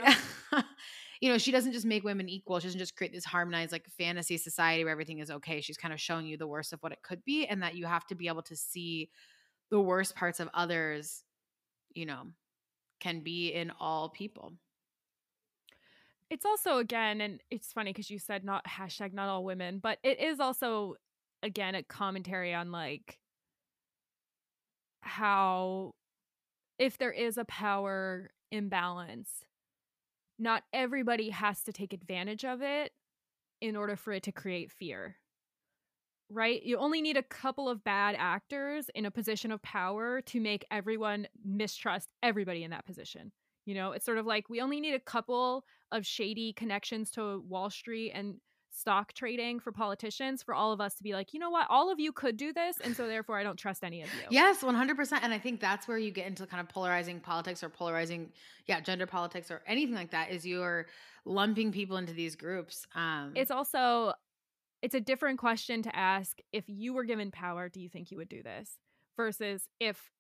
you 1.21 1.29
know, 1.29 1.37
she 1.37 1.51
doesn't 1.51 1.71
just 1.71 1.85
make 1.85 2.03
women 2.03 2.29
equal. 2.29 2.59
She 2.59 2.67
doesn't 2.67 2.79
just 2.79 2.95
create 2.95 3.13
this 3.13 3.25
harmonized 3.25 3.71
like 3.71 3.87
fantasy 3.97 4.37
society 4.37 4.83
where 4.83 4.91
everything 4.91 5.19
is 5.19 5.31
okay. 5.31 5.61
She's 5.61 5.77
kind 5.77 5.93
of 5.93 5.99
showing 5.99 6.25
you 6.25 6.37
the 6.37 6.47
worst 6.47 6.73
of 6.73 6.81
what 6.83 6.91
it 6.91 7.01
could 7.03 7.23
be 7.25 7.45
and 7.47 7.63
that 7.63 7.75
you 7.75 7.85
have 7.85 8.05
to 8.07 8.15
be 8.15 8.27
able 8.27 8.43
to 8.43 8.55
see 8.55 9.09
the 9.71 9.79
worst 9.79 10.15
parts 10.15 10.39
of 10.39 10.49
others, 10.53 11.23
you 11.93 12.05
know, 12.05 12.27
can 13.05 13.19
be 13.19 13.49
in 13.49 13.71
all 13.79 14.09
people. 14.09 14.53
It's 16.31 16.43
also 16.43 16.79
again, 16.79 17.21
and 17.21 17.39
it's 17.51 17.71
funny 17.71 17.93
because 17.93 18.09
you 18.09 18.17
said 18.17 18.43
not 18.43 18.65
hashtag 18.65 19.13
not 19.13 19.29
all 19.29 19.43
women, 19.43 19.77
but 19.77 19.99
it 20.03 20.19
is 20.19 20.39
also 20.39 20.95
again 21.43 21.75
a 21.75 21.83
commentary 21.83 22.51
on 22.55 22.71
like 22.71 23.19
how 25.01 25.93
if 26.79 26.97
there 26.97 27.11
is 27.11 27.37
a 27.37 27.45
power 27.45 28.31
imbalance 28.51 29.45
not 30.39 30.63
everybody 30.73 31.29
has 31.29 31.61
to 31.63 31.71
take 31.71 31.93
advantage 31.93 32.43
of 32.43 32.63
it 32.63 32.91
in 33.61 33.75
order 33.75 33.95
for 33.95 34.13
it 34.13 34.23
to 34.23 34.31
create 34.31 34.71
fear. 34.71 35.17
Right? 36.35 36.61
You 36.63 36.79
only 36.79 37.01
need 37.01 37.15
a 37.15 37.23
couple 37.23 37.69
of 37.69 37.81
bad 37.85 38.13
actors 38.19 38.89
in 38.93 39.05
a 39.05 39.11
position 39.11 39.53
of 39.53 39.61
power 39.61 40.19
to 40.23 40.41
make 40.41 40.65
everyone 40.69 41.27
mistrust 41.45 42.09
everybody 42.21 42.65
in 42.65 42.71
that 42.71 42.85
position. 42.85 43.31
You 43.65 43.75
know, 43.75 43.93
it's 43.93 44.03
sort 44.03 44.17
of 44.17 44.25
like 44.25 44.49
we 44.49 44.59
only 44.59 44.81
need 44.81 44.95
a 44.95 44.99
couple 44.99 45.63
of 45.93 46.05
shady 46.05 46.51
connections 46.51 47.09
to 47.11 47.41
Wall 47.47 47.69
Street 47.69 48.11
and 48.13 48.35
stock 48.69 49.13
trading 49.13 49.61
for 49.61 49.71
politicians 49.71 50.43
for 50.43 50.53
all 50.53 50.73
of 50.73 50.81
us 50.81 50.95
to 50.95 51.03
be 51.03 51.13
like, 51.13 51.33
you 51.33 51.39
know 51.39 51.49
what, 51.49 51.67
all 51.69 51.89
of 51.89 51.97
you 51.97 52.11
could 52.11 52.35
do 52.35 52.51
this, 52.51 52.75
and 52.83 52.93
so 52.93 53.07
therefore 53.07 53.39
I 53.39 53.43
don't 53.43 53.57
trust 53.57 53.85
any 53.85 54.01
of 54.01 54.09
you. 54.09 54.27
Yes, 54.29 54.61
one 54.61 54.75
hundred 54.75 54.97
percent. 54.97 55.23
And 55.23 55.33
I 55.33 55.39
think 55.39 55.61
that's 55.61 55.87
where 55.87 55.97
you 55.97 56.11
get 56.11 56.27
into 56.27 56.45
kind 56.45 56.59
of 56.59 56.67
polarizing 56.67 57.21
politics 57.21 57.63
or 57.63 57.69
polarizing, 57.69 58.33
yeah, 58.65 58.81
gender 58.81 59.07
politics 59.07 59.49
or 59.49 59.61
anything 59.65 59.95
like 59.95 60.11
that. 60.11 60.29
Is 60.29 60.45
you're 60.45 60.87
lumping 61.23 61.71
people 61.71 61.95
into 61.95 62.11
these 62.11 62.35
groups. 62.35 62.85
Um, 62.93 63.31
it's 63.35 63.51
also 63.51 64.11
it's 64.85 64.93
a 64.93 65.01
different 65.01 65.39
question 65.39 65.81
to 65.81 65.95
ask 65.95 66.37
if 66.53 66.65
you 66.67 66.93
were 66.93 67.05
given 67.05 67.31
power, 67.31 67.69
do 67.69 67.81
you 67.81 67.89
think 67.89 68.11
you 68.11 68.17
would 68.17 68.29
do 68.29 68.43
this? 68.43 68.69
Versus 69.17 69.67
if 69.79 70.11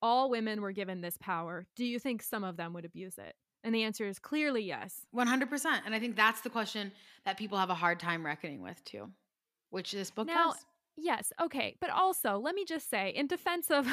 all 0.00 0.30
women 0.30 0.60
were 0.60 0.70
given 0.70 1.00
this 1.00 1.18
power, 1.18 1.66
do 1.74 1.84
you 1.84 1.98
think 1.98 2.22
some 2.22 2.44
of 2.44 2.56
them 2.56 2.72
would 2.72 2.84
abuse 2.84 3.18
it? 3.18 3.34
And 3.64 3.74
the 3.74 3.82
answer 3.82 4.06
is 4.06 4.20
clearly 4.20 4.62
yes. 4.62 5.00
100%. 5.12 5.80
And 5.84 5.92
I 5.92 5.98
think 5.98 6.14
that's 6.14 6.40
the 6.40 6.50
question 6.50 6.92
that 7.24 7.36
people 7.36 7.58
have 7.58 7.70
a 7.70 7.74
hard 7.74 7.98
time 7.98 8.24
reckoning 8.24 8.62
with 8.62 8.84
too, 8.84 9.10
which 9.70 9.90
this 9.90 10.12
book 10.12 10.28
now, 10.28 10.52
does. 10.52 10.66
Yes, 10.96 11.32
okay. 11.42 11.74
But 11.80 11.90
also, 11.90 12.38
let 12.38 12.54
me 12.54 12.64
just 12.64 12.88
say 12.88 13.10
in 13.16 13.26
defense 13.26 13.72
of 13.72 13.88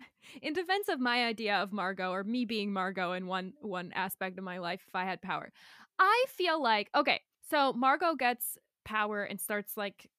in 0.42 0.54
defense 0.54 0.88
of 0.88 0.98
my 0.98 1.26
idea 1.26 1.56
of 1.56 1.74
Margot 1.74 2.10
or 2.10 2.24
me 2.24 2.46
being 2.46 2.72
Margot 2.72 3.12
in 3.12 3.26
one 3.26 3.52
one 3.60 3.92
aspect 3.94 4.38
of 4.38 4.44
my 4.44 4.60
life 4.60 4.82
if 4.88 4.94
I 4.94 5.04
had 5.04 5.20
power. 5.20 5.52
I 5.98 6.24
feel 6.28 6.62
like 6.62 6.88
okay, 6.94 7.20
so 7.50 7.74
Margot 7.74 8.14
gets 8.14 8.56
power 8.84 9.22
and 9.22 9.40
starts 9.40 9.76
like 9.76 10.10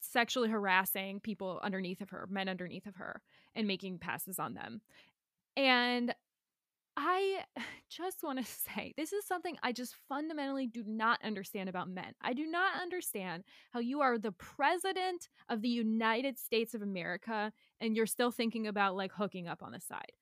sexually 0.00 0.48
harassing 0.48 1.20
people 1.20 1.60
underneath 1.62 2.00
of 2.00 2.10
her, 2.10 2.26
men 2.30 2.48
underneath 2.48 2.86
of 2.86 2.96
her 2.96 3.20
and 3.54 3.66
making 3.66 3.98
passes 3.98 4.38
on 4.38 4.54
them. 4.54 4.80
And 5.56 6.14
I 6.96 7.44
just 7.88 8.22
want 8.22 8.38
to 8.38 8.44
say 8.74 8.92
this 8.96 9.12
is 9.12 9.24
something 9.26 9.56
I 9.62 9.72
just 9.72 9.94
fundamentally 10.08 10.66
do 10.66 10.82
not 10.86 11.20
understand 11.24 11.68
about 11.68 11.88
men. 11.88 12.12
I 12.20 12.32
do 12.32 12.46
not 12.46 12.80
understand 12.80 13.44
how 13.70 13.80
you 13.80 14.00
are 14.00 14.18
the 14.18 14.32
president 14.32 15.28
of 15.48 15.62
the 15.62 15.68
United 15.68 16.38
States 16.38 16.74
of 16.74 16.82
America 16.82 17.52
and 17.80 17.96
you're 17.96 18.06
still 18.06 18.30
thinking 18.30 18.66
about 18.66 18.96
like 18.96 19.12
hooking 19.12 19.48
up 19.48 19.62
on 19.62 19.72
the 19.72 19.80
side. 19.80 20.12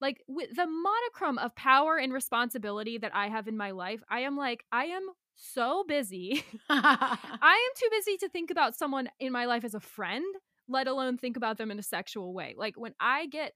Like 0.00 0.22
with 0.26 0.50
the 0.56 0.66
monochrome 0.66 1.38
of 1.38 1.54
power 1.54 1.96
and 1.96 2.12
responsibility 2.12 2.98
that 2.98 3.14
I 3.14 3.28
have 3.28 3.46
in 3.46 3.56
my 3.56 3.70
life, 3.70 4.02
I 4.10 4.20
am 4.20 4.36
like, 4.36 4.64
I 4.72 4.86
am 4.86 5.02
so 5.36 5.84
busy. 5.86 6.44
I 6.70 7.70
am 7.70 7.72
too 7.76 7.88
busy 7.90 8.16
to 8.18 8.28
think 8.28 8.50
about 8.50 8.74
someone 8.76 9.08
in 9.20 9.32
my 9.32 9.46
life 9.46 9.64
as 9.64 9.74
a 9.74 9.80
friend, 9.80 10.24
let 10.68 10.86
alone 10.86 11.18
think 11.18 11.36
about 11.36 11.58
them 11.58 11.70
in 11.70 11.78
a 11.78 11.82
sexual 11.82 12.32
way. 12.32 12.54
Like 12.56 12.74
when 12.76 12.94
I 13.00 13.26
get 13.26 13.52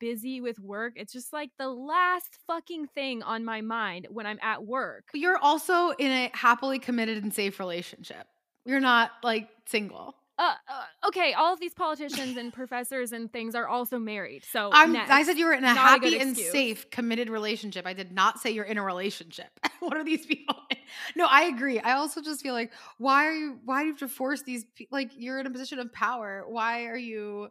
busy 0.00 0.40
with 0.40 0.58
work. 0.58 0.94
It's 0.96 1.12
just 1.12 1.32
like 1.32 1.50
the 1.58 1.68
last 1.68 2.38
fucking 2.46 2.88
thing 2.88 3.22
on 3.22 3.44
my 3.44 3.60
mind 3.60 4.06
when 4.10 4.26
I'm 4.26 4.38
at 4.42 4.66
work. 4.66 5.04
You're 5.14 5.38
also 5.38 5.90
in 5.90 6.10
a 6.10 6.30
happily 6.34 6.78
committed 6.78 7.22
and 7.22 7.32
safe 7.32 7.58
relationship. 7.58 8.26
You're 8.64 8.80
not 8.80 9.12
like 9.22 9.48
single. 9.66 10.14
Uh, 10.38 10.54
uh, 10.68 11.08
okay, 11.08 11.32
all 11.32 11.52
of 11.52 11.58
these 11.58 11.74
politicians 11.74 12.36
and 12.36 12.52
professors 12.52 13.12
and 13.12 13.32
things 13.32 13.56
are 13.56 13.66
also 13.66 13.98
married. 13.98 14.44
So 14.44 14.70
i 14.72 15.22
said 15.24 15.36
you 15.36 15.46
were 15.46 15.52
in 15.52 15.64
a 15.64 15.74
happy 15.74 16.16
a 16.16 16.20
and 16.20 16.36
safe, 16.36 16.88
committed 16.90 17.28
relationship. 17.28 17.88
I 17.88 17.92
did 17.92 18.12
not 18.12 18.38
say 18.38 18.52
you're 18.52 18.64
in 18.64 18.78
a 18.78 18.82
relationship. 18.84 19.48
what 19.80 19.96
are 19.96 20.04
these 20.04 20.26
people? 20.26 20.54
no, 21.16 21.26
I 21.28 21.44
agree. 21.44 21.80
I 21.80 21.94
also 21.94 22.22
just 22.22 22.40
feel 22.40 22.54
like 22.54 22.70
why 22.98 23.26
are 23.26 23.32
you? 23.32 23.58
Why 23.64 23.80
do 23.80 23.86
you 23.86 23.92
have 23.94 24.00
to 24.00 24.08
force 24.08 24.42
these? 24.42 24.64
Like 24.92 25.10
you're 25.16 25.40
in 25.40 25.46
a 25.46 25.50
position 25.50 25.80
of 25.80 25.92
power. 25.92 26.44
Why 26.46 26.86
are 26.86 26.96
you? 26.96 27.48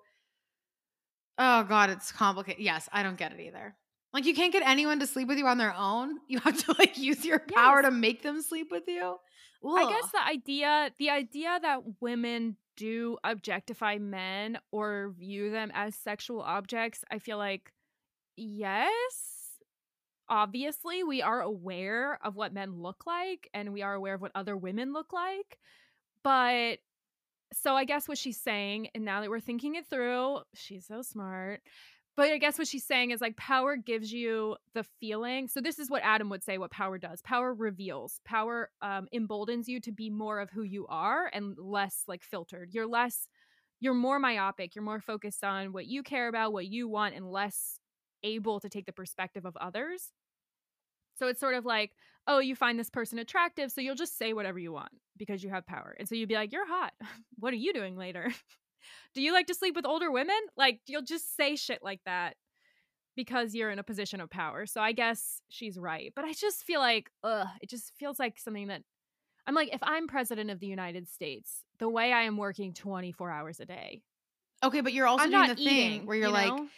Oh 1.38 1.64
god, 1.64 1.90
it's 1.90 2.14
complicated. 2.14 2.64
Yes, 2.64 2.88
I 2.94 3.04
don't 3.04 3.18
get 3.18 3.34
it 3.34 3.42
either. 3.42 3.76
Like 4.14 4.26
you 4.26 4.34
can't 4.34 4.54
get 4.54 4.64
anyone 4.66 5.02
to 5.02 5.08
sleep 5.08 5.28
with 5.28 5.38
you 5.38 5.48
on 5.48 5.58
their 5.58 5.74
own. 5.76 6.20
You 6.30 6.40
have 6.40 6.58
to 6.66 6.76
like 6.80 6.98
use 6.98 7.26
your 7.26 7.40
power 7.40 7.82
yes. 7.82 7.86
to 7.86 7.92
make 7.92 8.24
them 8.24 8.42
sleep 8.42 8.68
with 8.72 8.84
you. 8.88 9.18
Ugh. 9.66 9.78
I 9.78 9.90
guess 9.90 10.12
the 10.12 10.26
idea 10.26 10.92
the 10.98 11.10
idea 11.10 11.60
that 11.62 11.82
women 12.00 12.56
do 12.78 13.18
objectify 13.24 13.98
men 13.98 14.58
or 14.72 15.14
view 15.18 15.52
them 15.52 15.72
as 15.74 15.96
sexual 15.96 16.42
objects, 16.42 17.04
I 17.12 17.20
feel 17.20 17.38
like 17.38 17.74
yes, 18.38 19.58
obviously 20.30 21.04
we 21.04 21.22
are 21.22 21.42
aware 21.42 22.20
of 22.24 22.36
what 22.36 22.54
men 22.54 22.82
look 22.82 23.06
like 23.06 23.50
and 23.54 23.74
we 23.74 23.82
are 23.82 23.94
aware 23.94 24.14
of 24.14 24.22
what 24.22 24.32
other 24.36 24.56
women 24.56 24.94
look 24.94 25.12
like. 25.12 25.58
But 26.24 26.80
so 27.54 27.76
I 27.76 27.86
guess 27.86 28.08
what 28.08 28.18
she's 28.18 28.40
saying, 28.40 28.90
and 28.94 29.06
now 29.06 29.22
that 29.22 29.30
we're 29.30 29.40
thinking 29.40 29.76
it 29.76 29.90
through, 29.90 30.40
she's 30.54 30.86
so 30.86 31.02
smart. 31.02 31.62
But 32.18 32.32
I 32.32 32.40
guess 32.40 32.58
what 32.58 32.68
she's 32.68 32.84
saying 32.84 33.12
is 33.12 33.22
like 33.22 33.38
power 33.38 33.78
gives 33.78 34.12
you 34.12 34.58
the 34.74 34.84
feeling. 35.00 35.48
So 35.48 35.62
this 35.62 35.78
is 35.78 35.90
what 35.90 36.02
Adam 36.04 36.30
would 36.30 36.44
say 36.44 36.58
what 36.58 36.72
power 36.72 36.98
does. 36.98 37.22
Power 37.22 37.54
reveals. 37.54 38.20
Power 38.26 38.72
um, 38.82 39.08
emboldens 39.12 39.70
you 39.70 39.80
to 39.82 39.92
be 39.92 40.10
more 40.10 40.40
of 40.40 40.50
who 40.50 40.64
you 40.64 40.88
are 40.88 41.30
and 41.32 41.56
less 41.60 42.04
like 42.08 42.24
filtered. 42.24 42.74
You're 42.74 42.88
less 42.88 43.28
you're 43.80 43.94
more 43.94 44.18
myopic. 44.18 44.76
You're 44.76 44.84
more 44.84 45.00
focused 45.00 45.44
on 45.44 45.72
what 45.72 45.86
you 45.86 46.02
care 46.02 46.28
about, 46.28 46.52
what 46.52 46.66
you 46.66 46.88
want 46.88 47.16
and 47.16 47.32
less 47.32 47.80
able 48.24 48.60
to 48.60 48.70
take 48.70 48.88
the 48.88 48.92
perspective 48.92 49.46
of 49.46 49.56
others. 49.58 50.12
So 51.20 51.28
it's 51.28 51.40
sort 51.40 51.56
of 51.56 51.66
like, 51.66 51.92
oh, 52.28 52.40
you 52.40 52.56
find 52.56 52.80
this 52.80 52.90
person 52.90 53.20
attractive, 53.20 53.72
so 53.72 53.82
you'll 53.82 53.96
just 53.96 54.18
say 54.18 54.34
whatever 54.34 54.60
you 54.60 54.72
want 54.72 54.92
because 55.16 55.44
you 55.44 55.50
have 55.50 55.66
power. 55.66 55.96
And 55.98 56.08
so 56.08 56.16
you'd 56.16 56.30
be 56.30 56.36
like, 56.36 56.52
you're 56.52 56.68
hot. 56.68 56.94
what 57.40 57.54
are 57.54 57.58
you 57.58 57.74
doing 57.74 57.96
later? 57.96 58.32
Do 59.14 59.22
you 59.22 59.34
like 59.34 59.48
to 59.48 59.54
sleep 59.54 59.76
with 59.76 59.86
older 59.86 60.12
women? 60.12 60.38
Like, 60.56 60.82
you'll 60.88 61.02
just 61.02 61.36
say 61.36 61.56
shit 61.56 61.80
like 61.82 62.02
that 62.06 62.36
because 63.16 63.56
you're 63.56 63.72
in 63.72 63.80
a 63.80 63.84
position 63.84 64.22
of 64.22 64.30
power. 64.30 64.66
So 64.66 64.80
I 64.80 64.92
guess 64.92 65.42
she's 65.50 65.78
right. 65.78 66.14
But 66.16 66.26
I 66.26 66.34
just 66.34 66.64
feel 66.64 66.80
like, 66.80 67.10
ugh, 67.24 67.48
it 67.62 67.70
just 67.70 67.92
feels 67.98 68.20
like 68.20 68.40
something 68.40 68.68
that 68.68 68.84
I'm 69.48 69.56
like, 69.56 69.74
if 69.74 69.82
I'm 69.82 70.08
president 70.08 70.50
of 70.52 70.60
the 70.60 70.68
United 70.68 71.10
States, 71.10 71.64
the 71.80 71.90
way 71.90 72.12
I 72.12 72.24
am 72.24 72.38
working 72.38 72.74
24 72.74 73.32
hours 73.32 73.60
a 73.60 73.66
day. 73.66 74.02
Okay, 74.64 74.82
but 74.82 74.94
you're 74.94 75.08
also 75.08 75.26
I'm 75.26 75.32
doing 75.32 75.56
the 75.56 75.62
eating, 75.62 75.66
thing 75.66 76.06
where 76.06 76.18
you're 76.18 76.28
you 76.28 76.34
know? 76.34 76.56
like, 76.56 76.70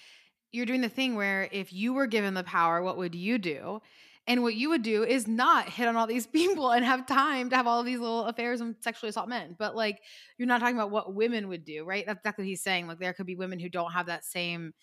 you're 0.52 0.66
doing 0.66 0.82
the 0.82 0.90
thing 0.90 1.16
where 1.16 1.50
if 1.52 1.74
you 1.74 1.94
were 1.94 2.08
given 2.08 2.34
the 2.34 2.44
power, 2.44 2.82
what 2.82 2.98
would 2.98 3.16
you 3.16 3.38
do? 3.38 3.82
And 4.30 4.44
what 4.44 4.54
you 4.54 4.70
would 4.70 4.84
do 4.84 5.04
is 5.04 5.28
not 5.28 5.68
hit 5.68 5.88
on 5.88 5.96
all 5.96 6.06
these 6.06 6.28
people 6.40 6.70
and 6.70 6.86
have 6.86 7.08
time 7.08 7.50
to 7.50 7.56
have 7.56 7.66
all 7.66 7.84
these 7.84 8.00
little 8.00 8.26
affairs 8.26 8.62
and 8.62 8.76
sexually 8.80 9.10
assault 9.10 9.28
men. 9.28 9.56
But 9.58 9.76
like, 9.76 10.02
you're 10.38 10.48
not 10.48 10.60
talking 10.60 10.76
about 10.76 10.92
what 10.92 11.16
women 11.16 11.48
would 11.50 11.66
do, 11.66 11.84
right? 11.84 12.06
That's 12.06 12.20
exactly 12.20 12.44
what 12.44 12.50
he's 12.50 12.62
saying. 12.62 12.88
Like, 12.88 13.00
there 13.00 13.14
could 13.14 13.26
be 13.26 13.36
women 13.36 13.60
who 13.60 13.70
don't 13.70 13.92
have 13.92 14.06
that 14.06 14.24
same 14.24 14.74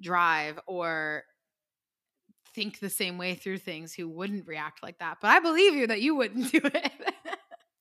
drive 0.00 0.58
or 0.66 1.24
think 2.54 2.78
the 2.78 2.90
same 2.90 3.18
way 3.18 3.34
through 3.34 3.58
things 3.58 3.92
who 3.92 4.08
wouldn't 4.08 4.46
react 4.46 4.84
like 4.84 4.98
that. 4.98 5.18
But 5.20 5.28
I 5.28 5.40
believe 5.40 5.74
you 5.74 5.88
that 5.88 6.00
you 6.00 6.14
wouldn't 6.14 6.52
do 6.52 6.60
it. 6.62 6.92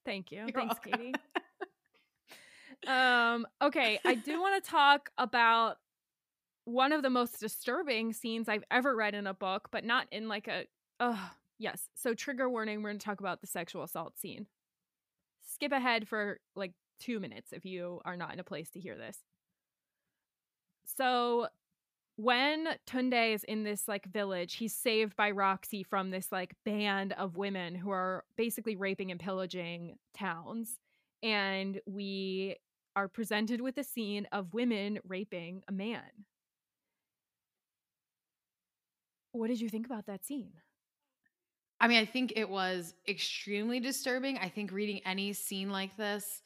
Thank 0.06 0.32
you. 0.32 0.40
You're 0.40 0.48
Thanks, 0.50 0.76
welcome. 0.84 0.92
Katie. 0.92 1.14
um, 2.88 3.46
okay, 3.62 4.00
I 4.04 4.16
do 4.16 4.42
want 4.42 4.64
to 4.64 4.70
talk 4.70 5.12
about 5.20 5.78
one 6.66 6.94
of 6.94 7.04
the 7.04 7.10
most 7.10 7.40
disturbing 7.40 8.12
scenes 8.14 8.50
I've 8.50 8.64
ever 8.72 8.96
read 8.96 9.14
in 9.14 9.28
a 9.28 9.34
book, 9.34 9.70
but 9.72 9.84
not 9.84 10.08
in 10.12 10.28
like 10.28 10.48
a 10.48 10.66
Oh, 11.04 11.32
yes. 11.58 11.90
So, 11.96 12.14
trigger 12.14 12.48
warning, 12.48 12.82
we're 12.84 12.90
going 12.90 13.00
to 13.00 13.06
talk 13.06 13.20
about 13.20 13.42
the 13.42 13.48
sexual 13.48 13.82
assault 13.82 14.20
scene. 14.20 14.46
Skip 15.42 15.72
ahead 15.72 16.08
for 16.08 16.40
like 16.56 16.74
two 17.00 17.20
minutes 17.20 17.52
if 17.52 17.66
you 17.66 18.02
are 18.06 18.16
not 18.16 18.34
in 18.34 18.40
a 18.40 18.44
place 18.44 18.70
to 18.70 18.80
hear 18.80 18.96
this. 18.96 19.18
So, 20.86 21.48
when 22.18 22.68
Tunde 22.86 23.34
is 23.34 23.44
in 23.44 23.64
this 23.64 23.88
like 23.88 24.06
village, 24.06 24.56
he's 24.56 24.76
saved 24.76 25.16
by 25.16 25.32
Roxy 25.32 25.82
from 25.82 26.12
this 26.12 26.32
like 26.32 26.54
band 26.66 27.14
of 27.14 27.36
women 27.36 27.74
who 27.74 27.90
are 27.90 28.24
basically 28.38 28.76
raping 28.76 29.10
and 29.10 29.20
pillaging 29.20 29.98
towns. 30.14 30.78
And 31.24 31.82
we 31.88 32.58
are 32.96 33.08
presented 33.08 33.60
with 33.62 33.78
a 33.80 33.84
scene 33.84 34.28
of 34.32 34.54
women 34.54 35.00
raping 35.08 35.64
a 35.68 35.72
man. 35.72 36.26
What 39.32 39.48
did 39.48 39.62
you 39.62 39.70
think 39.70 39.88
about 39.88 40.06
that 40.06 40.24
scene? 40.24 40.52
I 41.82 41.88
mean, 41.88 42.00
I 42.00 42.06
think 42.06 42.34
it 42.36 42.48
was 42.48 42.94
extremely 43.10 43.80
disturbing. 43.80 44.38
I 44.38 44.50
think 44.50 44.72
reading 44.72 45.02
any 45.04 45.34
scene 45.34 45.72
like 45.72 45.98
this 45.98 46.44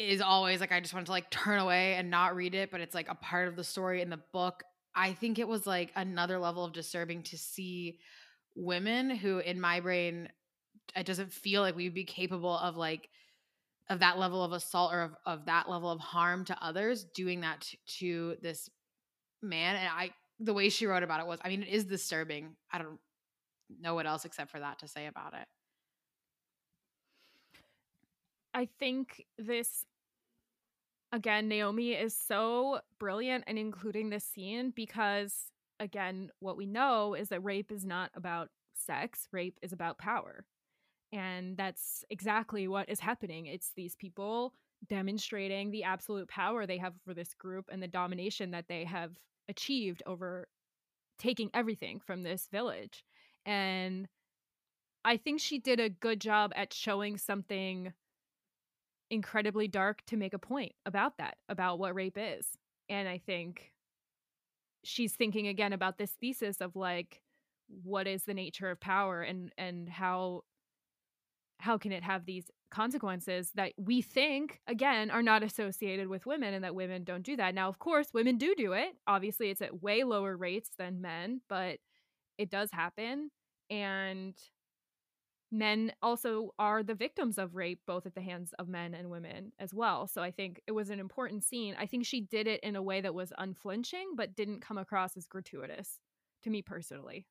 is 0.00 0.22
always 0.22 0.58
like 0.58 0.72
I 0.72 0.80
just 0.80 0.94
want 0.94 1.06
to 1.06 1.12
like 1.12 1.30
turn 1.30 1.60
away 1.60 1.94
and 1.94 2.10
not 2.10 2.34
read 2.34 2.54
it, 2.54 2.70
but 2.70 2.80
it's 2.80 2.94
like 2.94 3.10
a 3.10 3.14
part 3.14 3.46
of 3.46 3.56
the 3.56 3.62
story 3.62 4.00
in 4.00 4.08
the 4.08 4.20
book. 4.32 4.64
I 4.96 5.12
think 5.12 5.38
it 5.38 5.46
was 5.46 5.66
like 5.66 5.92
another 5.94 6.38
level 6.38 6.64
of 6.64 6.72
disturbing 6.72 7.24
to 7.24 7.36
see 7.36 7.98
women 8.56 9.10
who 9.10 9.38
in 9.38 9.60
my 9.60 9.80
brain 9.80 10.30
it 10.96 11.04
doesn't 11.04 11.32
feel 11.32 11.60
like 11.60 11.76
we'd 11.76 11.92
be 11.92 12.04
capable 12.04 12.56
of 12.56 12.76
like 12.76 13.08
of 13.90 14.00
that 14.00 14.18
level 14.18 14.42
of 14.42 14.52
assault 14.52 14.94
or 14.94 15.02
of, 15.02 15.14
of 15.26 15.46
that 15.46 15.68
level 15.68 15.90
of 15.90 16.00
harm 16.00 16.44
to 16.46 16.64
others 16.64 17.04
doing 17.14 17.40
that 17.40 17.60
to, 17.60 17.76
to 17.86 18.36
this 18.40 18.70
man 19.42 19.76
and 19.76 19.88
i 19.88 20.10
the 20.38 20.54
way 20.54 20.68
she 20.68 20.86
wrote 20.86 21.02
about 21.02 21.20
it 21.20 21.26
was 21.26 21.40
i 21.44 21.48
mean 21.48 21.62
it 21.62 21.68
is 21.68 21.84
disturbing 21.84 22.54
i 22.72 22.78
don't 22.78 22.98
know 23.80 23.94
what 23.94 24.06
else 24.06 24.24
except 24.24 24.50
for 24.50 24.60
that 24.60 24.78
to 24.80 24.88
say 24.88 25.06
about 25.06 25.34
it. 25.34 25.46
I 28.52 28.68
think 28.78 29.26
this 29.36 29.84
again 31.12 31.48
Naomi 31.48 31.92
is 31.92 32.16
so 32.16 32.80
brilliant 32.98 33.44
in 33.46 33.58
including 33.58 34.10
this 34.10 34.24
scene 34.24 34.72
because 34.74 35.50
again 35.80 36.30
what 36.38 36.56
we 36.56 36.66
know 36.66 37.14
is 37.14 37.28
that 37.30 37.44
rape 37.44 37.72
is 37.72 37.84
not 37.84 38.10
about 38.14 38.50
sex, 38.74 39.28
rape 39.32 39.58
is 39.62 39.72
about 39.72 39.98
power. 39.98 40.44
And 41.12 41.56
that's 41.56 42.04
exactly 42.10 42.66
what 42.66 42.88
is 42.88 42.98
happening. 42.98 43.46
It's 43.46 43.70
these 43.76 43.94
people 43.94 44.52
demonstrating 44.88 45.70
the 45.70 45.84
absolute 45.84 46.28
power 46.28 46.66
they 46.66 46.78
have 46.78 46.94
for 47.04 47.14
this 47.14 47.34
group 47.34 47.66
and 47.70 47.82
the 47.82 47.88
domination 47.88 48.50
that 48.50 48.66
they 48.68 48.84
have 48.84 49.12
achieved 49.48 50.02
over 50.06 50.48
taking 51.18 51.50
everything 51.54 52.00
from 52.00 52.22
this 52.22 52.48
village 52.50 53.04
and 53.46 54.08
I 55.04 55.16
think 55.16 55.40
she 55.40 55.58
did 55.58 55.80
a 55.80 55.90
good 55.90 56.20
job 56.20 56.52
at 56.56 56.72
showing 56.72 57.18
something 57.18 57.92
incredibly 59.10 59.68
dark 59.68 60.04
to 60.06 60.16
make 60.16 60.32
a 60.34 60.38
point 60.38 60.72
about 60.86 61.18
that, 61.18 61.36
about 61.48 61.78
what 61.78 61.94
rape 61.94 62.18
is. 62.18 62.46
And 62.88 63.08
I 63.08 63.18
think 63.18 63.72
she's 64.82 65.14
thinking 65.14 65.46
again 65.46 65.72
about 65.72 65.98
this 65.98 66.12
thesis 66.20 66.60
of 66.60 66.76
like 66.76 67.20
what 67.82 68.06
is 68.06 68.24
the 68.24 68.34
nature 68.34 68.70
of 68.70 68.80
power 68.80 69.22
and 69.22 69.52
and 69.56 69.88
how 69.88 70.42
how 71.60 71.78
can 71.78 71.92
it 71.92 72.02
have 72.02 72.26
these 72.26 72.50
consequences 72.70 73.50
that 73.54 73.72
we 73.78 74.02
think 74.02 74.60
again 74.66 75.10
are 75.10 75.22
not 75.22 75.42
associated 75.42 76.08
with 76.08 76.26
women 76.26 76.52
and 76.52 76.64
that 76.64 76.74
women 76.74 77.04
don't 77.04 77.22
do 77.22 77.36
that 77.36 77.54
now 77.54 77.68
of 77.68 77.78
course 77.78 78.08
women 78.12 78.36
do 78.36 78.54
do 78.54 78.72
it 78.72 78.96
obviously 79.06 79.48
it's 79.48 79.62
at 79.62 79.82
way 79.82 80.04
lower 80.04 80.36
rates 80.36 80.70
than 80.76 81.00
men 81.00 81.40
but 81.48 81.78
it 82.38 82.50
does 82.50 82.70
happen 82.72 83.30
and 83.70 84.34
men 85.50 85.92
also 86.02 86.52
are 86.58 86.82
the 86.82 86.94
victims 86.94 87.38
of 87.38 87.54
rape 87.54 87.80
both 87.86 88.06
at 88.06 88.14
the 88.14 88.20
hands 88.20 88.52
of 88.58 88.68
men 88.68 88.92
and 88.94 89.10
women 89.10 89.52
as 89.58 89.72
well 89.72 90.06
so 90.06 90.22
i 90.22 90.30
think 90.30 90.60
it 90.66 90.72
was 90.72 90.90
an 90.90 90.98
important 91.00 91.44
scene. 91.44 91.76
I 91.78 91.86
think 91.86 92.04
she 92.04 92.20
did 92.20 92.46
it 92.46 92.60
in 92.62 92.76
a 92.76 92.82
way 92.82 93.00
that 93.00 93.14
was 93.14 93.32
unflinching 93.38 94.14
but 94.16 94.34
didn't 94.34 94.60
come 94.60 94.78
across 94.78 95.16
as 95.16 95.26
gratuitous 95.26 96.00
to 96.42 96.50
me 96.50 96.62
personally 96.62 97.26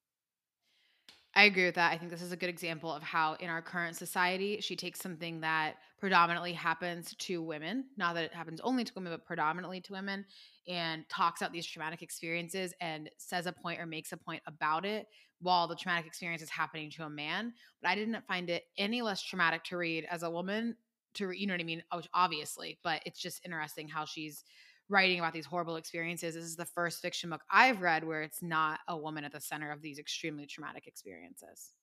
I 1.35 1.45
agree 1.45 1.65
with 1.65 1.75
that. 1.75 1.91
I 1.91 1.97
think 1.97 2.11
this 2.11 2.21
is 2.21 2.31
a 2.31 2.37
good 2.37 2.49
example 2.49 2.93
of 2.93 3.01
how, 3.01 3.33
in 3.39 3.49
our 3.49 3.61
current 3.61 3.95
society, 3.95 4.59
she 4.61 4.75
takes 4.75 4.99
something 4.99 5.41
that 5.41 5.77
predominantly 5.99 6.53
happens 6.53 7.15
to 7.17 7.41
women, 7.41 7.85
not 7.97 8.13
that 8.13 8.25
it 8.25 8.33
happens 8.33 8.61
only 8.61 8.83
to 8.83 8.93
women, 8.95 9.11
but 9.11 9.25
predominantly 9.25 9.81
to 9.81 9.93
women, 9.93 10.25
and 10.67 11.03
talks 11.09 11.41
out 11.41 11.51
these 11.51 11.65
traumatic 11.65 12.03
experiences 12.03 12.73
and 12.81 13.09
says 13.17 13.47
a 13.47 13.51
point 13.51 13.79
or 13.79 13.87
makes 13.87 14.11
a 14.11 14.17
point 14.17 14.43
about 14.45 14.85
it 14.85 15.07
while 15.39 15.67
the 15.67 15.75
traumatic 15.75 16.05
experience 16.05 16.43
is 16.43 16.51
happening 16.51 16.91
to 16.91 17.03
a 17.03 17.09
man. 17.09 17.51
But 17.81 17.89
I 17.89 17.95
didn't 17.95 18.27
find 18.27 18.49
it 18.51 18.65
any 18.77 19.01
less 19.01 19.23
traumatic 19.23 19.63
to 19.65 19.77
read 19.77 20.05
as 20.11 20.21
a 20.21 20.29
woman, 20.29 20.75
to, 21.15 21.31
you 21.31 21.47
know 21.47 21.55
what 21.55 21.61
I 21.61 21.65
mean? 21.65 21.83
Obviously, 22.13 22.77
but 22.83 23.01
it's 23.07 23.19
just 23.19 23.43
interesting 23.43 23.87
how 23.87 24.05
she's 24.05 24.43
writing 24.89 25.19
about 25.19 25.33
these 25.33 25.45
horrible 25.45 25.77
experiences. 25.77 26.35
This 26.35 26.43
is 26.43 26.55
the 26.55 26.65
first 26.65 27.01
fiction 27.01 27.29
book 27.29 27.41
I've 27.49 27.81
read 27.81 28.03
where 28.03 28.21
it's 28.21 28.41
not 28.41 28.79
a 28.87 28.97
woman 28.97 29.23
at 29.23 29.31
the 29.31 29.41
center 29.41 29.71
of 29.71 29.81
these 29.81 29.99
extremely 29.99 30.45
traumatic 30.45 30.87
experiences. 30.87 31.73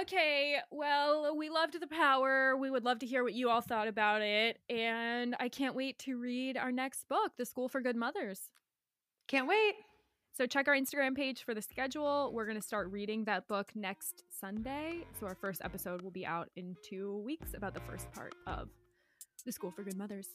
Okay, 0.00 0.58
well, 0.70 1.36
we 1.36 1.48
loved 1.50 1.80
The 1.80 1.86
Power. 1.88 2.56
We 2.56 2.70
would 2.70 2.84
love 2.84 3.00
to 3.00 3.06
hear 3.06 3.24
what 3.24 3.34
you 3.34 3.50
all 3.50 3.60
thought 3.60 3.88
about 3.88 4.22
it. 4.22 4.58
And 4.70 5.34
I 5.40 5.48
can't 5.48 5.74
wait 5.74 5.98
to 6.00 6.16
read 6.16 6.56
our 6.56 6.70
next 6.70 7.08
book, 7.08 7.32
The 7.36 7.44
School 7.44 7.68
for 7.68 7.80
Good 7.80 7.96
Mothers. 7.96 8.42
Can't 9.26 9.48
wait. 9.48 9.74
So 10.36 10.46
check 10.46 10.68
our 10.68 10.74
Instagram 10.74 11.16
page 11.16 11.42
for 11.42 11.52
the 11.52 11.62
schedule. 11.62 12.30
We're 12.32 12.46
going 12.46 12.60
to 12.60 12.64
start 12.64 12.92
reading 12.92 13.24
that 13.24 13.48
book 13.48 13.72
next 13.74 14.22
Sunday. 14.30 15.04
So 15.18 15.26
our 15.26 15.34
first 15.34 15.62
episode 15.64 16.00
will 16.00 16.12
be 16.12 16.24
out 16.24 16.48
in 16.54 16.76
two 16.88 17.16
weeks 17.24 17.54
about 17.54 17.74
the 17.74 17.80
first 17.80 18.12
part 18.12 18.36
of 18.46 18.68
the 19.44 19.52
School 19.52 19.70
for 19.70 19.82
Good 19.82 19.96
Mothers. 19.96 20.28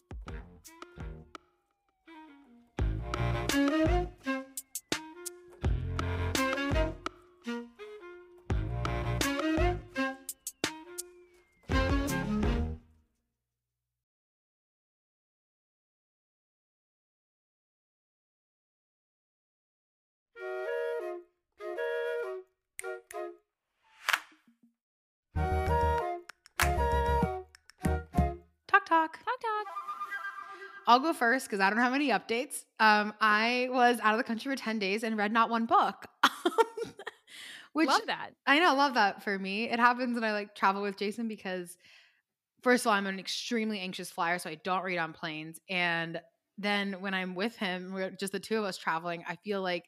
Talk. 29.04 29.18
Talk 29.20 29.39
talk. 29.41 29.74
I'll 30.86 30.99
go 30.99 31.14
first 31.14 31.47
because 31.47 31.62
I 31.62 31.70
don't 31.70 31.80
have 31.80 31.93
any 31.93 32.10
updates. 32.10 32.66
Um, 32.80 33.14
I 33.22 33.70
was 33.72 33.99
out 34.01 34.14
of 34.14 34.18
the 34.18 34.24
country 34.24 34.51
for 34.51 34.56
10 34.56 34.80
days 34.80 35.04
and 35.04 35.18
read 35.18 35.32
not 35.32 35.49
one 35.49 35.66
book. 35.66 36.08
Which 37.74 37.88
Love 37.88 38.06
that. 38.08 38.32
I 38.45 38.60
know, 38.60 38.76
love 38.76 38.95
that 38.95 39.24
for 39.24 39.39
me. 39.39 39.70
It 39.70 39.80
happens 39.80 40.14
when 40.14 40.24
I 40.24 40.34
like 40.34 40.56
travel 40.56 40.82
with 40.82 40.97
Jason 40.97 41.28
because 41.28 41.76
first 42.62 42.84
of 42.86 42.88
all, 42.88 42.93
I'm 42.93 43.08
an 43.08 43.18
extremely 43.18 43.80
anxious 43.80 44.12
flyer, 44.12 44.38
so 44.39 44.49
I 44.49 44.56
don't 44.56 44.84
read 44.84 44.97
on 44.99 45.14
planes. 45.14 45.60
And 45.70 46.22
then 46.58 46.97
when 46.99 47.14
I'm 47.14 47.34
with 47.34 47.58
him, 47.58 47.93
we're 47.93 48.12
just 48.12 48.34
the 48.34 48.39
two 48.39 48.58
of 48.60 48.66
us 48.66 48.78
traveling, 48.78 49.24
I 49.28 49.38
feel 49.38 49.62
like 49.62 49.86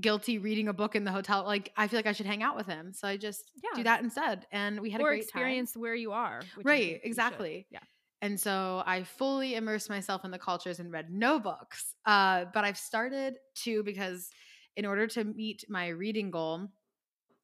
guilty 0.00 0.38
reading 0.38 0.68
a 0.68 0.72
book 0.72 0.96
in 0.96 1.04
the 1.04 1.12
hotel. 1.12 1.44
Like 1.44 1.70
I 1.76 1.86
feel 1.86 1.98
like 1.98 2.06
I 2.06 2.12
should 2.12 2.26
hang 2.26 2.42
out 2.42 2.56
with 2.56 2.66
him. 2.66 2.92
So 2.94 3.06
I 3.06 3.16
just 3.16 3.50
Yeah. 3.62 3.76
do 3.76 3.82
that 3.84 4.02
instead. 4.02 4.46
And 4.50 4.80
we 4.80 4.90
had 4.90 5.00
or 5.00 5.08
a 5.08 5.10
great 5.10 5.22
experience 5.24 5.76
where 5.76 5.94
you 5.94 6.12
are. 6.12 6.40
Right, 6.64 6.84
you 6.84 6.98
exactly. 7.02 7.66
Yeah. 7.70 7.80
And 8.20 8.38
so 8.38 8.82
I 8.84 9.04
fully 9.04 9.54
immersed 9.54 9.88
myself 9.88 10.24
in 10.24 10.30
the 10.30 10.38
cultures 10.38 10.80
and 10.80 10.90
read 10.90 11.10
no 11.10 11.38
books. 11.38 11.94
Uh, 12.04 12.46
but 12.52 12.64
I've 12.64 12.78
started 12.78 13.36
to 13.62 13.82
because 13.84 14.30
in 14.76 14.84
order 14.84 15.06
to 15.08 15.24
meet 15.24 15.64
my 15.68 15.88
reading 15.88 16.30
goal, 16.30 16.68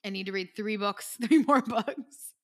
I 0.04 0.10
need 0.10 0.26
to 0.26 0.32
read 0.32 0.50
three 0.56 0.76
books, 0.76 1.16
three 1.22 1.38
more 1.44 1.62
books 1.62 2.34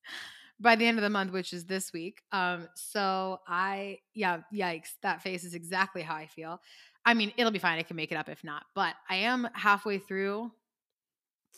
by 0.59 0.75
the 0.75 0.85
end 0.85 0.97
of 0.97 1.01
the 1.01 1.09
month, 1.09 1.31
which 1.31 1.53
is 1.53 1.65
this 1.65 1.91
week. 1.91 2.21
Um, 2.31 2.67
so 2.75 3.39
I, 3.47 3.99
yeah, 4.13 4.41
yikes, 4.53 4.91
that 5.01 5.21
face 5.21 5.43
is 5.43 5.53
exactly 5.53 6.01
how 6.01 6.15
I 6.15 6.27
feel. 6.27 6.61
I 7.03 7.13
mean, 7.13 7.33
it'll 7.35 7.51
be 7.51 7.59
fine. 7.59 7.79
I 7.79 7.83
can 7.83 7.95
make 7.95 8.11
it 8.11 8.15
up 8.15 8.29
if 8.29 8.43
not, 8.43 8.63
but 8.75 8.93
I 9.09 9.15
am 9.17 9.47
halfway 9.53 9.97
through 9.97 10.51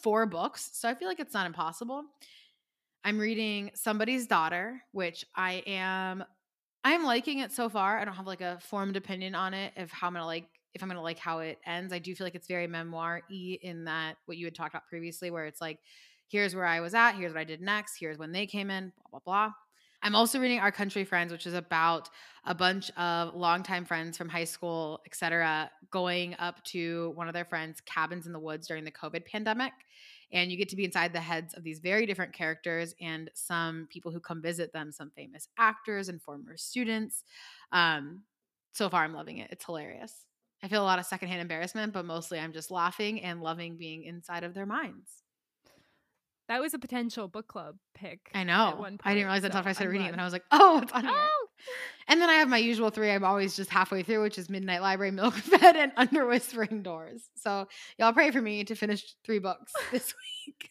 four 0.01 0.25
books. 0.25 0.71
So 0.73 0.89
I 0.89 0.95
feel 0.95 1.07
like 1.07 1.19
it's 1.19 1.33
not 1.33 1.45
impossible. 1.45 2.03
I'm 3.03 3.19
reading 3.19 3.71
Somebody's 3.73 4.27
Daughter, 4.27 4.81
which 4.93 5.25
I 5.35 5.63
am 5.67 6.23
I'm 6.83 7.03
liking 7.03 7.39
it 7.39 7.51
so 7.51 7.69
far. 7.69 7.99
I 7.99 8.05
don't 8.05 8.15
have 8.15 8.27
like 8.27 8.41
a 8.41 8.59
formed 8.61 8.97
opinion 8.97 9.35
on 9.35 9.53
it 9.53 9.73
of 9.77 9.91
how 9.91 10.07
I'm 10.07 10.13
gonna 10.13 10.25
like 10.25 10.47
if 10.73 10.81
I'm 10.83 10.89
gonna 10.89 11.01
like 11.01 11.19
how 11.19 11.39
it 11.39 11.59
ends. 11.65 11.93
I 11.93 11.99
do 11.99 12.13
feel 12.15 12.25
like 12.25 12.35
it's 12.35 12.47
very 12.47 12.67
memoir 12.67 13.21
y 13.29 13.57
in 13.61 13.85
that 13.85 14.15
what 14.25 14.37
you 14.37 14.45
had 14.45 14.55
talked 14.55 14.73
about 14.73 14.87
previously, 14.87 15.31
where 15.31 15.45
it's 15.45 15.61
like, 15.61 15.79
here's 16.27 16.55
where 16.55 16.65
I 16.65 16.81
was 16.81 16.93
at, 16.93 17.13
here's 17.13 17.33
what 17.33 17.39
I 17.39 17.45
did 17.45 17.61
next, 17.61 17.95
here's 17.99 18.17
when 18.17 18.31
they 18.31 18.45
came 18.45 18.69
in, 18.69 18.91
blah 19.09 19.19
blah 19.19 19.45
blah. 19.47 19.53
I'm 20.01 20.15
also 20.15 20.37
reading 20.39 20.59
Our 20.59 20.71
Country 20.71 21.05
Friends, 21.05 21.31
which 21.31 21.47
is 21.47 21.53
about 21.53 22.09
a 22.43 22.53
bunch 22.53 22.91
of 22.97 23.33
longtime 23.35 23.85
friends 23.85 24.17
from 24.17 24.27
high 24.27 24.43
school, 24.43 24.99
et 25.05 25.15
cetera, 25.15 25.71
going 25.91 26.35
up 26.39 26.61
to 26.65 27.13
one 27.15 27.29
of 27.29 27.33
their 27.33 27.45
friends' 27.45 27.79
cabins 27.85 28.27
in 28.27 28.33
the 28.33 28.39
woods 28.39 28.67
during 28.67 28.83
the 28.83 28.91
COVID 28.91 29.25
pandemic. 29.25 29.71
And 30.33 30.51
you 30.51 30.57
get 30.57 30.69
to 30.69 30.75
be 30.75 30.83
inside 30.83 31.13
the 31.13 31.21
heads 31.21 31.53
of 31.53 31.63
these 31.63 31.79
very 31.79 32.05
different 32.05 32.33
characters 32.33 32.93
and 32.99 33.29
some 33.33 33.87
people 33.89 34.11
who 34.11 34.19
come 34.19 34.41
visit 34.41 34.73
them, 34.73 34.91
some 34.91 35.11
famous 35.15 35.47
actors 35.57 36.09
and 36.09 36.21
former 36.21 36.57
students. 36.57 37.23
Um, 37.71 38.23
so 38.73 38.89
far, 38.89 39.03
I'm 39.03 39.13
loving 39.13 39.37
it. 39.37 39.49
It's 39.51 39.63
hilarious. 39.65 40.25
I 40.63 40.67
feel 40.67 40.81
a 40.81 40.85
lot 40.85 40.97
of 40.97 41.05
secondhand 41.05 41.41
embarrassment, 41.41 41.93
but 41.93 42.05
mostly 42.05 42.39
I'm 42.39 42.53
just 42.53 42.71
laughing 42.71 43.21
and 43.21 43.41
loving 43.41 43.77
being 43.77 44.03
inside 44.03 44.43
of 44.43 44.53
their 44.53 44.65
minds. 44.65 45.23
That 46.47 46.61
was 46.61 46.73
a 46.73 46.79
potential 46.79 47.27
book 47.27 47.47
club 47.47 47.75
pick. 47.93 48.31
I 48.33 48.43
know. 48.43 48.85
I 49.03 49.13
didn't 49.13 49.25
realize 49.25 49.43
that 49.43 49.51
until 49.51 49.63
so 49.63 49.69
I 49.69 49.73
started 49.73 49.89
I'm 49.89 49.91
reading 49.91 50.07
it, 50.07 50.11
and 50.13 50.21
I 50.21 50.23
was 50.23 50.33
like, 50.33 50.43
oh, 50.51 50.79
it's 50.81 50.91
on 50.91 51.01
here. 51.05 51.13
Oh, 51.13 51.42
And 52.07 52.21
then 52.21 52.29
I 52.29 52.33
have 52.33 52.49
my 52.49 52.57
usual 52.57 52.89
three. 52.89 53.11
I'm 53.11 53.23
always 53.23 53.55
just 53.55 53.69
halfway 53.69 54.03
through, 54.03 54.23
which 54.23 54.37
is 54.37 54.49
Midnight 54.49 54.81
Library, 54.81 55.11
Milk 55.11 55.33
Fed, 55.35 55.75
and 55.75 55.91
Under 55.95 56.25
Whispering 56.25 56.83
Doors. 56.83 57.29
So 57.35 57.67
y'all 57.97 58.13
pray 58.13 58.31
for 58.31 58.41
me 58.41 58.63
to 58.65 58.75
finish 58.75 59.15
three 59.23 59.39
books 59.39 59.71
this 59.91 60.13
week. 60.47 60.69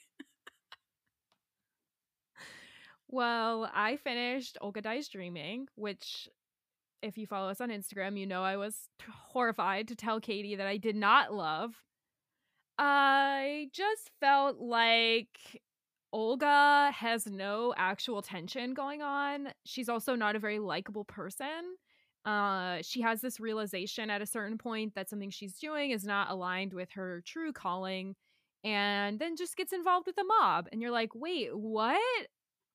Well, 3.09 3.71
I 3.75 3.97
finished 3.97 4.57
Olga 4.61 4.81
Dies 4.81 5.09
Dreaming, 5.09 5.69
which, 5.75 6.29
if 7.03 7.19
you 7.19 7.27
follow 7.27 7.51
us 7.51 7.61
on 7.61 7.69
Instagram, 7.69 8.19
you 8.19 8.27
know 8.27 8.43
I 8.43 8.57
was 8.57 8.75
horrified 9.29 9.89
to 9.89 9.95
tell 9.95 10.19
Katie 10.19 10.57
that 10.57 10.67
I 10.67 10.79
did 10.79 10.97
not 10.97 11.33
love. 11.33 11.75
I 12.79 13.69
just 13.73 14.11
felt 14.19 14.59
like 14.59 15.29
Olga 16.13 16.91
has 16.95 17.27
no 17.27 17.73
actual 17.77 18.23
tension 18.23 18.75
going 18.75 19.03
on. 19.03 19.49
She's 19.65 19.89
also 19.89 20.15
not 20.15 20.37
a 20.37 20.39
very 20.39 20.59
likable 20.59 21.05
person. 21.05 21.77
Uh, 22.25 22.79
she 22.83 23.01
has 23.01 23.21
this 23.21 23.41
realization 23.41 24.11
at 24.11 24.23
a 24.23 24.27
certain 24.27 24.59
point 24.59 24.95
that 24.95 25.09
something 25.09 25.31
she's 25.31 25.59
doing 25.59 25.91
is 25.91 26.05
not 26.05 26.31
aligned 26.31 26.73
with 26.73 26.91
her 26.93 27.23
true 27.27 27.53
calling, 27.53 28.15
and 28.63 29.19
then 29.19 29.37
just 29.37 29.57
gets 29.57 29.73
involved 29.73 30.07
with 30.07 30.17
the 30.17 30.25
mob. 30.25 30.69
And 30.71 30.81
you're 30.81 30.91
like, 30.91 31.15
wait, 31.15 31.57
what? 31.57 32.01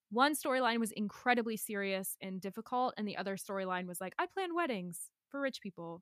one 0.10 0.36
storyline 0.36 0.80
was 0.80 0.92
incredibly 0.92 1.58
serious 1.58 2.16
and 2.22 2.40
difficult 2.40 2.94
and 2.98 3.08
the 3.08 3.18
other 3.18 3.36
storyline 3.36 3.88
was 3.88 4.00
like 4.00 4.14
i 4.18 4.26
plan 4.26 4.56
weddings 4.56 5.12
for 5.30 5.42
rich 5.42 5.62
people 5.62 6.02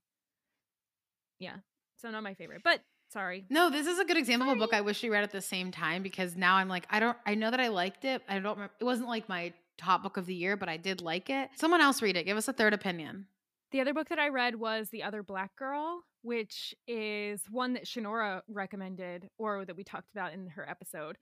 yeah 1.40 1.58
so 1.98 2.10
not 2.10 2.24
my 2.24 2.34
favorite 2.34 2.62
but 2.64 2.82
sorry 3.12 3.46
No, 3.50 3.70
this 3.70 3.88
is 3.88 4.00
a 4.00 4.06
good 4.06 4.18
example 4.18 4.50
of 4.50 4.58
a 4.58 4.60
book 4.60 4.74
I 4.74 4.82
wish 4.82 5.02
we 5.04 5.10
read 5.10 5.24
at 5.24 5.32
the 5.32 5.42
same 5.42 5.72
time 5.72 6.04
because 6.04 6.36
now 6.36 6.56
I'm 6.56 6.68
like, 6.70 6.86
I 6.90 7.00
don't, 7.00 7.18
I 7.26 7.36
know 7.36 7.52
that 7.52 7.60
I 7.60 7.68
liked 7.70 8.04
it. 8.06 8.22
I 8.28 8.34
don't 8.40 8.44
remember, 8.56 8.74
it 8.80 8.84
wasn't 8.84 9.08
like 9.10 9.30
my 9.30 9.54
top 9.78 10.04
book 10.04 10.18
of 10.18 10.26
the 10.26 10.34
year, 10.36 10.56
but 10.58 10.70
I 10.70 10.78
did 10.78 11.02
like 11.02 11.30
it. 11.30 11.50
Someone 11.56 11.82
else 11.82 12.02
read 12.02 12.16
it. 12.18 12.26
Give 12.26 12.38
us 12.38 12.48
a 12.48 12.54
third 12.54 12.74
opinion. 12.74 13.28
the 13.72 13.82
other 13.82 13.94
book 13.94 14.08
that 14.10 14.20
i 14.20 14.30
read 14.30 14.56
was 14.56 14.90
the 14.90 15.04
other 15.04 15.22
black 15.24 15.56
girl 15.58 16.04
which 16.22 16.74
is 16.88 17.42
one 17.52 17.74
that 17.74 17.86
shanora 17.86 18.42
recommended 18.48 19.28
or 19.38 19.66
that 19.66 19.76
we 19.76 19.84
talked 19.84 20.10
about 20.12 20.34
in 20.34 20.48
her 20.48 20.68
episode 20.70 21.18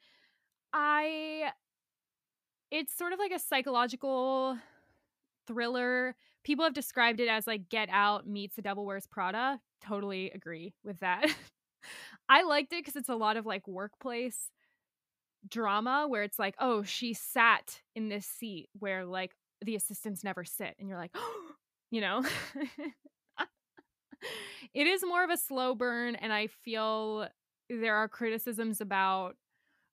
i 0.71 1.51
it's 2.69 2.95
sort 2.95 3.11
of 3.13 3.19
like 3.19 3.31
a 3.31 3.39
psychological 3.39 4.57
thriller 5.47 6.15
people 6.43 6.63
have 6.63 6.73
described 6.73 7.19
it 7.19 7.27
as 7.27 7.47
like 7.47 7.69
get 7.69 7.89
out 7.91 8.27
meets 8.27 8.55
the 8.55 8.61
devil 8.61 8.86
wears 8.86 9.07
prada 9.07 9.59
totally 9.86 10.29
agree 10.31 10.73
with 10.84 10.99
that 10.99 11.25
i 12.29 12.43
liked 12.43 12.73
it 12.73 12.84
because 12.84 12.95
it's 12.95 13.09
a 13.09 13.15
lot 13.15 13.38
of 13.38 13.45
like 13.45 13.67
workplace 13.67 14.49
drama 15.47 16.05
where 16.07 16.23
it's 16.23 16.39
like 16.39 16.55
oh 16.59 16.84
she 16.84 17.13
sat 17.13 17.81
in 17.95 18.09
this 18.09 18.25
seat 18.25 18.69
where 18.79 19.05
like 19.05 19.31
the 19.61 19.75
assistants 19.75 20.23
never 20.23 20.43
sit 20.43 20.75
and 20.79 20.88
you're 20.88 20.97
like 20.97 21.11
oh, 21.15 21.41
you 21.91 22.01
know? 22.01 22.23
It 24.73 24.88
is 24.88 25.03
more 25.05 25.23
of 25.23 25.29
a 25.29 25.38
slow 25.38 25.75
burn 25.75 26.15
and 26.15 26.34
i 26.34 26.47
feel 26.47 27.27
there 27.69 27.95
are 27.95 28.07
criticisms 28.07 28.81
about 28.81 29.36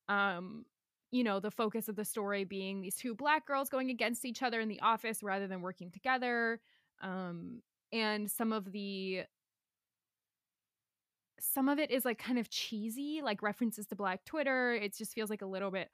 um 0.09 0.64
you 1.11 1.24
know 1.24 1.41
the 1.41 1.51
focus 1.51 1.88
of 1.88 1.97
the 1.97 2.05
story 2.05 2.45
being 2.45 2.80
these 2.80 2.97
two 2.97 3.14
black 3.14 3.47
girls 3.47 3.68
going 3.68 3.91
against 3.91 4.24
each 4.24 4.43
other 4.43 4.61
in 4.61 4.68
the 4.68 4.80
office 4.80 5.22
rather 5.22 5.47
than 5.47 5.61
working 5.61 5.91
together 5.91 6.61
um 7.03 7.61
and 7.93 8.30
some 8.30 8.53
of 8.53 8.70
the 8.72 9.22
some 11.41 11.68
of 11.68 11.78
it 11.78 11.91
is 11.91 12.05
like 12.05 12.18
kind 12.18 12.38
of 12.38 12.49
cheesy 12.51 13.20
like 13.22 13.43
references 13.43 13.86
to 13.86 13.97
black 13.97 14.24
twitter 14.24 14.74
it 14.74 14.97
just 14.97 15.14
feels 15.14 15.30
like 15.30 15.43
a 15.43 15.47
little 15.47 15.70
bit 15.70 15.88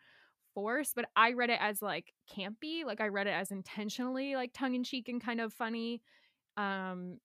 forced 0.54 0.94
but 0.94 1.06
i 1.16 1.32
read 1.32 1.50
it 1.50 1.58
as 1.60 1.82
like 1.82 2.12
campy 2.34 2.84
like 2.84 3.00
i 3.00 3.08
read 3.08 3.26
it 3.26 3.30
as 3.30 3.50
intentionally 3.50 4.34
like 4.34 4.50
tongue-in-cheek 4.54 5.08
and 5.08 5.22
kind 5.22 5.40
of 5.40 5.52
funny 5.52 6.00
um 6.56 7.18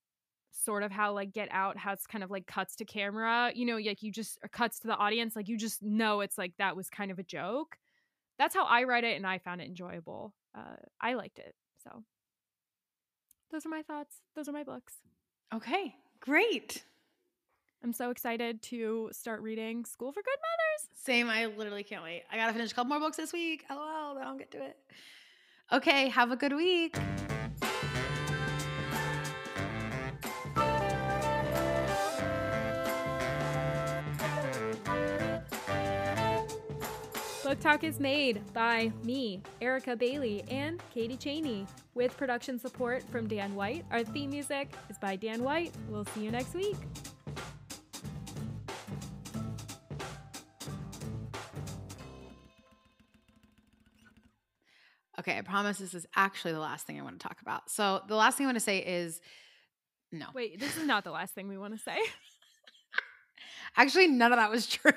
sort 0.52 0.82
of 0.82 0.92
how 0.92 1.12
like 1.12 1.32
get 1.32 1.48
out 1.50 1.78
has 1.78 2.06
kind 2.06 2.22
of 2.22 2.30
like 2.30 2.46
cuts 2.46 2.76
to 2.76 2.84
camera 2.84 3.50
you 3.54 3.64
know 3.64 3.76
like 3.76 4.02
you 4.02 4.12
just 4.12 4.38
cuts 4.52 4.78
to 4.78 4.86
the 4.86 4.96
audience 4.96 5.34
like 5.34 5.48
you 5.48 5.56
just 5.56 5.82
know 5.82 6.20
it's 6.20 6.36
like 6.36 6.52
that 6.58 6.76
was 6.76 6.90
kind 6.90 7.10
of 7.10 7.18
a 7.18 7.22
joke. 7.22 7.76
That's 8.38 8.54
how 8.54 8.64
i 8.66 8.82
read 8.84 9.04
it 9.04 9.16
and 9.16 9.26
i 9.26 9.38
found 9.38 9.60
it 9.60 9.68
enjoyable 9.68 10.34
uh 10.54 10.76
i 11.00 11.14
liked 11.14 11.38
it 11.38 11.54
so. 11.82 12.02
Those 13.50 13.66
are 13.66 13.70
my 13.70 13.82
thoughts 13.82 14.16
those 14.36 14.48
are 14.48 14.52
my 14.52 14.64
books. 14.64 14.94
Okay, 15.54 15.94
great. 16.20 16.84
I'm 17.82 17.92
so 17.92 18.10
excited 18.10 18.62
to 18.62 19.08
start 19.12 19.40
reading 19.42 19.84
school 19.84 20.12
for 20.12 20.22
good 20.22 20.38
mothers 20.38 20.62
Same. 21.02 21.28
I 21.28 21.46
literally 21.46 21.82
can't 21.82 22.02
wait. 22.04 22.22
I 22.30 22.36
got 22.36 22.46
to 22.46 22.52
finish 22.52 22.70
a 22.70 22.74
couple 22.74 22.90
more 22.90 23.00
books 23.00 23.16
this 23.16 23.32
week. 23.32 23.64
LOL, 23.68 24.14
then 24.14 24.24
I'll 24.24 24.38
get 24.38 24.52
to 24.52 24.62
it. 24.62 24.76
Okay, 25.72 26.08
have 26.08 26.30
a 26.30 26.36
good 26.36 26.52
week. 26.52 26.96
Book 37.42 37.60
Talk 37.60 37.84
is 37.84 37.98
made 37.98 38.40
by 38.54 38.92
me, 39.02 39.42
Erica 39.60 39.96
Bailey, 39.96 40.42
and 40.48 40.80
Katie 40.94 41.16
Cheney, 41.16 41.66
with 41.94 42.16
production 42.16 42.58
support 42.58 43.02
from 43.10 43.26
Dan 43.26 43.54
White. 43.54 43.84
Our 43.90 44.04
theme 44.04 44.30
music 44.30 44.72
is 44.88 44.96
by 44.98 45.16
Dan 45.16 45.42
White. 45.42 45.72
We'll 45.88 46.06
see 46.06 46.22
you 46.22 46.30
next 46.30 46.54
week. 46.54 46.76
Okay, 55.22 55.38
I 55.38 55.42
promise 55.42 55.78
this 55.78 55.94
is 55.94 56.04
actually 56.16 56.52
the 56.52 56.58
last 56.58 56.84
thing 56.84 56.98
I 56.98 57.02
want 57.04 57.20
to 57.20 57.28
talk 57.28 57.40
about. 57.42 57.70
So, 57.70 58.02
the 58.08 58.16
last 58.16 58.36
thing 58.36 58.46
I 58.46 58.48
want 58.48 58.56
to 58.56 58.60
say 58.60 58.78
is 58.78 59.20
no. 60.10 60.26
Wait, 60.34 60.58
this 60.58 60.76
is 60.76 60.84
not 60.84 61.04
the 61.04 61.12
last 61.12 61.32
thing 61.32 61.46
we 61.46 61.56
want 61.56 61.74
to 61.74 61.78
say. 61.78 61.96
Actually, 63.76 64.08
none 64.08 64.32
of 64.32 64.38
that 64.38 64.50
was 64.50 64.66
true. 64.66 64.92